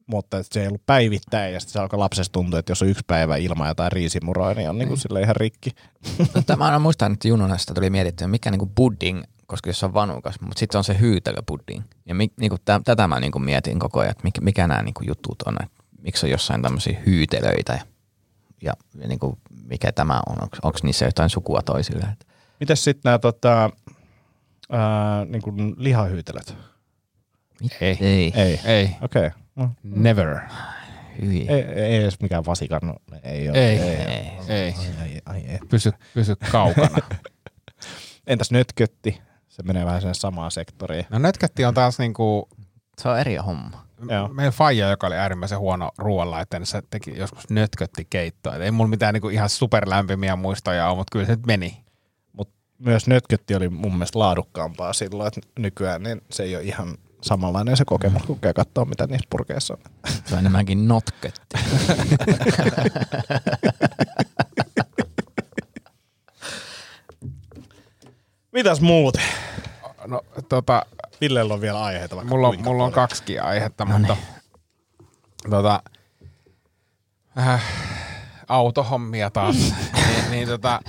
mutta 0.09 0.37
että 0.37 0.53
se 0.53 0.61
ei 0.61 0.67
ollut 0.67 0.85
päivittäin 0.85 1.53
ja 1.53 1.59
sitten 1.59 1.73
se 1.73 1.79
alkoi 1.79 1.99
lapsesta 1.99 2.33
tuntua, 2.33 2.59
että 2.59 2.71
jos 2.71 2.81
on 2.81 2.87
yksi 2.87 3.03
päivä 3.07 3.35
ilman 3.35 3.67
jotain 3.67 3.91
riisimuroa, 3.91 4.53
niin 4.53 4.69
on 4.69 4.77
niinku 4.77 4.95
sille 4.95 5.21
ihan 5.21 5.35
rikki. 5.35 5.69
Mutta 6.35 6.55
mä 6.55 6.65
aina 6.65 6.79
muistan, 6.79 7.13
että 7.13 7.27
Junonasta 7.27 7.73
tuli 7.73 7.89
mietittyä, 7.89 8.27
mikä 8.27 8.51
niinku 8.51 8.71
pudding 8.75 9.23
koska 9.49 9.69
jos 9.69 9.83
on 9.83 9.93
vanukas, 9.93 10.41
mutta 10.41 10.59
sitten 10.59 10.77
on 10.77 10.83
se 10.83 10.99
hyytelöpudding. 10.99 11.83
Ja 12.05 12.15
mi, 12.15 12.31
niinku, 12.39 12.57
tä, 12.65 12.81
tätä 12.85 13.07
mä 13.07 13.19
niinku 13.19 13.39
mietin 13.39 13.79
koko 13.79 13.99
ajan, 13.99 14.11
että 14.11 14.23
mikä, 14.23 14.41
mikä 14.41 14.67
nämä 14.67 14.83
niinku 14.83 15.03
jutut 15.07 15.41
on, 15.41 15.55
että 15.63 15.83
miksi 16.01 16.25
on 16.25 16.29
jossain 16.29 16.61
tämmöisiä 16.61 17.01
hyytelöitä 17.05 17.73
ja, 17.73 17.81
ja, 18.61 18.73
ja 19.01 19.07
niinku, 19.07 19.37
mikä 19.63 19.91
tämä 19.91 20.21
on, 20.29 20.37
onko 20.63 20.79
niissä 20.83 21.05
jotain 21.05 21.29
sukua 21.29 21.61
toisille. 21.61 22.05
Et 22.11 22.27
Mites 22.59 22.83
sitten 22.83 23.01
nämä 23.09 23.19
tota, 23.19 23.69
ää, 24.71 25.25
niin 25.25 25.41
kuin 25.41 25.75
lihahyytelöt? 25.77 26.55
Ei. 27.81 27.97
Ei. 28.01 28.33
Ei. 28.35 28.59
Ei. 28.65 28.89
Okei. 29.01 29.27
Okay. 29.27 29.39
No, 29.59 29.69
Never. 29.83 30.39
Hyi. 31.21 31.45
ei, 31.49 31.61
ei 31.61 31.95
edes 31.95 32.19
mikään 32.21 32.45
vasikan. 32.45 32.81
Ei, 33.23 33.49
ole. 33.49 33.57
Ei. 33.57 33.79
ei. 33.79 33.95
Ei. 33.95 34.31
Ei. 34.47 34.73
Ai, 35.01 35.21
ai, 35.25 35.41
ei. 35.47 35.59
Pysy, 35.69 35.91
pysy 36.13 36.35
kaukana. 36.51 36.97
Entäs 38.27 38.51
nötkötti? 38.51 39.21
Se 39.49 39.63
menee 39.63 39.85
vähän 39.85 40.01
sen 40.01 40.15
samaan 40.15 40.51
sektoriin. 40.51 41.05
No 41.09 41.19
nötkätti 41.19 41.65
on 41.65 41.73
taas 41.73 41.99
niinku, 41.99 42.49
Se 42.99 43.09
on 43.09 43.19
eri 43.19 43.35
homma. 43.35 43.85
Joo. 44.09 44.27
meidän 44.27 44.53
faija, 44.53 44.89
joka 44.89 45.07
oli 45.07 45.15
äärimmäisen 45.15 45.59
huono 45.59 45.91
ruoanlaitteen, 45.97 46.65
se 46.65 46.81
teki 46.89 47.17
joskus 47.17 47.49
nötkötti 47.49 48.07
keittoa. 48.09 48.55
Et 48.55 48.61
ei 48.61 48.71
mulla 48.71 48.89
mitään 48.89 49.13
niinku 49.13 49.29
ihan 49.29 49.49
superlämpimiä 49.49 50.35
muistoja 50.35 50.87
ole, 50.87 50.95
mutta 50.97 51.11
kyllä 51.11 51.25
se 51.25 51.31
nyt 51.31 51.45
meni. 51.45 51.83
Mut 52.33 52.49
myös 52.77 53.07
nötkötti 53.07 53.55
oli 53.55 53.69
mun 53.69 53.93
mielestä 53.93 54.19
laadukkaampaa 54.19 54.93
silloin, 54.93 55.27
että 55.27 55.41
nykyään 55.59 56.03
niin 56.03 56.21
se 56.31 56.43
ei 56.43 56.55
ole 56.55 56.63
ihan 56.63 56.97
samanlainen 57.21 57.77
se 57.77 57.85
kokemus, 57.85 58.23
kun 58.23 58.39
käy 58.39 58.53
katsoa, 58.53 58.85
mitä 58.85 59.07
niissä 59.07 59.27
purkeissa 59.29 59.73
on. 59.73 59.79
Se 60.25 60.33
on 60.33 60.39
enemmänkin 60.39 60.87
notketti. 60.87 61.57
Mitäs 68.51 68.81
muut? 68.81 69.17
No 70.07 70.21
tota, 70.49 70.85
Villellä 71.21 71.53
on 71.53 71.61
vielä 71.61 71.83
aiheita 71.83 72.15
vaikka 72.15 72.29
mulla 72.29 72.47
on, 72.47 72.63
mulla 72.63 72.83
on 72.83 72.91
kaksikin 72.91 73.43
aihetta, 73.43 73.85
mutta 73.85 74.17
tota, 75.49 75.83
äh, 77.37 77.63
autohommia 78.47 79.29
taas. 79.29 79.55
niin, 79.95 80.31
niin 80.31 80.47
tota, 80.47 80.79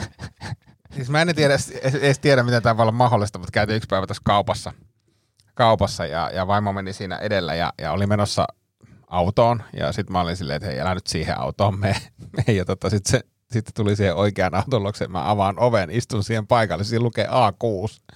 siis 0.94 1.10
mä 1.10 1.22
en 1.22 1.34
tiedä, 1.34 1.54
edes, 1.54 1.70
edes 1.70 2.18
tiedä, 2.18 2.42
miten 2.42 2.62
tämä 2.62 2.76
voi 2.76 2.82
olla 2.82 2.92
mahdollista, 2.92 3.38
mutta 3.38 3.52
käytiin 3.52 3.76
yksi 3.76 3.86
päivä 3.86 4.06
tässä 4.06 4.22
kaupassa, 4.24 4.72
kaupassa 5.60 6.06
ja, 6.06 6.30
ja 6.34 6.46
vaimo 6.46 6.72
meni 6.72 6.92
siinä 6.92 7.16
edellä 7.16 7.54
ja, 7.54 7.72
ja 7.78 7.92
oli 7.92 8.06
menossa 8.06 8.46
autoon 9.06 9.62
ja 9.76 9.92
sitten 9.92 10.12
mä 10.12 10.20
olin 10.20 10.36
silleen, 10.36 10.56
että 10.56 10.68
hei, 10.68 10.80
älä 10.80 10.94
nyt 10.94 11.06
siihen 11.06 11.38
autoon 11.38 11.78
mene. 11.78 11.96
ja 12.58 12.64
tota, 12.64 12.90
sitten 12.90 13.10
se 13.10 13.20
sitten 13.52 13.74
tuli 13.74 13.96
siihen 13.96 14.16
oikean 14.16 14.54
auton 14.54 14.82
luokse, 14.82 15.08
mä 15.08 15.30
avaan 15.30 15.58
oven, 15.58 15.90
istun 15.90 16.24
siihen 16.24 16.46
paikalle, 16.46 16.84
siinä 16.84 17.02
lukee 17.02 17.26
A6 17.26 18.14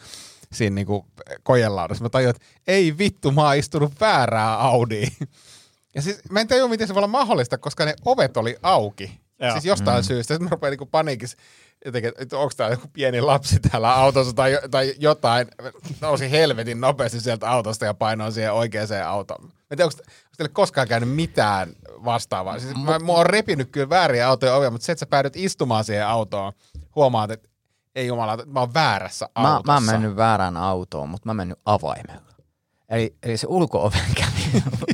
siinä 0.53 0.75
niinku 0.75 1.07
kojelaudassa. 1.43 2.05
Mä 2.05 2.09
tajuin, 2.09 2.31
että 2.31 2.47
ei 2.67 2.99
vittu, 2.99 3.33
mä 3.33 3.43
oon 3.43 3.57
istunut 3.57 4.01
väärää 4.01 4.59
Audiin. 4.59 5.13
Ja 5.95 6.03
siis 6.03 6.21
mä 6.31 6.41
en 6.41 6.49
tajua, 6.49 6.69
miten 6.69 6.87
se 6.87 6.95
voi 6.95 6.99
olla 6.99 7.09
mahdollista, 7.09 7.59
koska 7.59 7.85
ne 7.85 7.95
ovet 8.05 8.37
oli 8.37 8.57
auki. 8.63 9.05
Joo. 9.05 9.49
Joo. 9.49 9.53
Siis 9.53 9.65
jostain 9.65 10.05
mm. 10.05 10.07
syystä. 10.07 10.35
Sitten 10.35 10.45
mä 10.45 10.51
rupean 10.51 10.71
niinku 10.71 10.87
paniikissa 10.87 11.37
jotenkin, 11.85 12.13
että 12.19 12.39
onko 12.39 12.53
täällä 12.57 12.75
joku 12.75 12.89
pieni 12.93 13.21
lapsi 13.21 13.61
täällä 13.61 13.95
autossa 13.95 14.33
tai, 14.33 14.59
tai 14.71 14.95
jotain. 14.99 15.49
Nousin 16.01 16.31
helvetin 16.31 16.81
nopeasti 16.81 17.21
sieltä 17.21 17.51
autosta 17.51 17.85
ja 17.85 17.95
painoin 17.95 18.33
siihen 18.33 18.53
oikeaan 18.53 19.07
autoon. 19.07 19.43
Mä 19.45 19.51
en 19.71 19.77
tiedä, 19.77 19.85
onko, 19.85 19.97
onko 19.99 20.35
teille 20.37 20.53
koskaan 20.53 20.89
käynyt 20.89 21.11
mitään 21.11 21.73
vastaavaa. 22.05 22.59
Siis 22.59 22.75
mä, 22.77 22.99
mä 22.99 23.13
oon 23.13 23.27
repinyt 23.27 23.71
kyllä 23.71 23.89
vääriä 23.89 24.29
autoja 24.29 24.55
ovia, 24.55 24.71
mutta 24.71 24.85
se, 24.85 24.93
että 24.93 25.01
sä 25.01 25.07
päädyt 25.07 25.37
istumaan 25.37 25.85
siihen 25.85 26.07
autoon, 26.07 26.53
huomaat, 26.95 27.31
että 27.31 27.49
ei 27.95 28.07
jumala, 28.07 28.39
mä 28.47 28.61
oon 28.61 28.75
väärässä 28.75 29.29
Mä, 29.39 29.49
autossa. 29.49 29.73
mä 29.73 29.75
oon 29.75 30.01
mennyt 30.01 30.17
väärään 30.17 30.57
autoon, 30.57 31.09
mutta 31.09 31.27
mä 31.27 31.31
oon 31.31 31.37
mennyt 31.37 31.59
avaimella. 31.65 32.35
Eli, 32.89 33.15
eli 33.23 33.37
se 33.37 33.47
ulko-oven 33.51 34.15
kävi. 34.17 34.63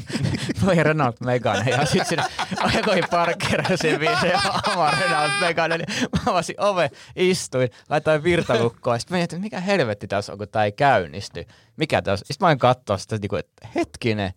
Toi 0.64 0.76
Renault 0.76 1.20
Megane 1.20 1.70
ja 1.70 1.86
sitten 1.86 2.06
siinä 2.06 2.28
aikoihin 2.56 3.04
parkkeerasin 3.10 4.00
viisi 4.00 4.26
oma 4.72 4.90
Renault 4.90 5.32
Megane. 5.40 5.78
Niin 5.78 5.88
mä 6.12 6.20
avasin 6.26 6.60
ove, 6.60 6.90
istuin, 7.16 7.68
laitoin 7.88 8.22
virtalukkoon. 8.22 9.00
Sitten 9.00 9.18
mietin, 9.18 9.36
että 9.36 9.42
mikä 9.42 9.60
helvetti 9.60 10.06
tässä 10.06 10.32
on, 10.32 10.38
kun 10.38 10.48
tää 10.48 10.64
ei 10.64 10.72
käynnisty. 10.72 11.44
Mikä 11.76 12.02
tässä? 12.02 12.24
Sitten 12.26 12.44
mä 12.44 12.48
olin 12.48 12.58
katsoa 12.58 12.98
sitä, 12.98 13.16
niinku, 13.16 13.36
että 13.36 13.68
hetkinen, 13.74 14.32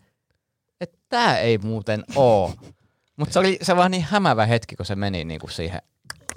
että 0.81 0.97
tää 1.09 1.37
ei 1.37 1.57
muuten 1.57 2.03
oo. 2.15 2.53
Mutta 3.15 3.33
se 3.33 3.39
oli 3.39 3.57
se 3.61 3.75
vaan 3.75 3.91
niin 3.91 4.03
hämävä 4.09 4.45
hetki, 4.45 4.75
kun 4.75 4.85
se 4.85 4.95
meni 4.95 5.23
niinku 5.23 5.47
siihen. 5.47 5.81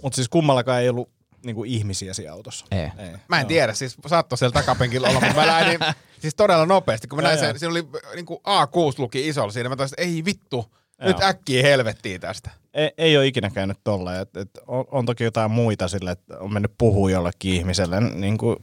Mut 0.02 0.14
siis 0.14 0.28
kummallakaan 0.28 0.80
ei 0.80 0.88
ollut 0.88 1.15
niinku 1.46 1.64
ihmisiä 1.64 2.14
siinä 2.14 2.32
autossa. 2.32 2.66
Ei. 2.70 2.78
Ei. 2.78 3.12
Mä 3.28 3.40
en 3.40 3.46
tiedä, 3.46 3.74
siis 3.74 3.96
saattoi 4.06 4.38
siellä 4.38 4.52
takapenkillä 4.52 5.08
olla, 5.08 5.20
mutta 5.20 5.36
mä 5.36 5.46
lähdin 5.46 5.78
siis 6.22 6.34
todella 6.34 6.66
nopeasti, 6.66 7.08
kun 7.08 7.18
mä 7.18 7.22
näin 7.22 7.38
sen, 7.38 7.58
siinä 7.58 7.70
oli 7.70 7.88
niin 8.14 8.26
kuin 8.26 8.40
A6 8.40 8.94
luki 8.98 9.28
isolla 9.28 9.52
siinä, 9.52 9.68
mä 9.68 9.76
taisin, 9.76 9.94
että 10.00 10.10
ei 10.10 10.24
vittu, 10.24 10.72
nyt 11.04 11.18
Joo. 11.20 11.28
äkkiä 11.28 11.62
helvettiin 11.62 12.20
tästä. 12.20 12.50
Ei, 12.74 12.90
ei 12.98 13.16
ole 13.16 13.26
ikinä 13.26 13.50
käynyt 13.50 13.78
tolleen. 13.84 14.22
Et, 14.22 14.36
et 14.36 14.50
on, 14.66 14.84
on, 14.90 15.06
toki 15.06 15.24
jotain 15.24 15.50
muita 15.50 15.88
sille, 15.88 16.10
että 16.10 16.38
on 16.38 16.52
mennyt 16.52 16.72
puhua 16.78 17.10
jollekin 17.10 17.54
ihmiselle, 17.54 18.00
niin 18.00 18.38
kuin 18.38 18.56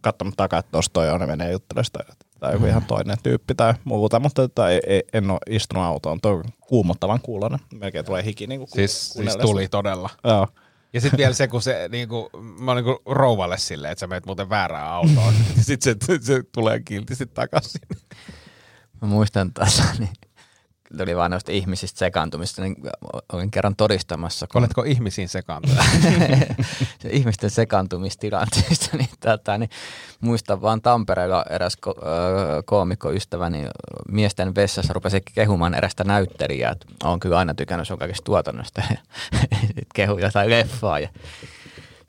katsonut 0.00 0.34
takaa, 0.36 0.58
että 0.58 0.72
tossa 0.72 0.92
toi 0.92 1.10
on, 1.10 1.20
ne 1.20 1.26
menee 1.26 1.52
juttelemaan 1.52 1.86
tai, 1.92 2.04
tai 2.40 2.52
joku 2.52 2.66
ihan 2.66 2.84
toinen 2.84 3.16
tyyppi 3.22 3.54
tai 3.54 3.74
muuta, 3.84 4.20
mutta 4.20 4.42
tota, 4.42 4.70
ei, 4.70 4.80
ei, 4.86 5.02
en 5.12 5.30
ole 5.30 5.38
istunut 5.50 5.84
autoon. 5.84 6.20
Toi 6.20 6.32
on 6.32 6.44
kuumottavan 6.60 7.20
kuulonen. 7.20 7.58
Melkein 7.74 8.04
tulee 8.04 8.24
hiki 8.24 8.46
niin 8.46 8.60
kuin 8.60 8.70
Siis, 8.70 9.12
siis 9.12 9.36
tuli 9.36 9.68
todella. 9.68 10.10
Joo. 10.24 10.48
Ja 10.94 11.00
sitten 11.00 11.18
vielä 11.18 11.34
se, 11.34 11.48
kun 11.48 11.62
se 11.62 11.88
niinku, 11.92 12.30
mä 12.58 12.70
oon 12.70 12.76
niinku 12.76 13.02
rouvalle 13.06 13.58
silleen, 13.58 13.92
että 13.92 14.00
sä 14.00 14.06
meet 14.06 14.26
muuten 14.26 14.48
väärään 14.48 14.86
autoon. 14.86 15.34
sitten 15.60 15.96
se, 16.06 16.18
se, 16.20 16.42
tulee 16.52 16.80
kiltisti 16.80 17.26
takaisin. 17.26 17.80
Mä 19.02 19.08
muistan 19.08 19.52
taas, 19.52 19.82
niin 19.98 20.12
tuli 20.98 21.16
vaan 21.16 21.30
noista 21.30 21.52
ihmisistä 21.52 21.98
sekaantumista, 21.98 22.62
niin 22.62 22.76
olin 23.32 23.50
kerran 23.50 23.76
todistamassa, 23.76 24.46
kun 24.46 24.58
Oletko 24.58 24.82
ihmisiin 24.82 25.28
sekaantunut? 25.28 25.84
se 27.02 27.08
ihmisten 27.10 27.50
sekaantumistilanteesta, 27.50 28.96
niin, 28.96 29.08
tätä, 29.20 29.58
niin 29.58 29.70
muistan 30.20 30.62
vaan 30.62 30.82
Tampereella 30.82 31.44
eräs 31.50 31.76
ko- 31.86 32.06
öö, 32.06 32.62
koomikkoystäväni 32.64 33.64
miesten 34.08 34.54
vessassa 34.54 34.92
rupesi 34.92 35.22
kehumaan 35.34 35.74
erästä 35.74 36.04
näyttelijää, 36.04 36.72
että 36.72 36.86
on 37.04 37.20
kyllä 37.20 37.38
aina 37.38 37.54
tykännyt 37.54 37.88
sun 37.88 37.98
kaikista 37.98 38.24
tuotannosta 38.24 38.82
ja 38.90 38.96
kehu 39.94 40.18
jotain 40.18 40.50
leffaa 40.50 40.98
ja 40.98 41.08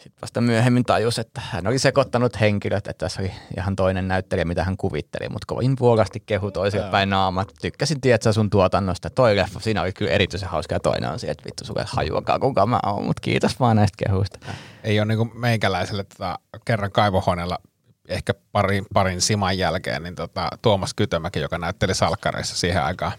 sitten 0.06 0.22
vasta 0.22 0.42
myöhemmin 0.42 0.84
tajus, 0.84 1.20
että 1.20 1.42
hän 1.44 1.68
oli 1.68 1.80
sekoittanut 1.80 2.40
henkilöt, 2.40 2.88
että 2.88 3.06
tässä 3.06 3.22
oli 3.22 3.32
ihan 3.58 3.76
toinen 3.76 4.08
näyttelijä, 4.08 4.46
mitä 4.46 4.64
hän 4.64 4.78
kuvitteli, 4.78 5.30
mutta 5.30 5.46
kovin 5.48 5.76
vuokasti 5.80 6.24
kehu 6.26 6.52
toiselle 6.52 6.92
päin 6.92 7.10
naamat. 7.10 7.54
Tykkäsin 7.62 8.02
tietää 8.02 8.34
sun 8.34 8.50
tuotannosta. 8.50 9.10
Toi 9.10 9.36
leffa, 9.36 9.60
siinä 9.60 9.82
oli 9.82 9.94
kyllä 9.94 10.12
erityisen 10.12 10.50
hauska 10.50 10.76
ja 10.76 10.80
toinen 10.80 11.12
on 11.12 11.20
se, 11.20 11.28
että 11.28 11.46
vittu 11.46 11.66
sulle 11.66 11.86
hajuakaan 11.88 12.40
kuka 12.40 12.66
mä 12.66 12.80
oon, 12.86 13.06
mutta 13.06 13.22
kiitos 13.22 13.60
vaan 13.60 13.76
näistä 13.76 14.06
kehuista. 14.06 14.40
Ei 14.84 15.00
ole 15.00 15.06
niinku 15.06 15.26
meikäläiselle 15.26 16.04
tota, 16.04 16.40
kerran 16.66 16.92
kaivohuoneella 16.92 17.58
ehkä 18.08 18.34
parin, 18.52 18.86
parin 18.94 19.22
siman 19.22 19.58
jälkeen, 19.58 20.04
niin 20.04 20.16
tota, 20.16 20.50
Tuomas 20.62 20.94
Kytömäki, 20.94 21.40
joka 21.40 21.58
näytteli 21.58 21.96
salkkareissa 21.96 22.58
siihen 22.58 22.84
aikaan. 22.84 23.12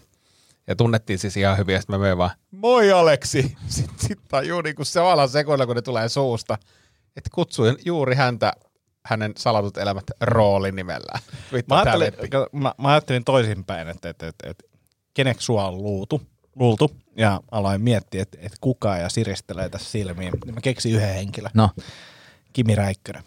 Ja 0.67 0.75
tunnettiin 0.75 1.19
siis 1.19 1.37
ihan 1.37 1.57
hyvin, 1.57 1.73
ja 1.73 1.81
sitten 1.81 1.99
mä 1.99 2.17
vaan, 2.17 2.31
moi 2.51 2.91
Aleksi! 2.91 3.55
Sitten 3.67 4.07
sit 4.07 4.19
tajuu 4.29 4.61
niinku 4.61 4.85
samalla 4.85 5.27
sekunnilla, 5.27 5.65
kun 5.65 5.75
ne 5.75 5.81
tulee 5.81 6.09
suusta, 6.09 6.57
että 7.17 7.29
kutsuin 7.33 7.77
juuri 7.85 8.15
häntä 8.15 8.53
hänen 9.05 9.33
salatut 9.37 9.77
elämät 9.77 10.03
roolin 10.21 10.75
nimellä. 10.75 11.19
Vittu, 11.53 11.75
Mä 11.75 11.83
tää 11.83 11.93
ajattelin, 11.93 12.31
mä, 12.51 12.73
mä 12.77 12.89
ajattelin 12.89 13.23
toisinpäin, 13.23 13.87
että, 13.87 14.09
että, 14.09 14.27
että, 14.27 14.49
että 14.49 14.63
keneksi 15.13 15.45
sua 15.45 15.67
on 15.67 15.77
luultu, 15.77 16.21
luultu, 16.55 16.91
ja 17.17 17.41
aloin 17.51 17.81
miettiä, 17.81 18.21
että, 18.21 18.37
että 18.41 18.57
kuka 18.61 18.97
ja 18.97 19.09
siristelee 19.09 19.69
tässä 19.69 19.91
silmiin. 19.91 20.33
Niin 20.45 20.55
Mä 20.55 20.61
keksin 20.61 20.93
yhden 20.93 21.13
henkilön, 21.13 21.51
No, 21.53 21.69
Kimi 22.53 22.75
Räikkönen. 22.75 23.23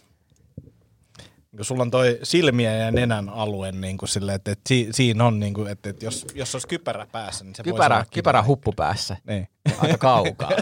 Kun 1.57 1.65
sulla 1.65 1.83
on 1.83 1.91
toi 1.91 2.19
silmiä 2.23 2.77
ja 2.77 2.91
nenän 2.91 3.29
alue, 3.29 3.73
niin 3.73 3.99
kuin 3.99 4.09
sille, 4.09 4.35
että, 4.35 4.53
että 4.53 4.69
si, 4.69 4.89
siinä 4.91 5.25
on, 5.25 5.41
niin 5.41 5.55
kuin, 5.55 5.69
että, 5.69 5.91
että 5.91 6.05
jos, 6.05 6.27
jos 6.35 6.55
olisi 6.55 6.69
kypärä 6.69 7.07
päässä, 7.13 7.45
niin 7.45 7.55
se 7.55 7.63
voisi 7.65 7.75
kypärä, 7.75 7.97
olla 7.97 8.05
Kimi 8.05 8.15
kypärä 8.15 8.43
huppu 8.43 8.73
päässä. 8.73 9.17
Niin. 9.27 9.49
Aika 9.79 9.99
kaukaa. 9.99 10.51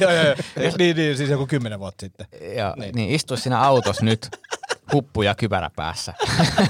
joo, 0.00 0.10
joo, 0.12 0.24
joo. 0.24 0.34
niin, 0.78 0.96
niin, 0.96 1.16
siis 1.16 1.30
joku 1.30 1.46
kymmenen 1.46 1.78
vuotta 1.80 2.06
sitten. 2.06 2.26
ja, 2.56 2.74
Niin. 2.76 2.80
niin. 2.80 2.94
niin 2.94 3.10
istu 3.10 3.36
siinä 3.36 3.60
autossa 3.60 4.04
nyt, 4.04 4.28
huppu 4.92 5.22
ja 5.22 5.34
kypärä 5.34 5.70
päässä. 5.76 6.14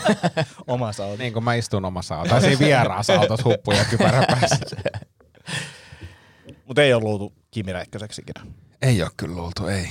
Omassa 0.67 1.03
autossa. 1.03 1.23
Niin 1.23 1.33
kuin 1.33 1.45
mä 1.45 1.55
istun 1.55 1.85
omassa 1.85 2.17
autossa, 2.17 2.41
siinä 2.41 2.59
vieraassa 2.59 3.15
autossa 3.15 3.49
huppu 3.49 3.73
ja 3.73 3.85
kypärä 3.85 4.25
päässä. 4.27 4.57
Mutta 6.67 6.83
ei 6.83 6.95
ole 6.95 7.03
luultu 7.03 7.33
Kimi 7.51 7.73
Räikköseksi 7.73 8.23
ikinä. 8.23 8.55
Ei 8.83 9.03
ole 9.03 9.11
kyllä 9.17 9.37
luultu, 9.37 9.67
ei. 9.67 9.89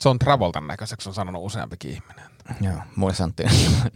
Se 0.00 0.08
on 0.08 0.18
Travoltan 0.18 0.66
näköiseksi, 0.66 1.08
on 1.08 1.14
sanonut 1.14 1.42
useampikin 1.44 1.90
ihminen. 1.90 2.24
Joo, 2.60 2.82
mulle 2.96 3.14
sanottiin 3.14 3.50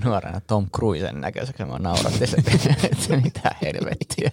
nuorena 0.05 0.41
Tom 0.41 0.70
Cruisen 0.70 1.20
näköiseksi, 1.20 1.64
mä 1.64 1.79
nauratti 1.79 2.27
se, 2.27 2.37
että 2.85 3.16
mitä 3.16 3.51
helvettiä. 3.62 4.31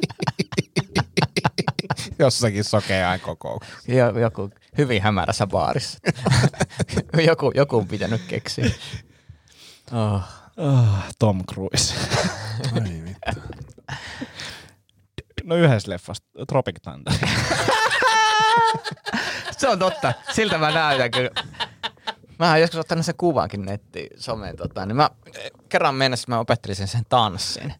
Jossakin 2.25 2.63
sokeain 2.63 3.19
kokouksessa. 3.19 3.91
Jo, 3.91 4.19
joku 4.19 4.49
hyvin 4.77 5.01
hämärässä 5.01 5.47
baarissa. 5.47 5.99
joku, 7.27 7.51
joku 7.55 7.77
on 7.77 7.87
pitänyt 7.87 8.21
keksiä. 8.27 8.71
Oh. 9.91 10.21
Oh, 10.57 11.03
Tom 11.19 11.45
Cruise. 11.45 11.93
Ai 12.73 13.03
vittu. 13.05 13.41
No 15.43 15.55
yhdessä 15.55 15.91
leffassa, 15.91 16.23
Tropic 16.47 16.75
Thunder. 16.81 17.13
Se 19.57 19.67
on 19.67 19.79
totta. 19.79 20.13
Siltä 20.33 20.57
mä 20.57 20.71
näytän 20.71 21.11
kyllä. 21.11 21.31
Mä 22.39 22.49
oon 22.49 22.61
joskus 22.61 22.79
ottanut 22.79 23.05
sen 23.05 23.15
kuvankin 23.17 23.65
nettiin 23.65 24.09
someen. 24.19 24.55
Tota, 24.57 24.85
niin 24.85 24.95
mä 24.95 25.09
kerran 25.69 25.95
mennessä 25.95 26.25
mä 26.27 26.39
opettelin 26.39 26.75
sen, 26.75 26.87
sen 26.87 27.03
tanssin. 27.09 27.73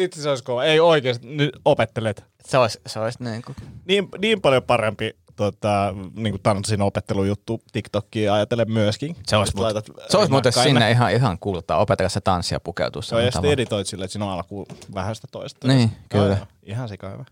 Vitsi 0.00 0.22
se 0.22 0.28
olisi 0.28 0.44
kova. 0.44 0.64
Ei 0.64 0.80
oikeasti, 0.80 1.26
nyt 1.26 1.50
opettelet. 1.64 2.24
Se 2.44 2.58
olisi, 2.58 2.80
se 2.86 3.00
olisi 3.00 3.24
niin 3.24 3.42
kuin, 3.42 3.56
Niin, 3.84 4.08
niin 4.18 4.40
paljon 4.40 4.62
parempi 4.62 5.16
tota, 5.36 5.94
niin 6.16 6.32
kuin 6.32 6.42
tanssin 6.42 6.82
opettelujuttu 6.82 7.62
TikTokia 7.72 8.34
ajatellen 8.34 8.72
myöskin. 8.72 9.16
se 9.26 9.36
olisi, 9.36 9.56
muuten, 9.56 9.74
laitat 9.74 9.96
se 10.08 10.16
olisi 10.16 10.30
muuten 10.32 10.52
sinne 10.52 10.90
ihan, 10.90 11.12
ihan 11.12 11.38
kultaa. 11.38 11.78
Opetella 11.78 12.08
se 12.08 12.20
tanssi 12.20 12.54
ja 12.54 12.60
pukeutua 12.60 13.02
Joo, 13.10 13.20
ja 13.20 13.30
sitten 13.30 13.50
editoit 13.50 13.86
silleen, 13.86 14.04
että 14.04 14.12
siinä 14.12 14.24
on 14.24 14.32
alkuun 14.32 14.66
vähän 14.94 15.14
sitä 15.14 15.28
toista. 15.32 15.68
Niin, 15.68 15.90
kyllä. 16.08 16.26
joo. 16.26 16.46
Ihan 16.62 16.88
sikahyvä. 16.88 17.24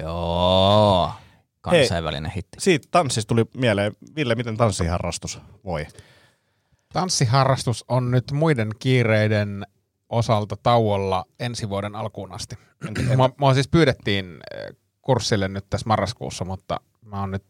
Joo. 0.00 1.12
Kansainvälinen 1.60 2.30
hitti. 2.30 2.60
Siitä 2.60 2.88
tanssista 2.90 3.28
tuli 3.28 3.44
mieleen, 3.54 3.92
Ville, 4.16 4.34
miten 4.34 4.56
tanssiharrastus 4.56 5.38
voi? 5.64 5.86
Tanssiharrastus 6.92 7.84
on 7.88 8.10
nyt 8.10 8.32
muiden 8.32 8.70
kiireiden 8.78 9.66
osalta 10.08 10.56
tauolla 10.62 11.24
ensi 11.40 11.68
vuoden 11.68 11.96
alkuun 11.96 12.32
asti. 12.32 12.56
Mua, 13.16 13.30
mua 13.38 13.54
siis 13.54 13.68
pyydettiin 13.68 14.38
eh, 14.54 14.76
kurssille 15.02 15.48
nyt 15.48 15.64
tässä 15.70 15.88
marraskuussa, 15.88 16.44
mutta 16.44 16.80
mä 17.04 17.20
oon 17.20 17.30
nyt 17.30 17.44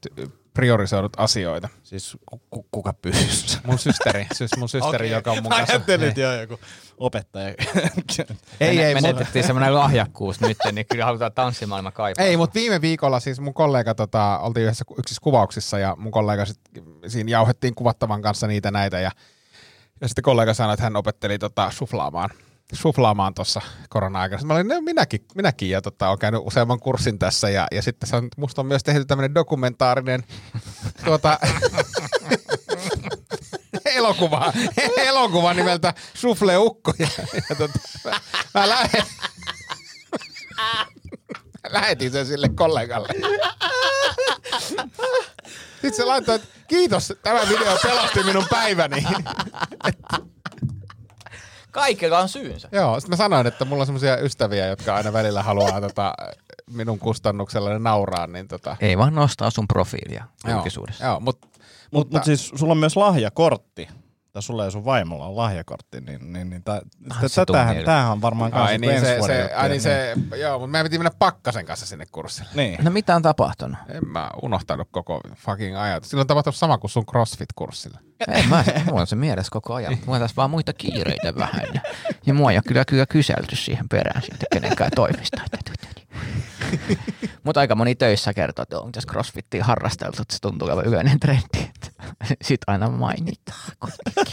priorisoinut 0.55 1.13
asioita. 1.17 1.69
Siis 1.83 2.17
ku, 2.27 2.43
ku, 2.51 2.67
kuka 2.71 2.93
pyysi? 2.93 3.59
Mun 3.67 3.79
systeri, 3.79 4.27
siis 4.33 4.51
mun 4.57 4.69
systeri, 4.79 5.07
Okei. 5.07 5.11
joka 5.11 5.31
on 5.31 5.43
mun 5.43 5.51
kanssa. 5.51 5.73
ajattelin, 5.73 6.09
että 6.09 6.21
joo, 6.21 6.33
joku 6.33 6.61
opettaja. 6.99 7.49
Ei, 8.61 8.81
ei, 8.81 8.95
Menetettiin 8.95 9.45
semmoinen 9.45 9.75
lahjakkuus 9.75 10.41
nyt, 10.41 10.59
niin 10.73 10.87
kyllä 10.91 11.05
halutaan 11.05 11.33
tanssimaailma 11.33 11.91
kaipaa. 11.91 12.25
ei, 12.25 12.37
mutta 12.37 12.55
viime 12.55 12.81
viikolla 12.81 13.21
siis 13.21 13.41
mun 13.41 13.55
kollega, 13.55 13.95
tota, 13.95 14.39
oltiin 14.39 14.65
yhdessä 14.65 14.85
yksissä 14.99 15.21
kuvauksissa 15.23 15.79
ja 15.79 15.97
mun 15.99 16.13
kollega 16.13 16.45
sit, 16.45 16.61
siinä 17.07 17.31
jauhettiin 17.31 17.75
kuvattavan 17.75 18.23
kanssa 18.23 18.47
niitä 18.47 18.71
näitä 18.71 19.01
ja, 19.01 19.11
ja 20.01 20.09
sitten 20.09 20.23
kollega 20.23 20.55
sanoi, 20.55 20.75
että 20.75 20.83
hän 20.85 20.97
opetteli 20.97 21.39
tota, 21.39 21.71
suflaamaan 21.71 22.31
suflaamaan 22.73 23.35
tuossa 23.35 23.61
korona-aikana. 23.89 24.43
Mä 24.43 24.55
olin, 24.55 24.69
no, 24.69 24.81
minäkin, 24.81 25.25
minäkin 25.35 25.71
ja 25.71 25.83
tota, 25.83 26.09
olen 26.09 26.19
käynyt 26.19 26.41
useamman 26.45 26.81
kurssin 26.81 27.19
tässä 27.19 27.51
ja, 27.51 27.67
ja 27.73 27.83
sitten 27.83 28.09
se 28.09 28.17
on, 28.17 28.29
musta 28.37 28.63
on 28.63 28.67
myös 28.67 28.83
tehty 28.83 29.05
tämmöinen 29.05 29.35
dokumentaarinen 29.35 30.25
tuota, 31.05 31.39
elokuva, 33.97 34.53
elokuva 34.97 35.55
nimeltä 35.55 35.95
Sufle 36.15 36.59
Ukko. 36.59 36.95
Ja, 36.99 37.09
ja 37.51 37.57
tota, 37.57 37.79
mä, 38.05 38.21
mä 38.55 38.69
lähe, 38.69 39.03
lähetin 41.69 42.13
sen 42.13 42.27
sille 42.27 42.49
kollegalle. 42.49 43.09
Sitten 45.73 45.95
se 45.95 46.05
laittoi, 46.05 46.35
että 46.35 46.49
kiitos, 46.69 47.13
tämä 47.23 47.41
video 47.49 47.79
pelasti 47.83 48.23
minun 48.23 48.47
päiväni. 48.51 49.07
Kaikilla 51.79 52.19
on 52.19 52.29
syynsä. 52.29 52.69
Joo, 52.73 53.01
sitten 53.01 53.13
mä 53.13 53.17
sanoin, 53.17 53.47
että 53.47 53.65
mulla 53.65 53.83
on 53.83 53.87
semmoisia 53.87 54.17
ystäviä, 54.17 54.67
jotka 54.67 54.95
aina 54.95 55.13
välillä 55.13 55.43
haluaa 55.43 55.81
tota, 55.89 56.13
minun 56.71 56.99
kustannuksella 56.99 57.79
nauraa, 57.79 58.27
niin 58.27 58.49
tota, 58.49 58.77
Ei 58.81 58.99
vaan 58.99 59.15
nostaa 59.15 59.51
sun 59.51 59.69
profiilia 59.69 60.25
joo, 60.45 60.55
julkisuudessa. 60.55 61.05
joo, 61.05 61.21
mut, 61.21 61.39
Mutta 61.91 62.17
mut 62.17 62.25
siis 62.25 62.53
sulla 62.55 62.73
on 62.73 62.79
myös 62.79 62.97
lahjakortti. 62.97 63.89
Tai 64.39 64.43
sulla 64.43 64.65
ja 64.65 64.71
sun 64.71 64.85
vaimolla 64.85 65.27
on 65.27 65.37
lahjakortti, 65.37 66.01
niin, 66.01 66.33
niin, 66.33 66.51
niin 66.51 66.63
tää, 66.65 66.81
Ah, 67.11 67.21
tä- 67.35 67.47
tunne. 67.47 67.83
tämähän 67.85 68.13
on 68.13 68.23
varmaan 68.23 68.51
kanssa 68.51 68.67
ai 68.69 68.79
niin, 68.79 68.93
ensi 68.93 69.07
se, 69.07 69.19
vuoden 69.19 69.49
se, 69.49 69.55
ai 69.55 69.69
niin 69.69 69.81
se, 69.81 70.15
joo, 70.37 70.59
mutta 70.59 70.71
meidän 70.71 70.85
piti 70.85 70.99
mennä 70.99 71.11
pakkasen 71.19 71.67
kanssa 71.67 71.87
sinne 71.87 72.07
kurssille. 72.13 72.51
Niin. 72.55 72.85
No 72.85 72.91
mitä 72.91 73.17
on 73.17 73.23
tapahtunut? 73.23 73.79
En 73.89 74.09
mä 74.09 74.31
unohtanut 74.43 74.89
koko 74.91 75.21
fucking 75.37 75.79
ajatus. 75.79 76.11
Silloin 76.11 76.23
on 76.23 76.27
tapahtunut 76.27 76.57
sama 76.57 76.79
kuin 76.79 76.91
sun 76.91 77.05
CrossFit-kurssilla. 77.07 77.99
En 78.29 78.49
mä, 78.49 78.65
mulla 78.87 79.01
on 79.01 79.07
se 79.07 79.17
mielessä 79.17 79.51
koko 79.53 79.75
ajan. 79.75 79.99
Mulla 80.07 80.17
on 80.17 80.21
tässä 80.23 80.37
vaan 80.37 80.51
muita 80.51 80.73
kiireitä 80.73 81.35
vähän. 81.35 81.63
Ja, 81.75 81.81
ja 82.27 82.35
mua 82.35 82.51
ei 82.51 82.57
ole 82.57 82.63
kyllä, 82.69 82.85
kyllä 82.85 83.07
kyselty 83.07 83.57
siihen 83.57 83.89
perään 83.89 84.23
siitä 84.23 84.47
kenenkään 84.53 84.91
toimista. 84.95 85.43
Mutta 87.45 87.61
aika 87.61 87.75
moni 87.75 87.95
töissä 87.95 88.35
kertoo, 88.35 88.63
että 88.63 88.81
on 88.81 88.93
tässä 88.93 89.09
crossfittia 89.11 89.65
harrasteltu, 89.65 90.23
että 90.23 90.35
se 90.35 90.41
tuntuu 90.41 90.69
olevan 90.69 90.85
yleinen 90.85 91.21
trendi. 91.21 91.71
Sitten 92.43 92.65
aina 92.67 92.91
mainitaan. 92.91 93.73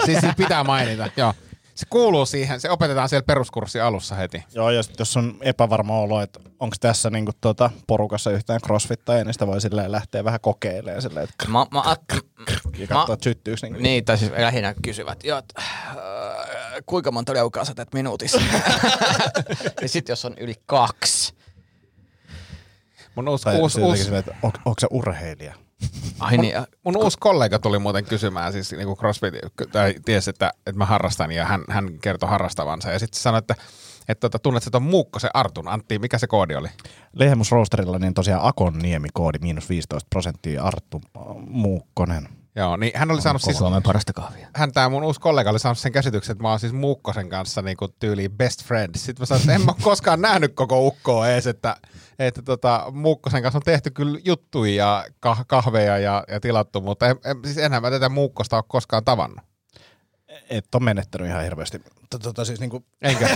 Siis 0.06 0.20
pitää 0.38 0.64
mainita, 0.64 1.10
joo. 1.18 1.34
Se 1.76 1.86
kuuluu 1.90 2.26
siihen, 2.26 2.60
se 2.60 2.70
opetetaan 2.70 3.10
siellä 3.10 3.26
peruskurssin 3.26 3.84
alussa 3.84 4.16
heti. 4.16 4.44
Joo, 4.54 4.70
ja 4.70 4.84
sit 4.84 5.00
jos 5.00 5.18
on 5.18 5.38
epävarma 5.42 6.00
olo, 6.00 6.22
että 6.22 6.40
onko 6.60 6.76
tässä 6.80 7.10
niinku 7.10 7.32
tuota 7.42 7.70
porukassa 7.88 8.32
yhtään 8.32 8.62
crossfittajia, 8.62 9.24
niin 9.24 9.34
sitä 9.34 9.48
voi 9.48 9.62
silleen 9.62 9.92
lähteä 9.92 10.24
vähän 10.24 10.40
kokeilemaan 10.40 11.02
silleen, 11.02 11.24
että 11.24 11.48
Mä, 11.48 11.66
mä, 11.72 11.82
at, 11.86 12.02
ja 12.78 12.88
mä, 12.90 12.96
katsoa, 12.96 13.14
että 13.14 13.24
syttyykö 13.24 13.60
niinku. 13.62 13.80
niin, 13.82 14.06
tai 14.06 14.18
siis 14.18 14.32
lähinnä 14.38 14.74
kysyvät, 14.82 15.24
joo, 15.24 15.40
että, 15.40 15.62
äh, 15.62 15.66
kuinka 16.86 17.12
monta 17.12 17.34
leukaa 17.34 17.66
sä 17.66 17.74
teet 17.74 17.94
minuutissa? 17.94 18.42
ja 19.82 19.90
sitten 19.90 20.12
jos 20.12 20.26
on 20.26 20.38
yli 20.38 20.56
kaksi, 20.66 21.34
Mun 23.16 23.28
uusi, 23.28 23.44
Tai 23.44 23.60
uusi, 23.60 23.82
uusi, 23.82 24.04
silleen, 24.04 24.20
että 24.20 24.36
on, 24.42 24.52
onko 24.66 24.80
se 24.80 24.88
urheilija? 24.92 25.54
ai 26.20 26.38
niin, 26.38 26.56
mun 26.84 26.98
uusi 26.98 27.18
kollega 27.20 27.60
tuli 27.60 27.80
muuten 27.80 28.06
kysymään, 28.06 28.54
siis 28.54 28.72
niin 28.72 28.86
kuin 28.86 28.98
CrossFit, 28.98 29.34
tai 29.72 29.96
tiesi, 30.06 30.30
että, 30.30 30.54
että 30.58 30.78
mä 30.78 30.86
harrastan, 30.86 31.32
ja 31.32 31.46
hän, 31.46 31.64
hän 31.70 32.00
kertoi 32.02 32.30
harrastavansa. 32.30 32.92
Ja 32.92 33.00
sitten 33.00 33.22
sanoi, 33.22 33.40
että, 33.40 33.56
että 34.08 34.22
tota, 34.30 34.40
tunnet, 34.40 34.68
että 34.68 34.78
on 34.78 34.84
Muukkosen 34.84 35.30
Artun. 35.34 35.68
Antti, 35.68 36.00
mikä 36.00 36.18
se 36.18 36.28
koodi 36.28 36.56
oli? 36.56 36.68
Lehmus 37.14 37.52
Roasterilla 37.52 38.00
niin 38.00 38.14
tosiaan 38.14 38.46
Akon 38.46 38.80
niemikoodi 38.80 39.40
miinus 39.42 39.70
15 39.70 40.08
prosenttia 40.10 40.64
Arttu 40.64 41.02
äh, 41.18 41.24
Muukkonen. 41.48 42.30
Joo, 42.56 42.78
niin 42.78 42.92
hän 42.96 43.12
oli 43.12 43.22
saanut 43.22 43.42
siis, 43.42 43.58
Suomen 43.58 43.84
parasta 43.84 44.14
kahvia. 44.14 44.48
hän 44.56 44.72
tämä 44.72 44.90
mun 44.90 45.04
uusi 45.04 45.20
kollega 45.20 45.50
oli 45.50 45.60
saanut 45.60 45.78
sen 45.78 45.92
käsityksen, 45.92 46.34
että 46.34 46.42
mä 46.42 46.50
oon 46.50 46.60
siis 46.60 46.74
Muukkosen 46.74 47.30
kanssa 47.30 47.62
niin 47.62 47.78
kuin 47.78 47.92
tyyliin 48.00 48.32
best 48.32 48.64
friends. 48.64 49.06
Sitten 49.06 49.22
mä 49.22 49.26
sanoin, 49.26 49.42
että 49.42 49.54
en 49.54 49.62
mä 49.62 49.74
koskaan 49.82 50.22
nähnyt 50.22 50.54
koko 50.56 50.88
ukkoa 50.88 51.28
ees, 51.28 51.48
että, 51.48 51.78
että 52.20 52.42
tota, 52.42 52.86
Muukkosen 52.92 53.42
kanssa 53.42 53.58
on 53.58 53.64
tehty 53.64 53.92
kyllä 53.92 54.20
juttuja 54.26 54.76
ja 54.76 55.06
kah- 55.26 55.46
kahveja 55.48 55.98
ja, 55.98 56.24
ja 56.28 56.40
tilattu, 56.40 56.82
mutta 56.82 57.08
en, 57.08 57.18
en, 57.26 57.38
siis 57.44 57.58
enhän 57.58 57.82
mä 57.82 57.90
tätä 57.90 58.10
Muukkosta 58.10 58.56
ole 58.56 58.64
koskaan 58.68 59.04
tavannut. 59.06 59.55
Et 60.50 60.76
on 60.76 60.84
menettänyt 60.84 61.28
ihan 61.28 61.44
hirveästi. 61.44 61.82
Tota 62.24 62.46
siis 62.46 62.60
niinku... 62.60 62.86
Enkä? 63.02 63.30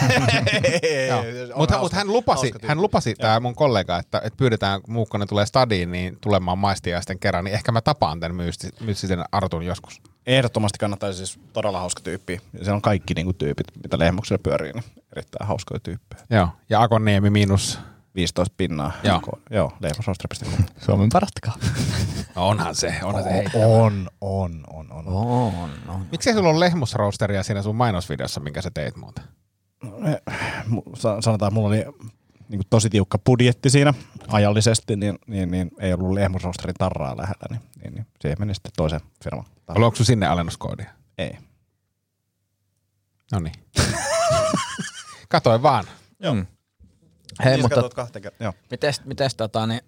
Mutta 1.56 1.78
mut 1.82 1.94
hän 1.94 2.08
lupasi, 2.08 2.52
hän 2.68 2.82
lupasi 2.82 3.16
tämä 3.16 3.40
mun 3.40 3.56
kollega, 3.56 3.98
että, 3.98 4.22
että 4.24 4.38
pyydetään, 4.38 4.82
kun 4.82 4.94
Muukkonen 4.94 5.28
tulee 5.28 5.46
stadiin, 5.46 5.92
niin 5.92 6.18
tulemaan 6.22 6.58
maistiaisten 6.58 7.20
kerran, 7.20 7.44
niin 7.44 7.54
ehkä 7.54 7.72
mä 7.72 7.82
tapaan 7.82 8.20
tämän 8.20 8.36
mysti- 8.36 8.70
mystisen 8.80 9.24
Artun 9.32 9.64
joskus. 9.64 10.02
Ehdottomasti 10.28 10.80
kannattaa 10.80 11.14
siis 11.14 11.40
todella 11.54 11.80
hauska 11.80 12.02
tyyppi. 12.04 12.42
Siellä 12.56 12.76
on 12.76 12.82
kaikki 12.82 13.14
niinku 13.14 13.34
tyypit, 13.34 13.68
mitä 13.84 14.00
lehmuksella 14.00 14.42
pyörii, 14.44 14.74
niin 14.74 14.84
erittäin 15.16 15.48
hauskoja 15.48 15.80
tyyppejä. 15.80 16.24
Joo, 16.30 16.48
ja 16.70 16.82
Akonniemi 16.82 17.30
miinus. 17.30 17.80
15 18.20 18.54
pinnaa. 18.58 18.92
Joo. 19.04 19.22
Joo, 19.50 19.74
lehmusroaster.com. 19.80 20.64
Suomen 20.86 21.10
parasta. 21.14 21.52
No 22.36 22.48
onhan 22.48 22.76
se, 22.76 22.96
onhan 23.04 23.24
se. 23.24 23.30
Hei. 23.34 23.46
On, 23.56 24.10
on, 24.22 24.64
on, 24.74 24.92
on. 24.92 25.08
On, 25.08 25.70
on. 25.88 26.06
Miksi 26.12 26.34
sulla 26.34 26.50
on 26.50 26.60
lehmusroosteria 26.60 27.44
siinä 27.44 27.62
sun 27.62 27.76
mainosvideossa, 27.76 28.40
minkä 28.40 28.62
sä 28.62 28.72
teit 28.74 28.96
muuten? 28.96 29.24
Mu- 30.66 30.96
sa- 30.96 31.22
Sanotaan, 31.22 31.48
että 31.50 31.54
mulla 31.54 31.68
oli 31.68 31.86
niin 32.50 32.62
tosi 32.70 32.90
tiukka 32.90 33.18
budjetti 33.26 33.70
siinä 33.70 33.94
ajallisesti, 34.28 34.96
niin, 34.96 35.20
niin, 35.28 35.52
niin 35.52 35.72
ei 35.80 35.94
ollut 35.94 36.12
lehmusroasterin 36.14 36.76
tarraa 36.80 37.18
lähellä, 37.18 37.46
niin, 37.50 37.62
niin, 37.84 37.94
niin 37.94 38.06
siihen 38.22 38.36
meni 38.40 38.54
sitten 38.54 38.72
toisen 38.78 39.02
firman 39.24 39.46
sun 39.96 40.06
sinne 40.06 40.28
alennuskoodia? 40.28 40.90
Ei. 41.18 41.38
No 43.32 43.40
niin. 43.40 43.54
Katoin 45.30 45.64
vaan. 45.64 45.86
Joo. 46.20 46.34
Mm. 46.34 46.46
Hei, 47.44 47.54
Niin 47.54 47.62
mutta 47.62 47.90
kahteen 47.96 48.24
kertaan. 48.24 48.46
Joo. 48.46 48.54
mites, 48.72 49.06
mites 49.06 49.36
tota, 49.36 49.68
niin, 49.68 49.82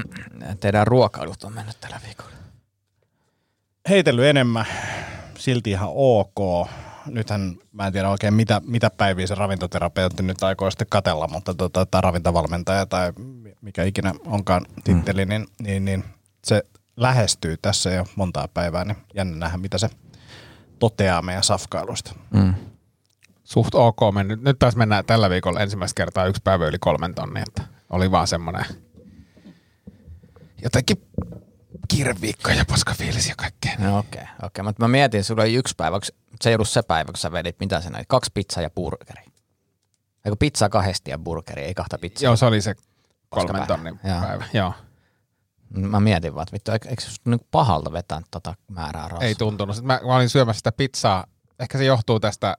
teidän 0.60 0.86
ruokailut 0.86 1.44
on 1.44 1.52
mennyt 1.52 1.80
tällä 1.80 2.00
viikolla? 2.06 2.32
heitellyt 3.88 4.24
enemmän, 4.24 4.66
silti 5.38 5.70
ihan 5.70 5.88
ok. 5.94 6.68
Nythän 7.06 7.56
mä 7.72 7.86
en 7.86 7.92
tiedä 7.92 8.08
oikein 8.08 8.34
mitä, 8.34 8.60
mitä 8.66 8.90
päiviä 8.90 9.26
se 9.26 9.34
ravintoterapeutti 9.34 10.22
nyt 10.22 10.42
aikoo 10.42 10.70
sitten 10.70 10.86
katella, 10.90 11.28
mutta 11.28 11.54
tota, 11.54 11.86
tai 11.86 12.00
ravintovalmentaja 12.00 12.86
tai 12.86 13.12
mikä 13.60 13.84
ikinä 13.84 14.14
onkaan 14.26 14.66
titteli, 14.84 15.26
niin, 15.26 15.46
niin, 15.62 15.84
niin 15.84 16.04
se 16.44 16.62
lähestyy 16.96 17.56
tässä 17.62 17.90
jo 17.90 18.04
montaa 18.16 18.48
päivää, 18.48 18.84
niin 18.84 18.96
jännä 19.14 19.36
nähdä 19.36 19.56
mitä 19.56 19.78
se 19.78 19.90
toteaa 20.78 21.22
meidän 21.22 21.44
safkailusta. 21.44 22.14
Mm. 22.30 22.54
Suht 23.52 23.74
ok 23.74 23.98
mennyt. 24.14 24.42
Nyt 24.42 24.58
taas 24.58 24.76
mennään 24.76 25.04
tällä 25.04 25.30
viikolla 25.30 25.60
ensimmäistä 25.60 25.96
kertaa 25.96 26.26
yksi 26.26 26.42
päivä 26.44 26.66
yli 26.66 26.78
kolmen 26.78 27.14
tonnia, 27.14 27.44
että 27.48 27.62
oli 27.90 28.10
vaan 28.10 28.26
semmoinen 28.26 28.64
jotenkin 30.62 31.06
kiireviikko 31.88 32.50
ja 32.50 32.64
paskafiilis 32.64 33.28
ja 33.28 33.34
kaikkea. 33.36 33.72
No 33.78 33.98
okei, 33.98 34.22
okay, 34.22 34.34
okay. 34.42 34.64
mutta 34.64 34.82
mä 34.82 34.88
mietin, 34.88 35.24
sulla 35.24 35.42
oli 35.42 35.54
yksi 35.54 35.74
päivä, 35.76 36.00
kun 36.00 36.18
se 36.40 36.48
ei 36.50 36.54
ollut 36.54 36.68
se 36.68 36.82
päivä, 36.82 37.12
kun 37.12 37.16
sä 37.16 37.32
vedit, 37.32 37.60
mitä 37.60 37.80
se 37.80 37.90
näit, 37.90 38.06
kaksi 38.08 38.30
pizzaa 38.34 38.62
ja 38.62 38.70
burgeri. 38.70 39.22
Eikö 40.24 40.36
pizzaa 40.38 40.68
kahdesti 40.68 41.10
ja 41.10 41.18
burgeri, 41.18 41.62
ei 41.62 41.74
kahta 41.74 41.98
pizzaa. 41.98 42.24
Joo, 42.26 42.36
se 42.36 42.46
oli 42.46 42.60
se 42.60 42.74
kolmen 42.74 43.56
Paskapäivä. 43.56 43.66
tonnin 43.66 44.00
Joo. 44.04 44.20
päivä. 44.20 44.44
Joo. 44.52 44.72
Mä 45.70 46.00
mietin 46.00 46.34
vaan, 46.34 46.42
että 46.42 46.52
vittu, 46.52 46.72
eikö, 46.72 47.02
se 47.02 47.10
niinku 47.24 47.46
pahalta 47.50 47.92
vetää 47.92 48.22
tota 48.30 48.54
määrää 48.68 49.08
rasvaa? 49.08 49.28
Ei 49.28 49.34
tuntunut. 49.34 49.76
Sitten 49.76 49.86
mä, 49.86 50.00
mä 50.06 50.16
olin 50.16 50.28
syömässä 50.28 50.58
sitä 50.58 50.72
pizzaa. 50.72 51.24
Ehkä 51.58 51.78
se 51.78 51.84
johtuu 51.84 52.20
tästä 52.20 52.56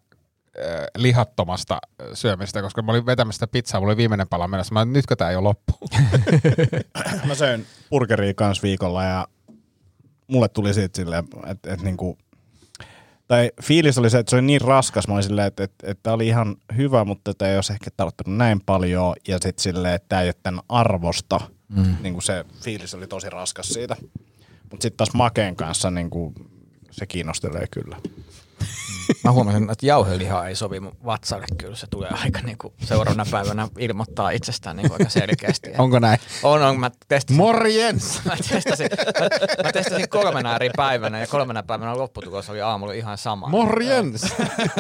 äh, 0.57 0.85
lihattomasta 0.97 1.73
äh, 1.73 2.07
syömistä, 2.13 2.61
koska 2.61 2.81
mä 2.81 2.91
olin 2.91 3.05
vetämässä 3.05 3.37
sitä 3.37 3.51
pizzaa, 3.51 3.79
mulla 3.79 3.91
oli 3.91 3.97
viimeinen 3.97 4.27
pala 4.27 4.47
menossa. 4.47 4.73
Mä 4.73 4.79
olin, 4.79 4.93
nytkö 4.93 5.15
tää 5.15 5.31
jo 5.31 5.43
loppu? 5.43 5.73
Mä 7.27 7.35
söin 7.35 7.65
burgeria 7.89 8.33
kans 8.33 8.63
viikolla 8.63 9.03
ja 9.03 9.27
mulle 10.27 10.47
tuli 10.47 10.73
siitä 10.73 10.97
silleen, 10.97 11.25
että 11.47 11.73
et 11.73 11.81
niinku, 11.81 12.17
tai 13.27 13.51
fiilis 13.61 13.97
oli 13.97 14.09
se, 14.09 14.19
että 14.19 14.29
se 14.29 14.35
oli 14.35 14.45
niin 14.45 14.61
raskas, 14.61 15.07
mä 15.07 15.13
olin 15.13 15.23
silleen, 15.23 15.47
että, 15.47 15.63
että, 15.63 15.91
että 15.91 16.13
oli 16.13 16.27
ihan 16.27 16.55
hyvä, 16.77 17.05
mutta 17.05 17.33
tätä 17.33 17.49
ei 17.49 17.55
olisi 17.55 17.73
ehkä 17.73 17.89
tarvittanut 17.97 18.37
näin 18.37 18.61
paljon, 18.65 19.15
ja 19.27 19.37
sitten 19.41 19.63
silleen, 19.63 19.95
että 19.95 20.09
tämä 20.09 20.21
ei 20.21 20.27
ole 20.27 20.35
tämän 20.43 20.61
arvosta, 20.69 21.39
mm. 21.69 21.95
niin 22.01 22.13
kuin 22.13 22.23
se 22.23 22.45
fiilis 22.63 22.93
oli 22.93 23.07
tosi 23.07 23.29
raskas 23.29 23.67
siitä. 23.67 23.95
Mutta 24.71 24.83
sitten 24.83 24.97
taas 24.97 25.13
makeen 25.13 25.55
kanssa 25.55 25.91
niin 25.91 26.09
kuin, 26.09 26.33
se 26.91 27.05
kiinnostelee 27.05 27.67
kyllä. 27.71 27.97
Mä 29.23 29.31
huomasin, 29.31 29.69
että 29.69 29.85
jauheliha 29.85 30.47
ei 30.47 30.55
sovi 30.55 30.79
mun 30.79 30.97
vatsalle 31.05 31.45
kyllä. 31.57 31.75
Se 31.75 31.87
tulee 31.87 32.09
aika 32.23 32.39
niinku 32.39 32.73
seuraavana 32.83 33.25
päivänä 33.31 33.67
ilmoittaa 33.79 34.29
itsestään 34.29 34.75
niinku 34.75 34.93
aika 34.93 35.09
selkeästi. 35.09 35.69
Onko 35.77 35.99
näin? 35.99 36.19
On, 36.43 36.61
on. 36.61 36.79
Mä 36.79 36.91
testasin, 37.07 37.37
Morjens! 37.37 38.21
mä 38.25 38.35
testasin, 38.49 38.87
mä, 39.19 39.27
mä 39.63 39.71
testasin 39.71 40.09
kolmena 40.09 40.55
eri 40.55 40.69
päivänä 40.77 41.19
ja 41.19 41.27
kolmena 41.27 41.63
päivänä 41.63 41.97
lopputulos 41.97 42.49
oli 42.49 42.61
aamulla 42.61 42.93
ihan 42.93 43.17
sama. 43.17 43.47
Morjens! 43.49 44.21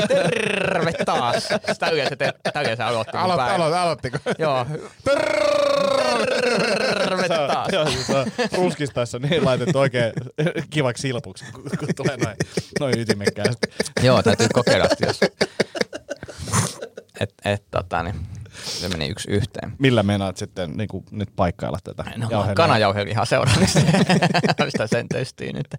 Terve 0.07 0.91
taas. 1.05 1.47
Sitä 1.73 1.89
yleensä, 1.89 2.15
te, 2.15 2.33
sitä 2.47 2.61
yleensä 2.61 2.87
aloitti 2.87 3.17
mun 3.17 3.23
Aloit, 3.31 3.51
aloit, 3.51 3.73
aloittiko? 3.73 4.17
Joo. 4.39 4.65
Terve 6.99 7.27
taas. 7.27 7.67
Joo, 7.71 7.83
on 7.83 8.25
ruskistaessa 8.57 9.19
niin 9.19 9.45
laitettu 9.45 9.79
oikein 9.79 10.13
kivaksi 10.69 11.01
silpuksi, 11.01 11.45
kun, 11.53 11.63
kun 11.79 11.87
tulee 11.95 12.17
noin, 12.17 12.35
noin 12.79 12.99
ytimekkäästi. 12.99 13.67
Joo, 14.03 14.23
täytyy 14.23 14.47
kokeilla, 14.53 14.87
jos... 15.05 15.19
Et, 17.19 17.33
et, 17.45 17.63
tota, 17.71 18.03
niin, 18.03 18.15
se 18.63 18.89
meni 18.89 19.07
yksi 19.07 19.31
yhteen. 19.31 19.73
Millä 19.79 20.03
meinaat 20.03 20.37
sitten 20.37 20.77
niin 20.77 20.87
kuin, 20.87 21.05
nyt 21.11 21.29
paikkailla 21.35 21.79
tätä? 21.83 22.03
No, 22.03 22.27
jauhelihaa? 22.29 22.55
kanajauhelihaa 22.55 23.25
seuraa, 23.25 23.55
niin 23.55 23.69
sitä 24.71 24.87
sen 24.87 25.07
testiin 25.07 25.55
nyt. 25.55 25.75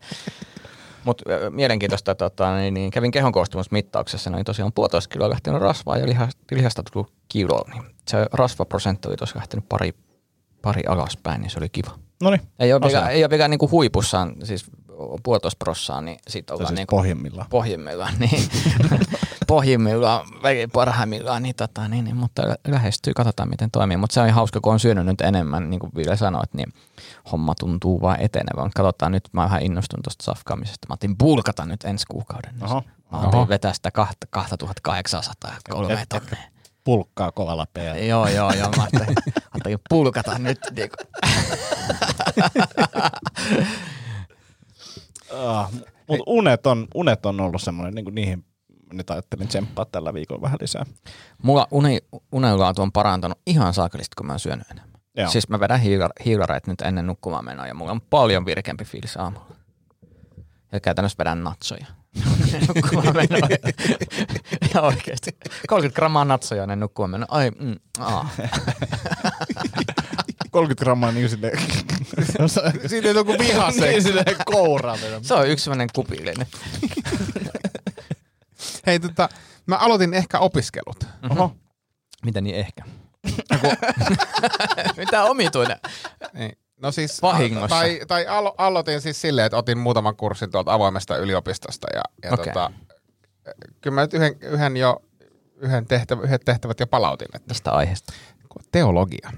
Mutta 1.05 1.25
mielenkiintoista, 1.51 2.15
tota, 2.15 2.57
niin, 2.57 2.75
niin, 2.75 2.91
kävin 2.91 3.11
kehon 3.11 3.33
koostumusmittauksessa, 3.33 4.31
niin 4.31 4.45
tosiaan 4.45 4.73
puolitoista 4.73 5.13
kiloa 5.13 5.31
lähtenyt 5.31 5.61
rasvaa 5.61 5.97
ja 5.97 6.07
lihasta, 6.07 6.43
lihasta 6.51 6.83
tullut 6.93 7.13
kilo. 7.29 7.65
Niin 7.73 7.83
se 8.09 8.27
rasvaprosentti 8.33 9.09
oli 9.09 9.17
tosiaan 9.17 9.39
lähtenyt 9.39 9.69
pari, 9.69 9.95
pari 10.63 10.83
alaspäin, 10.89 11.41
niin 11.41 11.51
se 11.51 11.59
oli 11.59 11.69
kiva. 11.69 11.99
No 12.23 12.31
niin, 12.31 12.41
Ei 12.59 12.73
ole 12.73 12.81
vielä, 12.81 13.09
ei 13.09 13.23
ole 13.23 13.31
vielä 13.31 13.49
niinku 13.49 13.71
huipussaan, 13.71 14.35
siis 14.45 14.65
puolitoista 15.23 15.59
prossaa, 15.65 16.01
niin 16.01 16.19
siitä 16.29 16.51
se 16.51 16.55
ollaan 16.55 16.69
siis 16.69 16.77
niinku 16.77 16.97
pohjimmillaan. 16.97 17.47
pohjimmillaan, 17.51 18.15
niin 18.19 18.49
pohjimmillaan, 19.47 20.27
parhaimmillaan, 20.73 21.43
niin, 21.43 21.55
tota, 21.55 21.89
niin, 21.89 22.05
niin, 22.05 22.17
mutta 22.17 22.49
lä- 22.49 22.57
lähestyy, 22.69 23.15
katsotaan 23.15 23.49
miten 23.49 23.71
toimii. 23.71 23.97
Mutta 23.97 24.15
se 24.15 24.21
on 24.21 24.27
ihan 24.27 24.35
hauska, 24.37 24.61
kun 24.61 24.73
on 24.73 24.81
syönyt 24.81 25.07
nyt 25.07 25.21
enemmän, 25.21 25.71
niin 25.71 25.81
kuin 25.81 25.91
Ville 25.97 26.17
sanoi, 26.17 26.43
niin 26.53 26.73
homma 27.33 27.55
tuntuu 27.55 28.01
vaan 28.01 28.21
etenevän. 28.21 28.71
Katsotaan 28.75 29.13
nyt, 29.13 29.29
mä 29.33 29.41
oon 29.41 29.51
vähän 29.51 29.63
innostunut 29.63 30.03
tuosta 30.03 30.25
safkaamisesta. 30.25 30.87
Mä 30.89 30.93
otin 30.95 31.19
bulkata 31.19 31.65
nyt 31.65 31.85
ensi 31.85 32.07
kuukauden. 32.11 32.55
Niin 32.55 32.65
Oho. 32.65 32.83
Mä 33.13 33.19
otin 33.19 33.35
Oho. 33.35 33.49
vetää 33.49 33.73
sitä 33.73 33.91
kahta- 33.91 34.27
2800 34.31 35.53
kolme 35.71 35.93
et- 35.95 36.09
tonne. 36.09 36.39
Pulkkaa 36.85 37.33
kovalla 37.33 37.67
peellä. 37.75 38.01
Joo, 38.01 38.29
joo, 38.29 38.53
joo. 38.53 38.71
Mä 38.77 38.83
ajattelin, 38.83 39.17
ajattelin 39.53 39.79
pulkata 39.89 40.39
nyt. 40.39 40.59
Niin 40.77 40.91
kuin. 45.37 45.49
Ah, 45.49 45.73
mutta 46.09 46.25
unet 46.27 46.67
on, 46.67 46.87
unet 46.95 47.27
on 47.27 47.41
ollut 47.41 47.63
semmoinen, 47.63 47.95
niin 47.95 48.05
kuin 48.05 48.15
niihin 48.15 48.45
nyt 48.93 49.11
ajattelin 49.11 49.49
tsemppaa 49.49 49.85
tällä 49.85 50.15
viikolla 50.15 50.43
vähän 50.43 50.59
lisää. 50.61 50.87
Mulla 51.43 51.69
uni, 51.71 51.99
unenlaatu 52.33 52.83
on 52.83 52.93
parantanut 52.93 53.39
ihan 53.47 53.75
saakelisti, 53.75 54.15
kun 54.17 54.27
mä 54.27 54.33
oon 54.33 54.41
syönyt 54.41 54.71
enemmän. 54.71 55.01
Joo. 55.17 55.31
Siis 55.31 55.49
mä 55.49 55.61
vedän 55.61 55.81
hiilar- 55.81 56.25
hiilareita 56.25 56.71
nyt 56.71 56.81
ennen 56.81 57.07
nukkumaan 57.07 57.45
menoa 57.45 57.67
ja 57.67 57.75
mulla 57.75 57.93
on 57.93 58.01
paljon 58.01 58.47
virkempi 58.47 58.85
fiilis 58.85 59.17
aamulla. 59.17 59.55
Ja 60.73 60.81
käytännössä 60.81 61.19
vedän 61.19 61.45
natsoja. 61.45 61.87
nukkumaan 62.69 63.17
menoa. 63.17 63.49
ja 64.75 64.81
oikeesti. 64.81 65.37
30 65.69 65.97
grammaa 65.97 66.25
natsoja 66.25 66.63
ennen 66.63 66.81
nukkumaan 66.81 67.11
menoa. 67.11 67.29
Ai, 67.31 67.51
mm. 67.51 67.77
30 70.55 70.85
grammaa 70.85 71.13
niin 71.13 71.29
silleen... 71.29 71.59
Siitä 72.87 73.09
ei 73.09 73.15
joku 73.15 73.33
vihase. 73.39 73.89
niin 73.89 74.03
silleen 74.03 74.37
kouraan. 74.45 74.99
Se 75.23 75.35
on 75.35 75.49
yksi 75.49 75.65
sellainen 75.65 75.89
kupillinen. 75.95 76.47
Hei, 78.87 79.01
tota, 79.01 79.29
mä 79.67 79.77
aloitin 79.77 80.15
ehkä 80.15 80.39
opiskelut. 80.39 81.05
Oho. 81.31 81.57
Mitä 82.25 82.41
niin 82.41 82.57
ehkä? 82.57 82.85
Mitä 84.97 85.25
omituinen? 85.25 85.81
Niin. 86.33 86.59
No 86.83 86.93
siis, 86.93 87.23
Vahingossa. 87.23 87.69
Tai, 87.69 88.01
tai 88.09 88.27
alo, 88.27 88.55
aloitin 88.59 89.01
siis 89.01 89.21
silleen, 89.21 89.47
että 89.47 89.57
otin 89.57 89.79
muutaman 89.79 90.17
kurssin 90.17 90.51
tuolta 90.51 90.73
avoimesta 90.73 91.17
yliopistosta 91.17 91.87
ja, 91.95 92.03
ja 92.23 92.33
Okei. 92.33 92.45
tota, 92.45 92.71
kyllä 93.81 93.95
mä 93.95 94.01
nyt 94.01 94.15
yhden, 94.15 94.37
yhden 94.41 94.77
jo 94.77 95.03
yhden 95.57 95.87
tehtävä, 95.87 96.23
yhdet 96.23 96.43
tehtävät 96.45 96.81
jo 96.81 96.87
palautin, 96.87 97.29
että 97.35 97.49
Tästä 97.49 97.71
aiheesta. 97.71 98.13
teologia. 98.73 99.31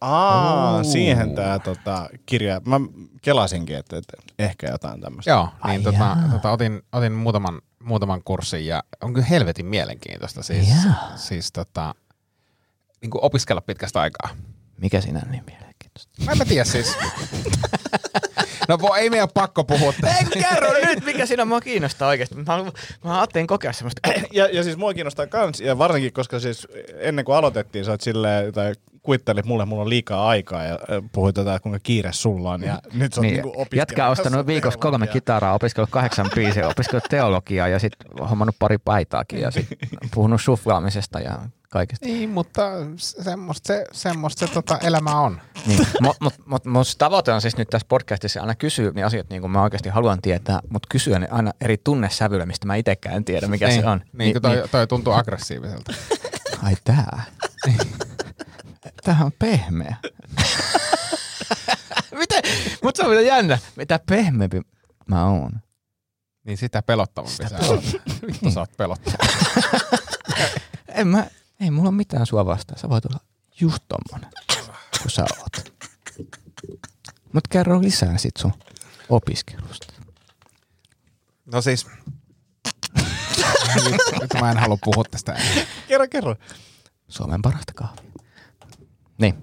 Aa, 0.00 0.84
siihen 0.84 1.34
tämä 1.34 1.58
tota, 1.58 2.08
kirja. 2.26 2.60
Mä 2.64 2.80
kelasinkin, 3.22 3.76
että, 3.76 3.96
että 3.96 4.16
ehkä 4.38 4.68
jotain 4.70 5.00
tämmöistä. 5.00 5.30
Joo, 5.30 5.48
niin 5.66 5.82
tota, 5.82 6.16
tota, 6.30 6.50
otin, 6.50 6.82
otin 6.92 7.12
muutaman, 7.12 7.60
muutaman 7.82 8.22
kurssin 8.24 8.66
ja 8.66 8.82
on 9.00 9.14
kyllä 9.14 9.26
helvetin 9.26 9.66
mielenkiintoista 9.66 10.42
siis, 10.42 10.68
siis 11.16 11.52
tota, 11.52 11.94
niin 13.00 13.10
kuin 13.10 13.24
opiskella 13.24 13.60
pitkästä 13.60 14.00
aikaa. 14.00 14.30
Mikä 14.80 15.00
siinä 15.00 15.20
on 15.24 15.30
niin 15.30 15.44
mielenkiintoista? 15.46 16.24
Mä 16.24 16.32
en 16.32 16.38
mä 16.38 16.44
tiedä 16.44 16.64
siis. 16.64 16.96
No 18.68 18.78
vo, 18.80 18.94
ei 18.94 19.10
meidän 19.10 19.24
ole 19.24 19.30
pakko 19.34 19.64
puhua 19.64 19.92
tästä. 20.00 20.18
Ei 20.18 20.42
kerro 20.42 20.68
nyt, 20.86 21.04
mikä 21.04 21.26
siinä 21.26 21.44
mua 21.44 21.60
kiinnostaa 21.60 22.08
oikeasti. 22.08 22.34
Mä, 22.34 22.44
mä 23.04 23.18
ajattelin 23.18 23.46
kokea 23.46 23.72
semmoista. 23.72 24.08
Ja, 24.32 24.46
ja 24.46 24.62
siis 24.62 24.76
mua 24.76 24.94
kiinnostaa 24.94 25.26
kans, 25.26 25.60
ja 25.60 25.78
varsinkin, 25.78 26.12
koska 26.12 26.40
siis 26.40 26.68
ennen 26.98 27.24
kuin 27.24 27.36
aloitettiin, 27.36 27.84
sä 27.84 27.90
oot 27.90 28.00
silleen, 28.00 28.52
tai 28.52 28.74
kuittelit 29.06 29.46
mulle, 29.46 29.64
mulla 29.64 29.82
on 29.82 29.88
liikaa 29.88 30.28
aikaa, 30.28 30.64
ja 30.64 30.78
puhuit 31.12 31.34
tätä, 31.34 31.54
että 31.54 31.62
kuinka 31.62 31.78
kiire 31.82 32.12
sulla 32.12 32.50
on, 32.50 32.62
ja 32.62 32.78
nyt 32.92 33.12
sä 33.12 33.20
oot 33.20 33.22
Niin, 33.22 33.34
niinku 33.34 33.48
opiskelemassa 33.48 33.76
jätkä 33.76 34.06
on 34.06 34.12
ostanut 34.12 34.46
viikossa 34.46 34.80
kolme 34.80 35.06
kitaraa, 35.06 35.54
opiskellut 35.54 35.90
kahdeksan 35.90 36.30
biisiä, 36.34 36.68
opiskellut 36.76 37.04
teologiaa 37.10 37.68
ja 37.68 37.78
sitten 37.78 38.10
hommannut 38.30 38.56
pari 38.58 38.78
paitaakin 38.78 39.40
ja 39.40 39.50
sitten 39.50 39.78
puhunut 40.14 40.42
suflaamisesta 40.42 41.20
ja 41.20 41.38
kaikesta. 41.70 42.06
Niin, 42.06 42.30
mutta 42.30 42.62
semmoista 42.98 43.66
se, 43.66 43.84
semmoista 43.92 44.46
se 44.46 44.54
tota, 44.54 44.78
elämä 44.78 45.20
on. 45.20 45.40
Niin. 45.66 45.86
Mutta 46.00 46.24
mut, 46.24 46.34
mut, 46.46 46.64
mut 46.64 46.86
tavoite 46.98 47.32
on 47.32 47.40
siis 47.40 47.56
nyt 47.56 47.68
tässä 47.68 47.86
podcastissa 47.88 48.40
aina 48.40 48.54
kysyä 48.54 48.92
ne 48.94 49.02
asiat, 49.02 49.30
niin 49.30 49.40
kuin 49.40 49.50
mä 49.50 49.62
oikeasti 49.62 49.88
haluan 49.88 50.22
tietää, 50.22 50.60
mutta 50.68 50.86
kysyä 50.90 51.18
ne 51.18 51.28
aina 51.30 51.52
eri 51.60 51.76
tunnesävyllä, 51.84 52.46
mistä 52.46 52.66
mä 52.66 52.76
itsekään 52.76 53.16
en 53.16 53.24
tiedä, 53.24 53.46
mikä 53.46 53.68
niin, 53.68 53.80
se 53.80 53.86
on. 53.86 54.00
Niin, 54.12 54.32
niin, 54.32 54.42
toi, 54.42 54.64
toi 54.70 54.86
tuntuu 54.86 55.12
aggressiiviselta. 55.12 55.92
Ai 56.62 56.74
tää. 56.84 57.22
Tää 59.06 59.24
on 59.24 59.32
pehmeä. 59.38 59.96
Miten? 62.18 62.42
Mutta 62.82 62.96
se 62.96 63.02
on 63.02 63.10
vielä 63.10 63.22
jännä. 63.22 63.58
Mitä 63.76 64.00
pehmeämpi 64.08 64.60
mä 65.08 65.26
oon. 65.26 65.50
Niin 66.44 66.58
sitä 66.58 66.82
pelottavampi 66.82 67.36
Sitä 67.36 67.48
sä 67.48 67.58
oot. 67.58 67.84
Vittu 68.26 68.50
sä 68.50 68.60
oot 68.60 68.76
pelottava. 68.76 69.16
En 70.88 71.08
mä, 71.08 71.26
ei 71.60 71.70
mulla 71.70 71.88
ole 71.88 71.96
mitään 71.96 72.26
sua 72.26 72.46
vastaan. 72.46 72.78
Sä 72.78 72.88
voit 72.88 73.04
olla 73.06 73.20
just 73.60 73.82
tommonen, 73.88 74.30
kun 75.02 75.10
sä 75.10 75.24
oot. 75.40 75.72
Mut 77.32 77.48
kerro 77.48 77.80
lisää 77.82 78.18
sit 78.18 78.36
sun 78.36 78.52
opiskelusta. 79.08 79.92
No 81.52 81.62
siis, 81.62 81.86
nyt, 83.90 84.00
nyt 84.20 84.40
mä 84.40 84.50
en 84.50 84.58
halua 84.58 84.78
puhua 84.84 85.04
tästä. 85.10 85.40
Kerro, 85.88 86.06
kerro. 86.10 86.36
Suomen 87.08 87.42
parasta 87.42 87.72
kahvia. 87.74 88.05
Niin. 89.18 89.34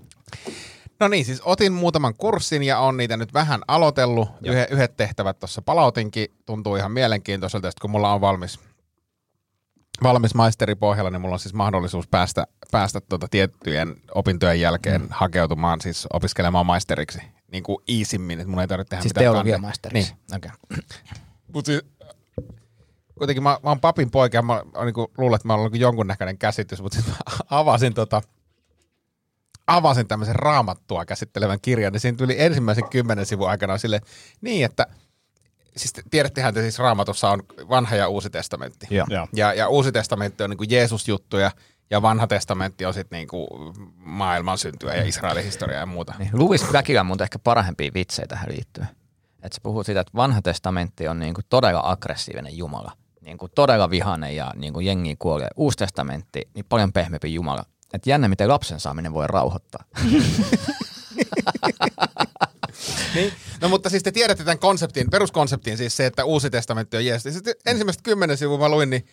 No 1.00 1.08
niin, 1.08 1.26
siis 1.26 1.42
otin 1.46 1.74
muutaman 1.74 2.16
kurssin 2.16 2.64
ja 2.64 2.80
on 2.80 2.98
niitä 2.98 3.18
nyt 3.18 3.34
vähän 3.34 3.62
aloitellut. 3.68 4.30
Yhe, 4.46 4.68
yhdet 4.72 4.98
tehtävät 4.98 5.40
tuossa 5.40 5.62
palautinkin, 5.62 6.28
tuntuu 6.46 6.76
ihan 6.76 6.92
mielenkiintoiselta. 6.92 7.70
Kun 7.82 7.92
mulla 7.92 8.14
on 8.14 8.22
valmis, 8.22 8.60
valmis 10.04 10.36
maisteri 10.36 10.76
pohjalla, 10.76 11.10
niin 11.10 11.22
mulla 11.22 11.36
on 11.36 11.40
siis 11.40 11.54
mahdollisuus 11.54 12.08
päästä, 12.08 12.48
päästä 12.72 13.02
tuota 13.02 13.28
tiettyjen 13.28 13.96
opintojen 14.16 14.60
jälkeen 14.60 15.02
mm. 15.02 15.08
hakeutumaan, 15.12 15.82
siis 15.82 16.08
opiskelemaan 16.14 16.66
maisteriksi. 16.66 17.22
niin 17.52 17.64
kuin 17.64 17.78
easimmin, 17.88 18.40
että 18.40 18.50
mun 18.50 18.62
ei 18.62 18.68
tarvitse 18.68 18.90
tehdä 18.90 19.02
Siis 19.02 19.10
mitään 19.10 19.24
teologiamaisteriksi. 19.24 20.14
Niin. 20.14 20.36
Okay. 20.36 20.52
Mutta 21.54 21.72
siis, 21.72 21.82
kuitenkin 23.18 23.44
mä, 23.44 23.60
mä 23.64 23.70
oon 23.70 23.80
papin 23.80 24.12
poika 24.12 24.38
ja 24.38 24.42
mä, 24.42 24.54
mä 24.54 24.86
niin 24.86 25.08
luulen, 25.18 25.36
että 25.36 25.48
mä 25.48 25.56
oon 25.56 25.72
niin 25.72 25.82
jonkunnäköinen 25.82 26.38
käsitys, 26.38 26.82
mutta 26.82 26.96
sitten 26.96 27.14
mä 27.14 27.38
avasin 27.50 27.94
tota, 27.94 28.22
avasin 29.68 30.07
tämmöisen 30.07 30.36
raamattua 30.36 31.05
käsittelevän 31.05 31.61
kirjan, 31.61 31.93
niin 31.93 31.99
siinä 31.99 32.18
tuli 32.18 32.36
ensimmäisen 32.41 32.89
kymmenen 32.89 33.26
sivun 33.26 33.49
aikana 33.49 33.78
sille 33.78 34.01
niin, 34.41 34.66
että 34.66 34.88
siis 35.78 35.93
tiedättehän, 36.11 36.49
että 36.49 36.61
siis 36.61 36.80
raamatussa 36.80 37.30
on 37.30 37.43
vanha 37.70 37.95
ja 37.95 38.07
uusi 38.07 38.30
testamentti. 38.30 38.88
Joo. 38.89 39.28
Ja, 39.34 39.53
ja 39.53 39.68
uusi 39.68 39.91
testamentti 39.91 40.43
on 40.43 40.49
niin 40.49 40.70
Jeesus-juttuja, 40.70 41.51
ja 41.89 42.01
vanha 42.01 42.28
testamentti 42.28 42.86
on 42.86 42.93
sitten 42.93 43.18
niinku 43.18 43.47
maailman 43.95 44.57
syntyä 44.57 44.95
ja 44.95 45.03
Israelin 45.03 45.43
historiaa 45.43 45.80
ja 45.80 45.86
muuta. 45.86 46.14
Niin, 46.20 46.30
Louis 46.34 46.64
Blackilla 46.72 47.01
on 47.01 47.05
muuten 47.07 47.26
ehkä 47.26 47.39
parhempia 47.39 47.91
vitsejä 47.93 48.28
tähän 48.28 48.49
liittyen. 48.49 48.88
Että 49.43 49.55
se 49.55 49.61
puhuu 49.64 49.84
siitä, 49.84 50.01
että 50.01 50.14
vanha 50.16 50.41
testamentti 50.41 51.07
on 51.07 51.20
niinku 51.20 51.41
todella 51.49 51.82
aggressiivinen 51.84 52.57
Jumala. 52.57 52.91
Niinku 53.22 53.47
todella 53.47 53.89
vihainen 53.89 54.36
ja 54.36 54.51
niinku 54.55 54.80
jengi 54.80 55.16
kuolee. 55.20 55.47
Uusi 55.55 55.78
testamentti, 55.78 56.49
niin 56.55 56.66
paljon 56.70 56.93
pehmeämpi 56.93 57.34
Jumala. 57.34 57.64
Että 57.94 58.10
jännä, 58.10 58.28
miten 58.28 58.50
lapsen 58.50 58.80
saaminen 58.80 59.14
voi 59.14 59.28
rauhoittaa. 59.28 59.84
Niin. 63.16 63.34
No 63.62 63.70
mutta 63.70 63.89
siis 63.89 64.04
te 64.04 64.12
tiedätte 64.12 64.44
tämän 64.44 64.60
konseptin, 64.60 65.10
peruskonseptin 65.10 65.78
siis 65.78 65.98
se, 65.98 66.06
että 66.06 66.26
uusi 66.26 66.50
testamentti 66.50 66.98
on 66.98 67.06
Jeesus. 67.06 67.34
Sitten 67.34 67.56
ensimmäiset 67.66 68.02
kymmenen 68.02 68.38
sivua 68.38 68.58
mä 68.58 68.70
luin, 68.70 68.89
niin 68.89 69.06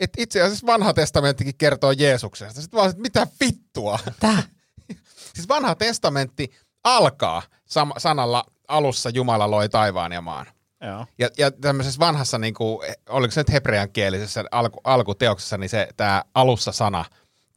että 0.00 0.22
itse 0.22 0.42
asiassa 0.42 0.66
vanha 0.66 0.94
testamenttikin 0.94 1.54
kertoo 1.58 1.92
Jeesuksesta. 1.92 2.60
Sitten 2.60 2.78
vaan, 2.78 2.90
että 2.90 3.02
mitä 3.02 3.26
vittua? 3.40 3.98
Tää? 4.20 4.42
Siis 5.34 5.48
vanha 5.48 5.74
testamentti 5.74 6.52
alkaa 6.84 7.42
sam- 7.50 7.98
sanalla 7.98 8.44
alussa 8.68 9.10
Jumala 9.10 9.50
loi 9.50 9.68
taivaan 9.68 10.12
ja 10.12 10.20
maan. 10.20 10.46
Joo. 10.80 11.06
Ja, 11.18 11.28
ja 11.38 11.50
tämmöisessä 11.50 11.98
vanhassa, 11.98 12.38
niin 12.38 12.54
kuin, 12.54 12.88
oliko 13.08 13.32
se 13.32 13.40
nyt 13.40 13.52
hebrean 13.52 13.92
kielisessä 13.92 14.44
alku, 14.50 14.80
alkuteoksessa, 14.84 15.58
niin 15.58 15.70
se 15.70 15.88
tämä 15.96 16.24
alussa 16.34 16.72
sana 16.72 17.04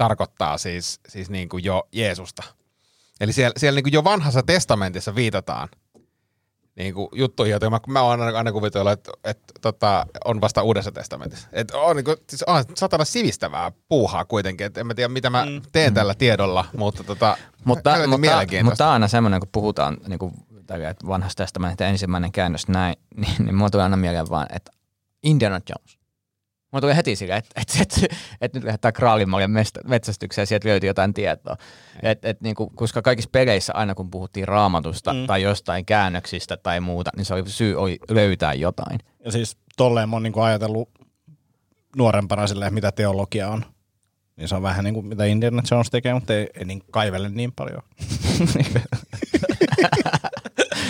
tarkoittaa 0.01 0.57
siis, 0.57 0.99
siis 1.07 1.29
niin 1.29 1.49
kuin 1.49 1.63
jo 1.63 1.87
Jeesusta. 1.91 2.43
Eli 3.19 3.33
siellä, 3.33 3.53
siellä 3.57 3.77
niin 3.77 3.83
kuin 3.83 3.93
jo 3.93 4.03
vanhassa 4.03 4.43
testamentissa 4.43 5.15
viitataan 5.15 5.69
niin 6.75 6.93
kuin 6.93 7.07
juttuihin, 7.15 7.51
joita 7.51 7.69
mä, 7.69 7.79
mä 7.87 8.01
oon 8.01 8.21
aina, 8.21 8.37
aina 8.37 8.51
kuvitellut, 8.51 8.91
että, 8.91 9.11
että 9.23 9.53
tota, 9.61 10.05
on 10.25 10.41
vasta 10.41 10.63
uudessa 10.63 10.91
testamentissa. 10.91 11.47
Et 11.53 11.71
on, 11.71 11.95
niin 11.95 12.05
kuin, 12.05 12.17
siis 12.29 12.43
on 12.43 12.63
satana 12.75 13.05
sivistävää 13.05 13.71
puuhaa 13.89 14.25
kuitenkin. 14.25 14.67
Et 14.67 14.77
en 14.77 14.87
mä 14.87 14.93
tiedä, 14.93 15.07
mitä 15.07 15.29
mä 15.29 15.45
teen 15.71 15.93
tällä 15.93 16.13
tiedolla, 16.13 16.65
mutta 16.77 17.03
tota, 17.03 17.37
Mutta, 17.63 17.97
mutta, 17.97 18.17
mielenkiintoista. 18.17 18.63
mutta 18.63 18.77
tämä 18.77 18.89
on 18.89 18.93
aina 18.93 19.07
semmoinen, 19.07 19.39
kun 19.39 19.49
puhutaan 19.51 19.97
niin 20.07 20.19
kuin, 20.19 20.33
että 20.89 21.07
vanhasta 21.07 21.43
testamentista 21.43 21.85
ensimmäinen 21.85 22.31
käännös 22.31 22.67
näin, 22.67 22.95
niin, 23.21 23.35
niin 23.39 23.55
mulla 23.55 23.69
tulee 23.69 23.83
aina 23.83 23.97
mieleen 23.97 24.29
vaan, 24.29 24.47
että 24.55 24.71
Indiana 25.23 25.59
Jones. 25.69 26.00
Mulla 26.71 26.81
tulee 26.81 26.95
heti 26.95 27.15
sille, 27.15 27.35
että, 27.35 27.61
että, 27.61 27.73
että, 27.81 28.15
että 28.41 28.57
nyt 28.59 28.65
lähdetään 28.65 28.93
Kraalinmaljan 28.93 29.51
mest- 29.51 29.87
metsästykseen 29.87 30.43
ja 30.43 30.45
sieltä 30.45 30.67
löytyy 30.67 30.89
jotain 30.89 31.13
tietoa. 31.13 31.57
Et, 32.03 32.25
et, 32.25 32.41
niin 32.41 32.55
kuin, 32.55 32.69
koska 32.75 33.01
kaikissa 33.01 33.29
peleissä 33.31 33.73
aina 33.73 33.95
kun 33.95 34.11
puhuttiin 34.11 34.47
raamatusta 34.47 35.13
mm. 35.13 35.27
tai 35.27 35.41
jostain 35.41 35.85
käännöksistä 35.85 36.57
tai 36.57 36.79
muuta, 36.79 37.11
niin 37.15 37.25
se 37.25 37.33
oli 37.33 37.49
syy 37.49 37.75
oli 37.75 37.99
löytää 38.09 38.53
jotain. 38.53 38.99
Ja 39.25 39.31
siis 39.31 39.57
tolleen 39.77 40.09
mä 40.09 40.15
oon 40.15 40.23
niinku 40.23 40.41
ajatellut 40.41 40.89
nuorempana 41.97 42.47
silleen, 42.47 42.73
mitä 42.73 42.91
teologia 42.91 43.49
on. 43.49 43.65
Niin 44.35 44.47
se 44.47 44.55
on 44.55 44.61
vähän 44.61 44.83
niin 44.83 44.93
kuin 44.93 45.05
mitä 45.05 45.25
Indiana 45.25 45.63
Jones 45.71 45.89
tekee, 45.89 46.13
mutta 46.13 46.33
ei, 46.33 46.47
ei 46.53 46.65
niin 46.65 46.83
kaivele 46.91 47.29
niin 47.29 47.51
paljon. 47.51 47.81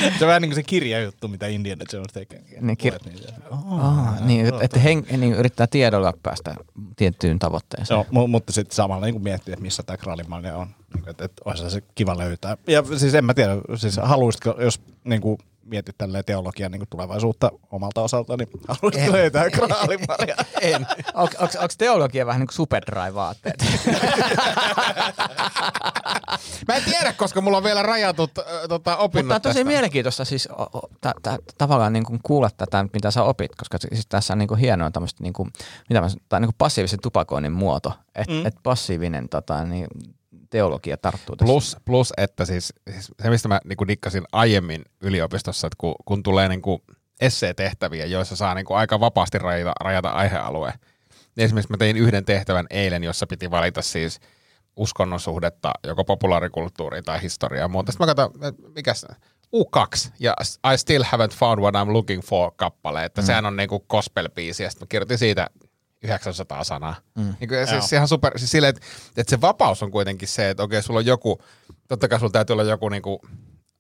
se 0.20 0.26
on 0.26 0.28
vähän 0.28 0.42
niin 0.42 0.50
kuin 0.50 0.56
se 0.56 0.64
kirjajuttu, 0.64 1.28
mitä 1.28 1.48
Indiana 1.48 1.86
Jones 1.94 2.14
tekee. 2.14 2.42
Niin 2.62 2.78
kir- 2.84 2.90
Luet 2.92 3.06
niitä. 3.06 3.34
Oh, 3.52 4.26
niin, 4.26 4.46
että 4.46 4.60
et 4.62 4.76
hen- 4.84 5.18
niin 5.18 5.34
yrittää 5.34 5.68
tiedolla 5.68 6.14
päästä 6.24 6.56
tiettyyn 6.96 7.40
tavoitteeseen. 7.40 7.96
Joo, 8.12 8.24
mu- 8.26 8.28
mutta 8.28 8.54
sitten 8.54 8.76
samalla 8.76 9.06
niin 9.06 9.24
miettii, 9.24 9.52
että 9.54 9.64
missä 9.64 9.84
tämä 9.84 9.98
kraalimalja 9.98 10.58
on. 10.58 10.68
Niin, 10.96 11.10
että, 11.10 11.26
että 11.26 11.42
olisi 11.46 11.70
se 11.70 11.82
kiva 11.96 12.18
löytää. 12.18 12.58
Ja 12.68 12.84
siis 12.98 13.16
en 13.16 13.26
mä 13.26 13.34
tiedä, 13.34 13.54
siis 13.76 13.98
haluaisitko, 13.98 14.56
jos 14.60 14.82
niin 15.04 15.22
kuin 15.22 15.38
mietit 15.66 15.98
tälleen 15.98 16.26
teologian 16.26 16.72
niin 16.72 16.80
kuin 16.80 16.90
tulevaisuutta 16.90 17.52
omalta 17.72 18.02
osalta, 18.02 18.38
niin 18.38 18.50
haluaisitko 18.68 19.12
löytää 19.12 19.50
kraalimalja? 19.50 20.36
en. 20.62 20.88
Onko 21.14 21.36
teologia 21.78 22.26
vähän 22.26 22.40
niin 22.40 22.48
kuin 22.48 22.56
superdrive-vaatteet? 22.56 23.66
Mä 26.68 26.76
en 26.76 26.84
tiedä, 26.84 27.14
koska 27.14 27.42
mulla 27.42 27.58
on 27.58 27.64
vielä 27.64 27.84
rajatut 27.84 28.38
äh, 28.38 28.46
tota, 28.70 28.98
opinnot 28.98 29.26
Mutta 29.26 29.36
on 29.36 29.42
tosi 29.42 29.54
tästä. 29.54 29.68
mielenkiintoista 29.68 30.26
siis 30.26 30.50
o, 30.52 30.64
o, 30.64 30.90
ta, 31.02 31.14
ta, 31.22 31.38
tavallaan 31.58 31.94
niin 31.94 32.06
kuin 32.06 32.20
kuulla 32.24 32.50
tätä, 32.58 32.86
mitä 32.94 33.12
sä 33.12 33.24
opit, 33.24 33.56
koska 33.56 33.78
siis 33.78 34.08
tässä 34.08 34.34
on 34.34 34.38
niin 34.38 34.48
kuin 34.48 34.60
hienoa 34.60 34.92
tämmöistä 34.92 35.24
niin 35.24 35.34
kuin, 35.34 35.50
mitä 35.90 36.02
mä, 36.02 36.08
tai 36.30 36.40
niin 36.40 36.48
kuin 36.48 36.56
passiivisen 36.58 37.00
tupakoinnin 37.02 37.52
muoto, 37.52 37.94
että 38.16 38.34
mm. 38.34 38.46
et 38.46 38.56
passiivinen 38.64 39.30
tota, 39.30 39.66
niin, 39.66 39.88
teologia 40.52 40.98
tarttuu 40.98 41.36
tässä. 41.36 41.52
Plus, 41.52 41.78
plus, 41.86 42.14
että 42.18 42.46
siis, 42.46 42.74
siis 42.92 43.12
se, 43.22 43.30
mistä 43.30 43.48
mä 43.48 43.60
niin 43.66 43.88
dikkasin 43.88 44.24
aiemmin 44.32 44.86
yliopistossa, 45.02 45.68
että 45.68 45.76
kun, 45.78 45.96
kun 46.06 46.24
tulee 46.24 46.50
niin 46.50 46.62
esseetehtäviä, 47.22 48.06
joissa 48.06 48.36
saa 48.36 48.54
niin 48.54 48.66
aika 48.70 49.00
vapaasti 49.00 49.38
rajata, 49.38 49.74
rajata 49.82 50.10
aihealueen. 50.10 50.74
Niin 51.36 51.46
esimerkiksi 51.46 51.74
mä 51.74 51.78
tein 51.78 51.98
yhden 51.98 52.26
tehtävän 52.26 52.66
eilen, 52.70 53.04
jossa 53.04 53.28
piti 53.28 53.52
valita 53.52 53.82
siis 53.82 54.20
uskonnon 54.76 55.20
suhdetta 55.20 55.72
joko 55.88 56.04
populaarikulttuuriin 56.04 57.04
tai 57.04 57.22
historiaan 57.22 57.62
ja 57.62 57.68
muuta. 57.68 57.92
Sitten 57.92 58.08
mä 58.08 58.16
katson, 58.16 58.48
että 58.48 58.62
mikäs, 58.76 59.06
U2 59.56 60.12
ja 60.20 60.34
I 60.74 60.78
still 60.78 61.04
haven't 61.04 61.36
found 61.36 61.62
what 61.62 61.76
I'm 61.76 61.94
looking 61.94 62.24
for 62.24 62.52
kappale, 62.56 63.06
että 63.06 63.22
mm. 63.22 63.26
sehän 63.26 63.46
on 63.46 63.56
niinku 63.56 63.86
gospel-biisi 63.90 64.64
ja 64.64 64.70
sitten 64.70 64.86
mä 64.86 64.90
kirjoitin 64.90 65.18
siitä 65.18 65.48
900 66.04 66.64
sanaa. 66.64 66.96
Mm. 67.16 67.36
Niin 67.40 67.50
kuin, 67.50 67.68
siis 67.68 67.94
ihan 67.94 68.08
super, 68.08 68.40
siis 68.40 68.52
silleen, 68.52 68.70
että, 68.76 68.82
että 69.18 69.30
se 69.30 69.42
vapaus 69.42 69.84
on 69.84 69.92
kuitenkin 69.92 70.28
se, 70.28 70.50
että 70.50 70.64
okei, 70.64 70.82
sulla 70.82 71.00
on 71.00 71.06
joku, 71.06 71.42
totta 71.88 72.08
kai 72.08 72.20
sulla 72.20 72.32
täytyy 72.32 72.54
olla 72.54 72.64
joku 72.64 72.90
niinku 72.90 73.22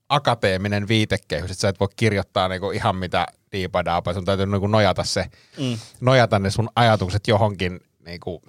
akateeminen 0.09 0.87
viitekehys, 0.87 1.51
että 1.51 1.61
sä 1.61 1.69
et 1.69 1.79
voi 1.79 1.87
kirjoittaa 1.95 2.47
niinku 2.47 2.71
ihan 2.71 2.95
mitä 2.95 3.27
diipadaapa, 3.51 4.13
sun 4.13 4.25
täytyy 4.25 4.45
niinku 4.45 4.67
nojata 4.67 5.03
se, 5.03 5.25
mm. 5.57 5.77
nojata 6.01 6.39
ne 6.39 6.49
sun 6.49 6.69
ajatukset 6.75 7.27
johonkin 7.27 7.79
niinku 8.05 8.41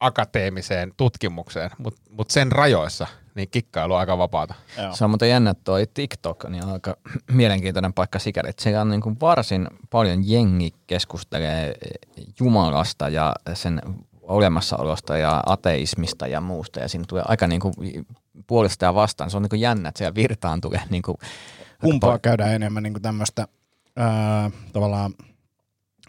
akateemiseen 0.00 0.92
tutkimukseen, 0.96 1.70
mutta 1.78 2.00
mut 2.10 2.30
sen 2.30 2.52
rajoissa 2.52 3.06
niin 3.34 3.48
kikkailu 3.50 3.92
on 3.92 4.00
aika 4.00 4.18
vapaata. 4.18 4.54
Joo. 4.78 4.94
Se 4.94 5.04
on 5.04 5.10
muuten 5.10 5.28
jännä, 5.28 5.50
että 5.50 5.64
toi 5.64 5.86
TikTok 5.94 6.44
niin 6.48 6.64
on 6.64 6.72
aika 6.72 6.96
mielenkiintoinen 7.30 7.92
paikka 7.92 8.18
sikäli, 8.18 8.48
että 8.48 8.62
siellä 8.62 8.80
on 8.80 8.88
niin 8.88 9.00
kuin 9.00 9.16
varsin 9.20 9.68
paljon 9.90 10.28
jengi 10.28 10.74
keskustelee 10.86 11.74
Jumalasta 12.40 13.08
ja 13.08 13.34
sen 13.54 13.82
olemassaolosta 14.22 15.18
ja 15.18 15.42
ateismista 15.46 16.26
ja 16.26 16.40
muusta, 16.40 16.80
ja 16.80 16.88
siinä 16.88 17.04
tulee 17.08 17.24
aika 17.28 17.46
niin 17.46 17.60
kuin 17.60 17.74
puolesta 18.46 18.84
ja 18.84 18.94
vastaan. 18.94 19.30
Se 19.30 19.36
on 19.36 19.42
niin 19.42 19.50
kuin 19.50 19.60
jännä, 19.60 19.88
että 19.88 19.98
siellä 19.98 20.14
virtaan 20.14 20.60
tulee 20.60 20.80
niin 20.90 21.02
kuin 21.02 21.16
Kumpaa 21.80 22.18
käydään 22.18 22.54
enemmän 22.54 22.82
niin 22.82 23.02
tämmöistä 23.02 23.48
tavallaan 24.72 25.14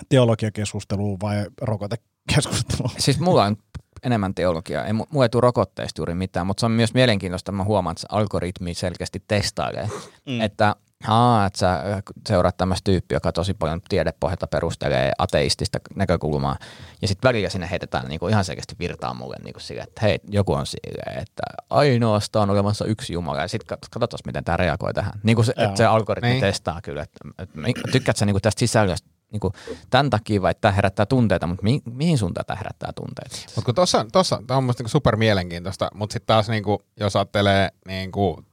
teologiakeskustelua 0.09 1.17
vai 1.21 1.45
rokotekeskustelua? 1.61 2.91
Siis 2.97 3.19
mulla 3.19 3.43
on 3.43 3.57
enemmän 4.04 4.34
teologiaa. 4.36 4.86
Ei, 4.86 4.91
mu- 4.91 5.08
mulla 5.10 5.26
ei 5.26 5.30
tule 5.30 5.41
rokotteista 5.41 5.99
juuri 5.99 6.14
mitään, 6.16 6.47
mutta 6.47 6.60
se 6.60 6.66
on 6.66 6.72
myös 6.72 6.93
mielenkiintoista, 6.93 7.51
että 7.51 7.58
mä 7.58 7.64
huomaan, 7.64 7.91
että 7.91 8.01
se 8.01 8.08
algoritmi 8.12 8.74
selkeästi 8.74 9.24
testailee. 9.28 9.89
Mm. 10.26 10.41
Että, 10.41 10.76
aa, 11.08 11.45
että 11.45 11.60
sä 11.60 11.84
seuraat 12.28 12.58
tämmöistä 12.58 12.91
tyyppiä, 12.91 13.16
joka 13.16 13.32
tosi 13.32 13.54
paljon 13.54 13.82
tiedepohjalta 13.89 14.47
perustelee 14.47 15.12
ateistista 15.18 15.80
näkökulmaa. 15.95 16.58
Ja 17.01 17.08
sitten 17.08 17.30
välillä 17.30 17.49
sinne 17.49 17.70
heitetään 17.70 18.08
niinku 18.08 18.28
ihan 18.28 18.45
selkeästi 18.45 18.76
virtaa 18.80 19.14
mulle 19.14 19.36
niinku 19.43 19.60
sille, 19.60 19.82
että 19.82 20.01
hei, 20.01 20.20
joku 20.28 20.54
on 20.54 20.66
silleen, 20.66 21.22
että 21.22 21.43
ainoastaan 21.70 22.49
olemassa 22.49 22.86
yksi 22.86 23.14
Jumala. 23.14 23.41
Ja 23.41 23.47
sitten 23.47 23.78
katsotaan, 23.91 24.20
miten 24.26 24.43
tämä 24.43 24.58
reagoi 24.58 24.93
tähän. 24.93 25.14
Niin 25.24 25.36
kuin 25.36 25.45
se, 25.45 25.54
että 25.58 25.78
se 25.78 25.86
algoritmi 25.86 26.30
Niin. 26.30 26.41
testaa 26.41 26.80
kyllä. 26.84 27.04
Että, 27.04 27.20
että 27.68 27.82
tykkäät 27.91 28.18
sä 28.18 28.26
niinku 28.26 28.39
tästä 28.39 28.60
sisällöstä 28.60 29.10
niin 29.34 29.40
kuin 29.40 29.54
tämän 29.90 30.10
takia 30.10 30.42
vai 30.42 30.52
että 30.52 30.62
tämä 30.62 30.72
herättää 30.72 31.06
tunteita, 31.06 31.48
mutta 31.48 31.64
mi- 31.64 31.82
mihin 31.94 32.18
suuntaan 32.18 32.46
tämä 32.46 32.58
herättää 32.58 32.92
tunteita? 32.96 33.38
Mutta 33.46 33.66
kun 33.66 33.76
tuossa, 33.76 34.06
tossa, 34.12 34.42
tämä 34.48 34.58
on 34.58 34.64
musta 34.64 34.82
niinku 34.82 34.90
super 34.90 35.16
mielenkiintoista, 35.16 35.90
mutta 35.94 36.14
sitten 36.14 36.28
taas 36.28 36.50
niinku, 36.50 36.82
jos 37.00 37.16
ajattelee 37.16 37.70
niinku, 37.88 38.44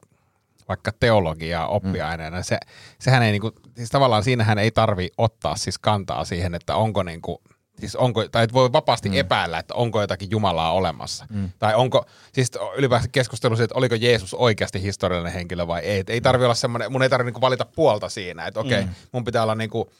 vaikka 0.68 0.92
teologiaa 1.00 1.68
oppiaineena, 1.68 2.36
mm. 2.36 2.42
se, 2.42 2.58
sehän 2.98 3.22
ei 3.22 3.32
niinku, 3.32 3.52
siis 3.76 3.90
tavallaan 3.90 4.24
siinähän 4.24 4.58
ei 4.58 4.70
tarvi 4.70 5.08
ottaa 5.18 5.56
siis 5.56 5.78
kantaa 5.78 6.24
siihen, 6.24 6.54
että 6.54 6.76
onko 6.76 7.02
niinku, 7.02 7.42
siis 7.80 7.96
onko, 7.96 8.28
tai 8.28 8.44
et 8.44 8.52
voi 8.52 8.72
vapaasti 8.72 9.08
mm. 9.08 9.16
epäillä, 9.16 9.58
että 9.58 9.74
onko 9.74 10.00
jotakin 10.00 10.30
Jumalaa 10.30 10.72
olemassa. 10.72 11.26
Mm. 11.30 11.50
Tai 11.58 11.74
onko, 11.74 12.04
siis 12.32 12.50
ylipäänsä 12.76 13.08
keskustelu 13.12 13.56
siitä, 13.56 13.64
että 13.64 13.78
oliko 13.78 13.94
Jeesus 13.94 14.34
oikeasti 14.34 14.82
historiallinen 14.82 15.32
henkilö 15.32 15.66
vai 15.66 15.80
ei. 15.80 15.98
Et 15.98 16.10
ei 16.10 16.20
tarvi 16.20 16.44
olla 16.44 16.54
semmoinen, 16.54 16.92
mun 16.92 17.02
ei 17.02 17.08
tarvi 17.08 17.24
niinku 17.24 17.40
valita 17.40 17.64
puolta 17.64 18.08
siinä, 18.08 18.46
että 18.46 18.60
okei, 18.60 18.84
mm. 18.84 18.90
mun 19.12 19.24
pitää 19.24 19.42
olla 19.42 19.54
niinku 19.54 19.90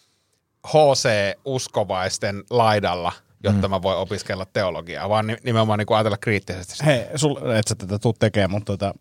HC-uskovaisten 0.67 2.45
laidalla, 2.51 3.13
jotta 3.45 3.69
mm. 3.69 3.71
mä 3.71 3.83
voin 3.83 3.99
opiskella 3.99 4.47
teologiaa, 4.53 5.09
vaan 5.09 5.27
ni- 5.27 5.37
nimenomaan 5.45 5.79
niinku 5.79 5.95
ajatella 5.95 6.17
kriittisesti. 6.17 6.73
sitä. 6.73 6.85
Hei, 6.85 7.07
sul, 7.17 7.37
et 7.51 7.69
sä 7.69 7.75
tätä 7.75 7.99
tuu 7.99 8.13
tekemään, 8.13 8.51
mutta 8.51 8.73
tota, 8.73 8.95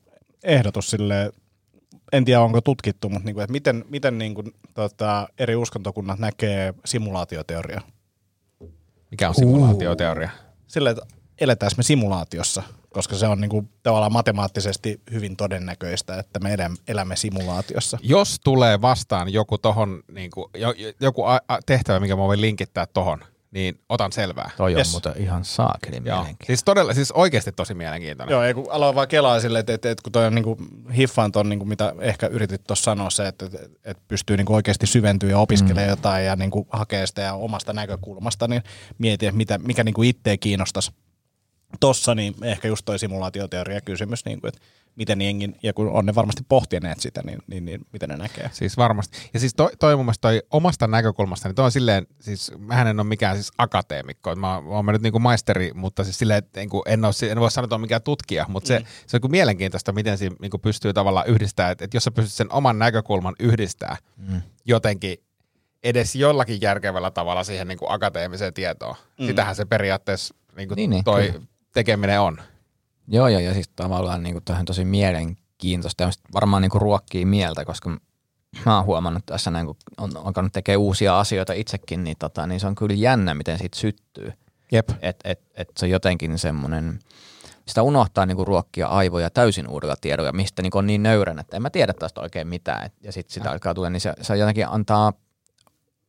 ehdotus 0.44 0.90
sille 0.90 1.32
en 2.14 2.26
tiedä 2.26 2.42
onko 2.42 2.62
tutkittu, 2.62 3.10
mutta 3.10 3.26
niin 3.26 3.34
kuin, 3.34 3.44
että 3.44 3.52
miten, 3.52 3.86
miten 3.90 4.18
niin 4.18 4.36
kuin, 4.36 4.54
tota, 4.74 5.28
eri 5.40 5.56
uskontokunnat 5.56 6.20
näkee 6.20 6.74
simulaatioteoriaa. 6.86 7.82
Mikä 9.12 9.30
on 9.30 9.36
simulaatioteoria? 9.36 10.30
Sillä, 10.68 10.90
että 10.90 11.06
eletään 11.42 11.72
me 11.78 11.84
simulaatiossa, 11.84 12.64
koska 12.90 13.16
se 13.16 13.28
on 13.28 13.42
niin 13.42 13.50
kuin, 13.50 13.70
tavallaan 13.84 14.12
matemaattisesti 14.14 15.02
hyvin 15.12 15.36
todennäköistä, 15.38 16.20
että 16.20 16.40
me 16.40 16.58
elämme 16.88 17.16
simulaatiossa. 17.16 17.98
Jos 18.02 18.40
tulee 18.44 18.82
vastaan 18.82 19.34
joku 19.34 19.58
tohon, 19.58 20.04
niin 20.12 20.32
kuin, 20.32 20.46
joku 21.00 21.24
a- 21.24 21.40
a- 21.48 21.60
tehtävä, 21.66 22.00
mikä 22.00 22.16
mä 22.16 22.22
voin 22.22 22.42
linkittää 22.42 22.86
tohon, 22.86 23.20
niin 23.52 23.80
otan 23.90 24.12
selvää. 24.12 24.52
Toi 24.58 24.72
on 24.74 24.78
Yes. 24.78 24.92
muuten 24.92 25.14
ihan 25.18 25.46
saakeli 25.46 25.96
Joo. 25.96 26.02
mielenkiintoinen. 26.04 26.48
Siis, 26.48 26.64
todella, 26.64 26.94
siis 26.94 27.12
oikeasti 27.12 27.52
tosi 27.52 27.74
mielenkiintoinen. 27.74 28.34
Joo, 28.34 28.44
ei 28.44 28.54
kun 28.54 28.66
aloin 28.70 28.96
vaan 28.96 29.08
kelaa 29.08 29.40
silleen, 29.40 29.60
että, 29.60 29.74
että, 29.74 29.92
että 29.92 30.04
kun 30.04 30.12
toi 30.12 30.26
on 30.26 30.36
niinku, 30.36 30.58
hiffaan 30.98 31.32
ton, 31.32 31.50
niinku, 31.50 31.66
mitä 31.66 31.94
ehkä 32.00 32.28
yritit 32.28 32.64
tuossa 32.68 32.84
sanoa, 32.84 33.10
se, 33.10 33.28
että, 33.28 33.46
että, 33.46 33.58
että 33.84 34.04
pystyy 34.08 34.38
niinku 34.38 34.54
oikeasti 34.54 34.88
syventyä 34.88 35.30
ja 35.30 35.40
opiskelemaan 35.40 35.88
mm. 35.88 35.90
jotain 35.90 36.26
ja 36.26 36.36
niinku, 36.36 36.68
hakee 36.70 37.08
sitä 37.08 37.22
ja 37.22 37.34
omasta 37.34 37.74
näkökulmasta, 37.74 38.48
niin 38.48 38.64
mietin, 38.98 39.30
että 39.30 39.38
mitä, 39.38 39.58
mikä 39.58 39.84
niinku 39.84 40.04
itseä 40.04 40.38
kiinnostaisi 40.38 40.92
tossa, 41.80 42.16
niin 42.16 42.36
ehkä 42.44 42.68
just 42.68 42.86
toi 42.86 43.00
simulaatioteoria 43.00 43.82
kysymys, 43.82 44.26
niinku, 44.26 44.48
että 44.48 44.62
miten 44.96 45.22
jengin, 45.22 45.56
ja 45.64 45.74
kun 45.74 45.90
on 45.90 46.06
ne 46.06 46.16
varmasti 46.16 46.44
pohtineet 46.50 47.00
sitä, 47.00 47.22
niin, 47.26 47.40
niin, 47.48 47.66
niin 47.66 47.82
miten 47.94 48.10
ne 48.10 48.18
näkee. 48.18 48.50
Siis 48.54 48.78
varmasti. 48.78 49.18
Ja 49.34 49.40
siis 49.40 49.54
toi, 49.54 49.72
toi 49.80 49.96
mun 49.96 50.06
mielestä 50.06 50.22
toi 50.22 50.42
omasta 50.52 50.88
näkökulmasta, 50.88 51.48
niin 51.48 51.56
toi 51.56 51.66
on 51.66 51.72
silleen, 51.72 52.08
siis 52.20 52.52
mähän 52.58 52.88
en 52.88 53.00
ole 53.00 53.08
mikään 53.08 53.36
siis 53.36 53.52
akateemikko, 53.58 54.36
mä, 54.36 54.56
oon- 54.56 54.64
mä 54.64 54.70
oon 54.70 54.86
nyt 54.86 55.02
niinku 55.02 55.20
maisteri, 55.20 55.72
mutta 55.74 56.04
siis 56.04 56.20
silleen, 56.20 56.38
että 56.38 56.60
niinku 56.60 56.84
en, 56.86 57.06
ole, 57.06 57.32
en 57.32 57.40
voi 57.40 57.52
sanoa, 57.52 57.66
että 57.66 57.76
on 57.76 57.82
mikään 57.82 58.02
tutkija, 58.02 58.46
mutta 58.50 58.68
se, 58.68 58.78
se 58.78 58.84
on 58.84 58.86
niinku 59.14 59.28
mielenkiintoista, 59.28 59.92
miten 59.92 60.18
siinä 60.18 60.36
niinku 60.42 60.58
pystyy 60.58 60.94
tavallaan 60.94 61.28
yhdistämään, 61.28 61.72
että, 61.72 61.86
että 61.86 61.98
jos 61.98 62.04
sä 62.04 62.12
pystyt 62.12 62.34
sen 62.34 62.54
oman 62.54 62.80
näkökulman 62.80 63.36
yhdistää 63.40 63.98
mm. 64.18 64.42
jotenkin 64.66 65.18
edes 65.84 66.16
jollakin 66.16 66.62
järkevällä 66.62 67.12
tavalla 67.12 67.44
siihen 67.44 67.68
niinku 67.68 67.86
akateemiseen 67.90 68.54
tietoon. 68.54 68.96
Mm. 69.20 69.26
Sitähän 69.26 69.56
se 69.56 69.66
periaatteessa 69.66 70.36
niinku 70.56 70.76
Niin, 70.76 70.90
niin, 70.90 71.04
toi 71.04 71.32
kyllä. 71.32 71.46
Tekeminen 71.74 72.22
on. 72.22 72.38
Joo, 73.08 73.28
joo, 73.28 73.40
ja 73.40 73.54
siis 73.54 73.70
tavallaan 73.76 74.24
niin 74.24 74.34
kuin, 74.34 74.60
on 74.60 74.66
tosi 74.66 74.86
mielenkiintoista 74.86 76.04
ja 76.04 76.10
varmaan 76.34 76.62
niin 76.62 76.70
kuin 76.70 76.82
ruokkii 76.82 77.26
mieltä, 77.26 77.66
koska 77.66 77.90
mä 78.66 78.76
oon 78.76 78.86
huomannut 78.86 79.26
tässä, 79.26 79.52
näin, 79.52 79.66
kun 79.66 79.76
on 79.98 80.12
alkanut 80.18 80.54
tekemään 80.54 80.80
uusia 80.80 81.20
asioita 81.20 81.54
itsekin, 81.54 82.04
niin, 82.04 82.16
tota, 82.20 82.48
niin 82.48 82.60
se 82.60 82.68
on 82.68 82.76
kyllä 82.76 82.96
jännä, 82.96 83.34
miten 83.34 83.58
siitä 83.58 83.78
syttyy. 83.78 84.34
Jep. 84.72 84.90
Et, 85.02 85.20
et, 85.24 85.42
et 85.56 85.70
se 85.78 85.86
on 85.86 85.90
jotenkin 85.90 86.40
semmoinen, 86.40 87.00
sitä 87.68 87.82
unohtaa 87.82 88.26
niinku 88.26 88.46
ruokkia 88.46 88.88
aivoja 88.88 89.30
täysin 89.30 89.68
uudella 89.68 89.96
tiedolla, 90.02 90.32
mistä 90.32 90.62
niinku 90.62 90.78
on 90.78 90.88
niin 90.88 91.04
nöyrän, 91.04 91.40
että 91.40 91.56
en 91.56 91.62
mä 91.62 91.70
tiedä 91.70 91.94
tästä 91.94 92.22
oikein 92.22 92.48
mitään. 92.48 92.86
Et, 92.86 92.94
ja 93.04 93.12
sitten 93.12 93.34
sitä 93.34 93.52
alkaa 93.52 93.74
tulla, 93.74 93.90
niin 93.90 94.02
se, 94.02 94.14
se 94.22 94.38
jotenkin 94.38 94.68
antaa 94.68 95.14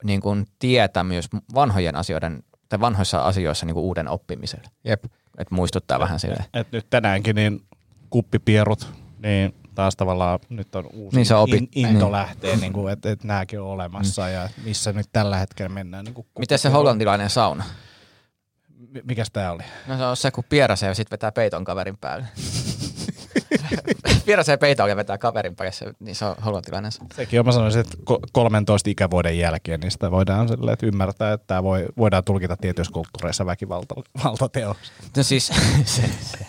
niinku 0.04 0.36
tietä 0.58 1.04
myös 1.04 1.28
vanhojen 1.54 1.96
asioiden, 1.96 2.42
tai 2.68 2.80
vanhoissa 2.80 3.24
asioissa 3.24 3.66
niinku 3.66 3.80
uuden 3.80 4.08
oppimiselle. 4.08 4.68
Jep. 4.84 5.04
Et 5.40 5.50
muistuttaa 5.50 5.98
vähän 5.98 6.20
silleen. 6.20 6.44
Et 6.54 6.72
nyt 6.72 6.86
tänäänkin 6.90 7.36
niin 7.36 7.62
kuppipierut, 8.10 8.92
niin 9.22 9.54
taas 9.74 9.96
tavallaan 9.96 10.38
nyt 10.48 10.74
on 10.74 10.86
uusi 10.92 11.16
Niin 11.16 11.26
sä 11.26 11.34
opit- 11.34 11.54
in, 11.56 11.68
into 11.74 12.04
niin. 12.04 12.12
lähtee, 12.12 12.56
niin 12.56 12.72
kuin, 12.72 12.92
että, 12.92 13.10
että 13.10 13.26
nämäkin 13.26 13.60
on 13.60 13.66
olemassa 13.66 14.28
ja 14.28 14.48
missä 14.64 14.92
nyt 14.92 15.06
tällä 15.12 15.36
hetkellä 15.36 15.68
mennään. 15.68 16.04
Niin 16.04 16.26
Miten 16.38 16.58
se 16.58 16.68
hollantilainen 16.68 17.30
sauna? 17.30 17.64
Mi- 18.88 19.02
Mikäs 19.04 19.30
tää 19.30 19.52
oli? 19.52 19.62
No 19.86 19.96
se 19.96 20.04
on 20.04 20.16
se, 20.16 20.30
kun 20.30 20.44
pieräsee 20.48 20.88
ja 20.88 20.94
sitten 20.94 21.10
vetää 21.10 21.32
peiton 21.32 21.64
kaverin 21.64 21.96
päälle. 21.96 22.26
pieräsee 24.26 24.56
peiton 24.56 24.88
ja 24.88 24.96
vetää 24.96 25.18
kaverin 25.18 25.56
se- 25.70 25.92
niin 26.00 26.14
se 26.14 26.24
on 26.24 26.36
sauna. 26.44 27.06
Sekin 27.14 27.40
on, 27.40 27.46
mä 27.46 27.52
sanoisin, 27.52 27.80
että 27.80 27.96
ko- 28.10 28.26
13 28.32 28.90
ikävuoden 28.90 29.38
jälkeen 29.38 29.80
niin 29.80 29.90
sitä 29.90 30.10
voidaan 30.10 30.48
silleen, 30.48 30.72
että 30.72 30.86
ymmärtää, 30.86 31.32
että 31.32 31.46
tämä 31.46 31.62
voi, 31.62 31.86
voidaan 31.98 32.24
tulkita 32.24 32.56
tietyissä 32.56 32.92
kulttuureissa 32.92 33.46
väkivaltateoksi. 33.46 34.92
No 35.16 35.22
siis, 35.22 35.46
se, 35.84 36.02
se, 36.20 36.42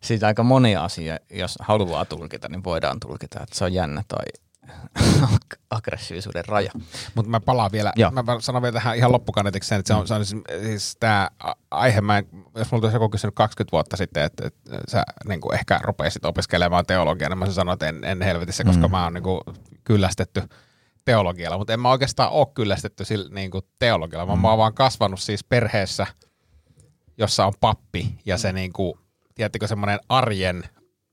siitä 0.00 0.26
aika 0.26 0.42
moni 0.42 0.76
asia, 0.76 1.18
jos 1.30 1.58
haluaa 1.60 2.04
tulkita, 2.04 2.48
niin 2.48 2.64
voidaan 2.64 3.00
tulkita. 3.00 3.40
Että 3.42 3.58
se 3.58 3.64
on 3.64 3.72
jännä 3.72 4.04
toi 4.08 4.24
aggressiivisuuden 5.70 6.44
raja. 6.48 6.72
Mutta 7.14 7.30
mä 7.30 7.40
palaan 7.40 7.72
vielä, 7.72 7.92
Joo. 7.96 8.10
mä 8.10 8.22
sanon 8.40 8.62
vielä 8.62 8.72
tähän 8.72 8.96
ihan 8.96 9.12
loppukaneetiksi 9.12 9.68
sen, 9.68 9.78
että 9.78 9.88
se 9.88 9.94
on, 9.94 10.08
se 10.08 10.14
on 10.14 10.26
siis, 10.26 10.42
siis 10.62 10.96
tämä 11.00 11.30
aihe, 11.70 12.00
mä 12.00 12.18
en, 12.18 12.28
jos 12.54 12.72
mulla 12.72 12.84
olisi 12.84 12.96
joku 12.96 13.08
kysynyt 13.08 13.34
20 13.34 13.72
vuotta 13.72 13.96
sitten, 13.96 14.22
että, 14.22 14.46
että 14.46 14.76
sä 14.88 15.02
niin 15.28 15.40
kuin 15.40 15.54
ehkä 15.54 15.80
rupeisit 15.82 16.24
opiskelemaan 16.24 16.86
teologiaa, 16.86 17.28
niin 17.28 17.38
mä 17.38 17.50
sanonut, 17.50 17.82
että 17.82 17.88
en, 17.88 18.04
en 18.04 18.22
helvetissä, 18.22 18.64
koska 18.64 18.88
mm. 18.88 18.90
mä 18.90 19.04
oon 19.04 19.14
niin 19.14 19.24
kuin 19.24 19.40
kyllästetty 19.84 20.42
teologialla, 21.04 21.58
mutta 21.58 21.72
en 21.72 21.80
mä 21.80 21.90
oikeastaan 21.90 22.30
ole 22.30 22.46
kyllästetty 22.54 23.04
sillä, 23.04 23.34
niin 23.34 23.50
kuin 23.50 23.64
teologialla, 23.78 24.36
mm. 24.36 24.42
mä 24.42 24.48
oon 24.48 24.58
vaan 24.58 24.74
kasvanut 24.74 25.20
siis 25.20 25.44
perheessä, 25.44 26.06
jossa 27.18 27.46
on 27.46 27.52
pappi 27.60 28.18
ja 28.26 28.38
se 28.38 28.52
niin 28.52 28.72
kuin, 28.72 28.94
tiedättekö 29.34 29.66
semmoinen 29.66 30.00
arjen, 30.08 30.62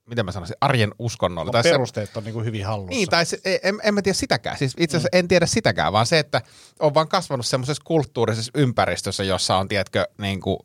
miten 0.09 0.25
mä 0.25 0.31
sanoisin, 0.31 0.55
arjen 0.61 0.91
uskonnolla. 0.99 1.51
Tai 1.51 1.63
se- 1.63 1.71
Perusteet 1.71 2.17
on 2.17 2.23
niin 2.23 2.33
kuin 2.33 2.45
hyvin 2.45 2.65
hallussa. 2.65 2.89
niin, 2.89 3.09
tai 3.09 3.25
se, 3.25 3.39
en, 3.63 3.79
en 3.83 3.93
mä 3.93 4.01
tiedä 4.01 4.15
sitäkään. 4.17 4.57
Siis 4.57 4.73
itse 4.77 4.97
asiassa 4.97 5.17
en 5.17 5.27
tiedä 5.27 5.45
sitäkään, 5.45 5.93
vaan 5.93 6.05
se, 6.05 6.19
että 6.19 6.41
on 6.79 6.93
vaan 6.93 7.07
kasvanut 7.07 7.45
semmoisessa 7.45 7.83
kulttuurisessa 7.85 8.51
ympäristössä, 8.55 9.23
jossa 9.23 9.57
on, 9.57 9.67
tiedätkö, 9.67 10.07
niin 10.17 10.41
kuin 10.41 10.59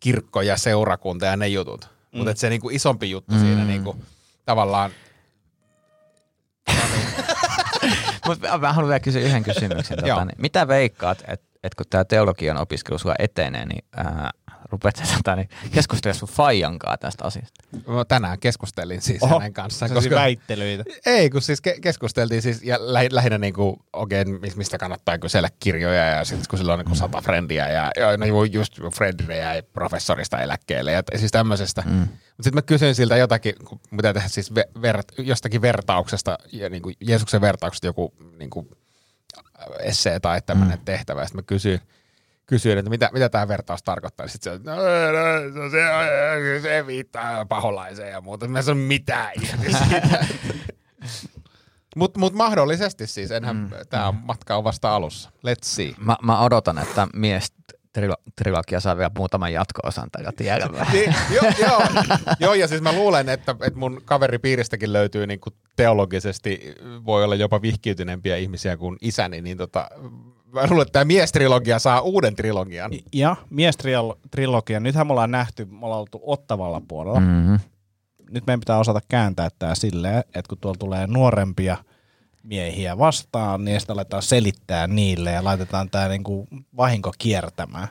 kirkko 0.00 0.42
ja 0.42 0.56
seurakunta 0.56 1.26
ja 1.26 1.36
ne 1.36 1.48
jutut. 1.48 1.88
Mm. 2.12 2.18
Mutta 2.18 2.34
se 2.36 2.50
niin 2.50 2.60
kuin 2.60 2.76
isompi 2.76 3.10
juttu 3.10 3.34
mm. 3.34 3.40
siinä 3.40 3.64
niin 3.64 3.84
kuin, 3.84 4.04
tavallaan, 4.44 4.90
Mutta 8.26 8.58
mä 8.58 8.72
haluan 8.72 8.88
vielä 8.88 9.00
kysyä 9.00 9.22
yhden 9.22 9.42
kysymyksen. 9.42 9.98
Tota, 10.00 10.24
niin, 10.24 10.36
mitä 10.38 10.68
veikkaat, 10.68 11.22
että 11.28 11.46
et 11.64 11.74
kun 11.74 11.86
tämä 11.90 12.04
teologian 12.04 12.56
opiskelu 12.56 12.98
sulla 12.98 13.14
etenee, 13.18 13.66
niin 13.66 13.84
ää, 13.96 14.30
rupeat 14.70 14.96
sä 14.96 15.02
tota, 15.16 15.36
niin 15.36 15.48
keskustelemaan 15.72 16.18
sun 16.18 16.28
faijankaa 16.28 16.98
tästä 16.98 17.24
asiasta? 17.24 17.64
mä 17.86 18.04
tänään 18.04 18.38
keskustelin 18.38 19.02
siis 19.02 19.22
Oho, 19.22 19.38
hänen 19.38 19.52
kanssaan. 19.52 19.88
Sellaisia 19.88 20.14
väittelyitä. 20.14 20.84
Ei, 21.06 21.30
kun 21.30 21.42
siis 21.42 21.62
ke- 21.68 21.80
keskusteltiin 21.80 22.42
siis, 22.42 22.62
ja 22.62 22.76
lä- 22.80 23.00
lähinnä 23.10 23.38
niinku, 23.38 23.82
okei, 23.92 24.22
okay, 24.22 24.50
mistä 24.56 24.78
kannattaa 24.78 25.18
kysellä 25.18 25.48
kirjoja, 25.60 26.04
ja 26.04 26.24
sitten 26.24 26.46
kun 26.50 26.58
sillä 26.58 26.72
on 26.72 26.78
niinku 26.78 26.94
sata 26.94 27.20
frendiä, 27.20 27.68
ja, 27.68 27.90
ja 27.96 28.16
no 28.16 28.26
ju- 28.26 28.44
just 28.44 28.80
frendille 28.94 29.36
jäi 29.36 29.62
professorista 29.62 30.40
eläkkeelle, 30.40 30.92
ja 30.92 31.02
siis 31.16 31.32
tämmöisestä. 31.32 31.82
Mm. 31.86 31.92
Mutta 32.00 32.10
sitten 32.42 32.54
mä 32.54 32.62
kysyin 32.62 32.94
siltä 32.94 33.16
jotakin, 33.16 33.54
mitä 33.90 34.14
tehdä 34.14 34.28
siis 34.28 34.52
ve- 34.52 34.80
ver- 34.80 35.22
jostakin 35.22 35.62
vertauksesta, 35.62 36.38
ja 36.52 36.68
niinku 36.68 36.90
Jeesuksen 37.00 37.40
vertauksesta 37.40 37.86
joku 37.86 38.14
niinku 38.38 38.68
essee 39.78 40.20
tai 40.20 40.42
tämmöinen 40.46 40.78
mm. 40.78 40.84
tehtävä, 40.84 41.20
ja 41.20 41.26
sitten 41.26 41.38
mä 41.38 41.46
kysyin, 41.46 41.80
kysyin, 42.50 42.78
että 42.78 42.90
mitä, 42.90 43.10
mitä 43.12 43.28
tämä 43.28 43.48
vertaus 43.48 43.82
tarkoittaa. 43.82 44.28
Sitten 44.28 44.52
se, 44.52 44.60
no, 44.64 44.76
no, 45.62 45.70
se, 45.70 46.60
se 46.62 46.86
viittaa 46.86 47.46
paholaiseen 47.46 48.10
ja 48.10 48.20
muuta. 48.20 48.48
Mä 48.48 48.60
mitään 48.74 49.32
irti 49.42 49.72
siitä. 49.72 50.26
Mutta 51.96 52.20
mut 52.20 52.32
mahdollisesti 52.32 53.06
siis, 53.06 53.30
enhän, 53.30 53.56
mm. 53.56 53.70
tämä 53.90 54.12
matka 54.12 54.56
on 54.56 54.64
vasta 54.64 54.94
alussa. 54.94 55.30
Let's 55.30 55.64
see. 55.64 55.94
Mä, 55.98 56.16
mä 56.22 56.40
odotan, 56.40 56.78
että 56.78 57.08
mies 57.14 57.52
trilo- 57.98 58.22
trilogia 58.36 58.80
saa 58.80 58.96
vielä 58.96 59.10
muutaman 59.18 59.52
jatko-osan 59.52 60.10
tällä 60.10 60.32
tiedä 60.36 60.68
Niin, 60.92 61.14
joo, 61.30 61.52
joo, 61.58 61.82
joo, 62.40 62.54
ja 62.54 62.68
siis 62.68 62.82
mä 62.82 62.92
luulen, 62.92 63.28
että, 63.28 63.56
että 63.60 63.78
mun 63.78 64.02
kaveripiiristäkin 64.04 64.92
löytyy 64.92 65.26
niin 65.26 65.40
kuin 65.40 65.54
teologisesti, 65.76 66.74
voi 67.06 67.24
olla 67.24 67.34
jopa 67.34 67.62
vihkiytyneempiä 67.62 68.36
ihmisiä 68.36 68.76
kuin 68.76 68.96
isäni, 69.00 69.40
niin 69.40 69.56
tota, 69.56 69.88
mä 70.52 70.66
luulen, 70.70 70.82
että 70.82 70.92
tämä 70.92 71.04
miestrilogia 71.04 71.78
saa 71.78 72.00
uuden 72.00 72.36
trilogian. 72.36 72.90
Ja 73.12 73.36
miestrilogia, 73.50 74.80
nythän 74.80 75.06
me 75.06 75.12
ollaan 75.12 75.30
nähty, 75.30 75.64
me 75.64 75.86
ollaan 75.86 76.00
oltu 76.00 76.20
Ottavalla 76.22 76.82
puolella. 76.88 77.20
Mm-hmm. 77.20 77.58
Nyt 78.30 78.46
meidän 78.46 78.60
pitää 78.60 78.78
osata 78.78 79.00
kääntää 79.08 79.48
tämä 79.58 79.74
silleen, 79.74 80.18
että 80.18 80.48
kun 80.48 80.58
tuolla 80.58 80.78
tulee 80.78 81.06
nuorempia 81.06 81.76
miehiä 82.42 82.98
vastaan, 82.98 83.64
niin 83.64 83.80
sitä 83.80 83.92
aletaan 83.92 84.22
selittää 84.22 84.86
niille 84.86 85.32
ja 85.32 85.44
laitetaan 85.44 85.90
tämä 85.90 86.08
niinku 86.08 86.48
vahinko 86.76 87.12
kiertämään. 87.18 87.88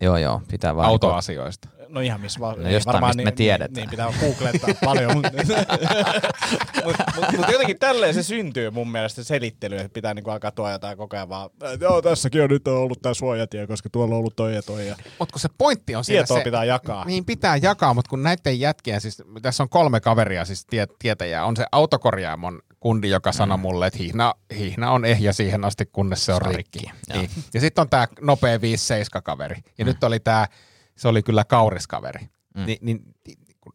Joo, 0.00 0.16
joo, 0.16 0.42
pitää 0.50 0.76
vaan... 0.76 0.88
Autoasioista. 0.88 1.68
No 1.88 2.00
ihan 2.00 2.20
missä 2.20 2.40
vaan. 2.40 2.62
No 2.62 2.70
jostain, 2.70 3.04
mistä 3.04 3.22
me 3.22 3.32
tiedetään. 3.32 3.72
Niin, 3.74 3.80
niin 3.80 3.90
pitää 3.90 4.08
googlettaa 4.20 4.70
paljon. 4.84 5.16
Mutta 5.16 5.30
mut, 6.84 6.96
mut, 7.16 7.24
mut 7.36 7.48
jotenkin 7.52 7.78
tälleen 7.78 8.14
se 8.14 8.22
syntyy 8.22 8.70
mun 8.70 8.92
mielestä 8.92 9.22
se 9.22 9.26
selittely, 9.26 9.76
että 9.76 9.94
pitää 9.94 10.14
niinku 10.14 10.30
alkaa 10.30 10.50
tuoda 10.50 10.72
jotain 10.72 10.96
koko 10.96 11.16
ajan 11.16 11.28
vaan, 11.28 11.50
että 11.72 11.84
joo 11.84 12.02
tässäkin 12.02 12.42
on 12.42 12.50
nyt 12.50 12.68
on 12.68 12.76
ollut 12.76 13.02
tämä 13.02 13.14
suojatie, 13.14 13.66
koska 13.66 13.90
tuolla 13.90 14.14
on 14.14 14.18
ollut 14.18 14.36
toi 14.36 14.54
ja 14.54 14.62
toi. 14.62 14.86
Ja 14.86 14.96
Mutta 15.18 15.32
kun 15.32 15.40
se 15.40 15.48
pointti 15.58 15.94
on 15.94 16.04
siinä 16.04 16.22
tietoa 16.22 16.38
se, 16.38 16.44
pitää 16.44 16.64
jakaa. 16.64 17.04
Niin 17.04 17.24
pitää 17.24 17.56
jakaa, 17.56 17.94
mutta 17.94 18.08
kun 18.08 18.22
näiden 18.22 18.60
jätkien, 18.60 19.00
siis 19.00 19.22
tässä 19.42 19.62
on 19.62 19.68
kolme 19.68 20.00
kaveria 20.00 20.44
siis 20.44 20.66
tie, 20.66 20.86
tietäjää, 20.98 21.44
on 21.44 21.56
se 21.56 21.66
autokorjaamon 21.72 22.60
kundi, 22.84 23.10
joka 23.10 23.32
sanoi 23.32 23.58
mulle, 23.58 23.86
että 23.86 23.98
hihna, 23.98 24.34
hihna 24.58 24.90
on 24.90 25.04
ehjä 25.04 25.32
siihen 25.32 25.64
asti, 25.64 25.86
kunnes 25.92 26.24
se 26.24 26.32
on 26.32 26.42
rikki. 26.42 26.78
rikki, 26.78 27.12
Niin. 27.12 27.30
Ja 27.54 27.60
sitten 27.60 27.82
on 27.82 27.88
tämä 27.88 28.08
nopea 28.20 28.56
5-7 28.56 28.60
kaveri. 29.24 29.56
Ja 29.78 29.84
mm. 29.84 29.88
nyt 29.88 30.04
oli 30.04 30.20
tämä, 30.20 30.46
se 30.96 31.08
oli 31.08 31.22
kyllä 31.22 31.44
kauriskaveri. 31.44 32.28
Mm. 32.54 32.66
Ni, 32.66 32.78
niin, 32.80 33.02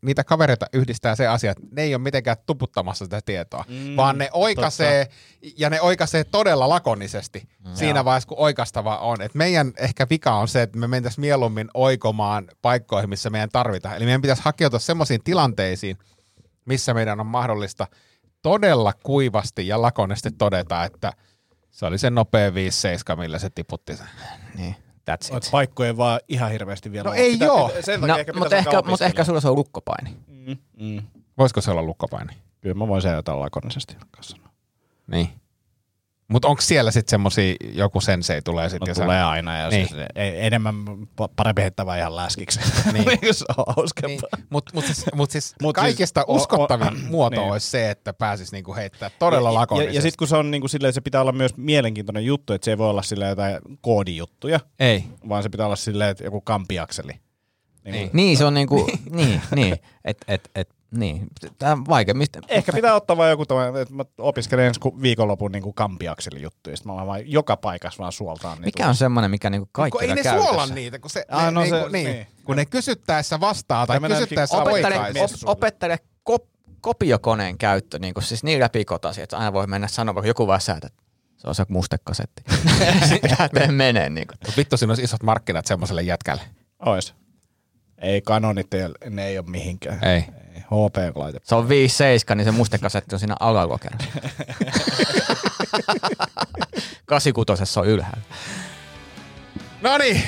niitä 0.01 0.23
kavereita 0.23 0.65
yhdistää 0.73 1.15
se 1.15 1.27
asia, 1.27 1.51
että 1.51 1.63
ne 1.71 1.81
ei 1.81 1.95
ole 1.95 2.03
mitenkään 2.03 2.37
tuputtamassa 2.45 3.05
sitä 3.05 3.21
tietoa, 3.25 3.65
mm, 3.67 3.95
vaan 3.95 4.17
ne 4.17 4.29
oikaisee, 4.33 5.05
totta. 5.05 5.55
ja 5.57 5.69
ne 5.69 5.81
oikaisee 5.81 6.23
todella 6.23 6.69
lakonisesti 6.69 7.49
mm. 7.65 7.75
siinä 7.75 8.05
vaiheessa, 8.05 8.27
kun 8.27 8.37
oikastava 8.39 8.97
on. 8.97 9.21
Et 9.21 9.35
meidän 9.35 9.73
ehkä 9.77 10.07
vika 10.09 10.33
on 10.33 10.47
se, 10.47 10.61
että 10.61 10.77
me 10.77 10.87
mentäisiin 10.87 11.21
mieluummin 11.21 11.69
oikomaan 11.73 12.47
paikkoihin, 12.61 13.09
missä 13.09 13.29
meidän 13.29 13.49
tarvitaan. 13.49 13.95
Eli 13.95 14.05
meidän 14.05 14.21
pitäisi 14.21 14.41
hakeutua 14.45 14.79
semmoisiin 14.79 15.23
tilanteisiin, 15.23 15.97
missä 16.65 16.93
meidän 16.93 17.19
on 17.19 17.25
mahdollista 17.25 17.87
todella 18.41 18.93
kuivasti 19.03 19.67
ja 19.67 19.81
lakonisesti 19.81 20.31
todeta, 20.31 20.83
että 20.83 21.13
se 21.71 21.85
oli 21.85 21.97
se 21.97 22.09
nopea 22.09 22.49
5-7, 22.49 22.53
millä 23.15 23.39
se 23.39 23.49
tiputti 23.49 23.97
sen. 23.97 24.07
Niin. 24.55 24.75
That's 25.15 25.37
it. 25.37 25.49
Paikkoja 25.51 25.97
vaan 25.97 26.19
ihan 26.27 26.51
hirveästi 26.51 26.91
vielä. 26.91 27.09
No 27.09 27.13
ei 27.13 27.31
Pitää- 27.31 27.45
joo. 27.45 27.67
pitää- 27.67 27.81
Sen 27.81 28.01
No, 28.01 28.07
takia 28.07 28.19
ehkä 28.19 28.33
mutta 28.33 28.55
ehkä, 28.57 28.81
mut 28.85 29.01
ehkä 29.01 29.23
sulla 29.23 29.41
se 29.41 29.47
on 29.49 29.55
lukkopaini. 29.55 30.17
Mm, 30.27 30.57
mm. 30.79 31.01
Voisiko 31.37 31.61
se 31.61 31.71
olla 31.71 31.81
lukkopaini? 31.83 32.33
Kyllä 32.61 32.75
mä 32.75 32.87
voin 32.87 33.01
sen 33.01 33.13
jotain 33.13 33.39
lakonisesti 33.39 33.97
sanoa. 34.21 34.49
Niin. 35.07 35.29
Mutta 36.29 36.47
onko 36.47 36.61
siellä 36.61 36.91
sitten 36.91 37.09
semmosia, 37.09 37.55
joku 37.73 38.01
sensei 38.01 38.41
tulee 38.41 38.63
No, 38.65 38.69
sitten 38.69 38.95
tulee 38.95 39.23
aina 39.23 39.57
ja 39.57 39.69
Niin. 39.69 39.87
siis 39.87 39.99
ei- 40.15 40.45
enemmän 40.45 40.75
pa- 41.21 41.29
parempi 41.35 41.61
heittää 41.61 41.85
vaan 41.85 41.99
ihan 41.99 42.15
läskiksi. 42.15 42.59
Niin. 42.93 43.05
Se 43.35 43.45
on 43.57 43.65
hauskempaa. 43.75 44.29
Niin, 44.37 44.47
mutta 44.49 44.71
mut 44.73 44.85
siis, 44.85 45.05
mut 45.15 45.31
siis 45.31 45.55
Mut 45.61 45.75
siis 45.75 45.83
kaikista 45.83 46.21
o- 46.21 46.31
o- 46.31 46.35
uskottavin 46.35 47.05
muoto 47.11 47.41
niin. 47.41 47.51
olisi 47.51 47.69
se, 47.69 47.89
että 47.89 48.13
pääsisi 48.13 48.51
niinku 48.51 48.75
heittää 48.75 49.09
todella 49.19 49.49
ja, 49.49 49.53
ja, 49.53 49.59
lakonisesti. 49.59 49.95
ja 49.95 50.01
sitten 50.01 50.17
kun 50.17 50.27
se 50.27 50.35
on 50.35 50.51
niin 50.51 50.61
kuin 50.61 50.69
silleen, 50.69 50.93
se 50.93 51.01
pitää 51.01 51.21
olla 51.21 51.31
myös 51.31 51.57
mielenkiintoinen 51.57 52.25
juttu, 52.25 52.53
että 52.53 52.65
se 52.65 52.71
ei 52.71 52.77
voi 52.77 52.89
olla 52.89 53.01
silleen 53.01 53.29
jotain 53.29 53.59
koodijuttuja, 53.81 54.59
Ei. 54.79 55.03
vaan 55.29 55.43
se 55.43 55.49
pitää 55.49 55.65
olla 55.65 55.75
silleen, 55.75 56.09
että 56.09 56.23
joku 56.23 56.41
kampiakseli. 56.41 57.11
Niin. 57.83 57.93
Niin. 57.93 58.09
Niin, 58.13 58.37
se 58.37 58.45
on 58.45 58.53
niinku, 58.53 58.87
niin, 59.11 59.41
niin, 59.55 59.77
et, 60.05 60.17
et, 60.27 60.49
et, 60.55 60.69
niin. 60.91 61.27
Tää 61.57 61.71
on 61.71 61.85
vaikea. 61.85 62.13
Mistä, 62.13 62.39
Ehkä 62.47 62.73
pitää 62.73 62.93
ottaa 62.95 63.17
vaan 63.17 63.29
joku 63.29 63.45
tämmöinen, 63.45 63.81
että 63.81 63.93
mä 63.93 64.03
opiskelen 64.17 64.65
ensi 64.65 64.79
ku- 64.79 65.01
viikonlopun 65.01 65.51
niin 65.51 65.63
kuin 65.63 65.73
kampiakseli 65.73 66.41
juttuja, 66.41 66.77
sitten 66.77 66.91
mä 66.91 66.95
vaan, 66.95 67.07
vaan 67.07 67.31
joka 67.31 67.57
paikassa 67.57 67.99
vaan 67.99 68.11
suoltaan. 68.11 68.57
Niin 68.57 68.65
mikä 68.65 68.87
on 68.87 68.95
semmoinen, 68.95 69.31
mikä 69.31 69.49
niinku 69.49 69.65
Kun 69.65 69.71
kaikki 69.73 70.05
ei 70.05 70.15
ne 70.15 70.23
suola 70.23 70.65
niitä, 70.65 70.99
kun, 70.99 71.09
se, 71.09 71.25
Ah, 71.29 71.45
ne, 71.45 71.51
no 71.51 71.61
niinku, 71.61 71.77
se- 71.79 71.89
niin, 71.91 72.07
niin. 72.11 72.27
kun 72.45 72.55
ne 72.55 72.65
kysyttäessä 72.65 73.39
vastaa 73.39 73.87
tai 73.87 73.99
kysyttäessä 73.99 74.57
opettele, 74.57 74.95
op, 75.23 75.31
opettele 75.45 75.97
kop, 76.23 76.43
kopiokoneen 76.81 77.57
käyttö, 77.57 77.99
niin 77.99 78.13
kuin 78.13 78.23
siis 78.23 78.43
niin 78.43 78.59
läpikotasi, 78.59 79.21
että 79.21 79.37
aina 79.37 79.53
voi 79.53 79.67
mennä 79.67 79.87
sanomaan, 79.87 80.21
kun 80.23 80.27
joku 80.27 80.47
vaan 80.47 80.61
säätää, 80.61 80.87
että 80.87 81.03
se 81.37 81.47
on 81.47 81.55
se 81.55 81.65
mustekasetti. 81.69 82.43
Sitten 83.09 83.35
lähtee 83.39 83.67
menee. 83.71 84.09
Niin 84.09 84.27
kuin. 84.27 84.37
Mut 84.45 84.57
vittu 84.57 84.77
siinä 84.77 84.91
olisi 84.91 85.03
isot 85.03 85.23
markkinat 85.23 85.65
semmoiselle 85.65 86.01
jätkälle. 86.01 86.41
Ois. 86.85 87.13
Ei 88.01 88.21
kanonit, 88.21 88.73
ei, 88.73 88.81
ne 89.09 89.27
ei 89.27 89.37
ole 89.37 89.45
mihinkään. 89.49 90.03
Ei. 90.03 90.15
ei. 90.15 90.61
HP-laite. 90.61 91.39
Se 91.43 91.55
on 91.55 91.67
5-7, 91.67 91.69
niin 92.35 92.45
se 92.45 92.51
mustekasetti 92.51 93.15
on 93.15 93.19
siinä 93.19 93.35
alalokerassa. 93.39 94.09
86 97.05 97.79
on 97.79 97.87
ylhäällä. 97.87 98.23
No 99.81 99.97
niin. 99.97 100.23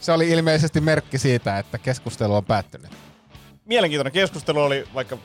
Se 0.00 0.12
oli 0.12 0.30
ilmeisesti 0.30 0.80
merkki 0.80 1.18
siitä, 1.18 1.58
että 1.58 1.78
keskustelu 1.78 2.34
on 2.34 2.44
päättynyt. 2.44 2.90
Mielenkiintoinen 3.64 4.12
keskustelu 4.12 4.62
oli, 4.62 4.88
vaikka 4.94 5.18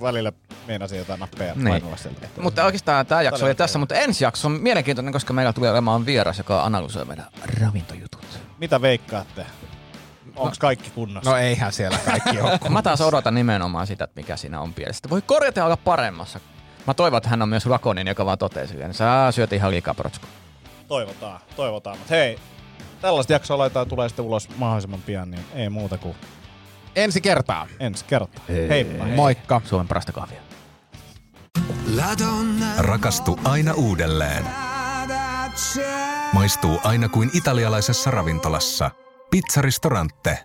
välillä 0.00 0.32
meinasi 0.66 0.96
jotain 0.96 1.20
nappeja 1.20 1.54
Niin. 1.54 1.68
painella 1.68 1.96
sieltä. 1.96 2.28
Mutta 2.40 2.64
oikeastaan 2.64 3.06
tämä 3.06 3.22
jakso 3.22 3.44
oli 3.44 3.50
oli 3.50 3.54
tässä, 3.54 3.78
mutta 3.78 3.94
ensi 3.94 4.24
jakso 4.24 4.48
on 4.48 4.52
mielenkiintoinen, 4.52 5.12
koska 5.12 5.32
meillä 5.32 5.52
tulee 5.52 5.70
olemaan 5.70 6.06
vieras, 6.06 6.38
joka 6.38 6.64
analysoi 6.64 7.04
meidän 7.04 7.26
ravintojutut. 7.60 8.40
Mitä 8.58 8.82
veikkaatte? 8.82 9.46
Onko 10.36 10.56
kaikki 10.60 10.90
kunnossa? 10.90 11.30
No 11.30 11.36
eihän 11.36 11.72
siellä 11.72 11.98
kaikki 12.04 12.40
ole. 12.40 12.58
Mä 12.68 12.82
taas 12.82 13.00
odotan 13.00 13.34
nimenomaan 13.34 13.86
sitä, 13.86 14.04
että 14.04 14.20
mikä 14.20 14.36
siinä 14.36 14.60
on 14.60 14.74
pielessä. 14.74 15.10
Voi 15.10 15.22
korjata 15.22 15.60
ja 15.60 15.64
olla 15.66 15.76
paremmassa. 15.76 16.40
Mä 16.86 16.94
toivon, 16.94 17.16
että 17.16 17.28
hän 17.28 17.42
on 17.42 17.48
myös 17.48 17.66
Lakonin, 17.66 18.06
joka 18.06 18.26
vaan 18.26 18.38
totesi 18.38 18.72
silleen, 18.72 18.94
sä 18.94 19.28
syöt 19.30 19.52
ihan 19.52 19.70
liikaa 19.70 19.94
protskua. 19.94 20.28
Toivotaan, 20.88 21.40
toivotaan. 21.56 21.98
Mutta 21.98 22.14
hei, 22.14 22.38
tällaista 23.00 23.32
jaksoa 23.32 23.58
laitetaan 23.58 23.88
tulee 23.88 24.08
sitten 24.08 24.24
ulos 24.24 24.48
mahdollisimman 24.56 25.02
pian, 25.02 25.30
niin 25.30 25.44
ei 25.54 25.68
muuta 25.68 25.98
kuin 25.98 26.16
Ensi 26.96 27.20
kertaa. 27.20 27.66
ensi 27.80 28.04
kertaa. 28.04 28.44
Heippa. 28.48 29.04
Hei. 29.04 29.16
Moikka. 29.16 29.60
Suomen 29.64 29.88
parasta 29.88 30.12
kahvia. 30.12 30.40
Rakastu 32.78 33.40
aina 33.44 33.72
uudelleen. 33.74 34.46
Maistuu 36.32 36.80
aina 36.84 37.08
kuin 37.08 37.30
italialaisessa 37.34 38.10
ravintolassa. 38.10 38.90
Pizzaristorante. 39.34 40.44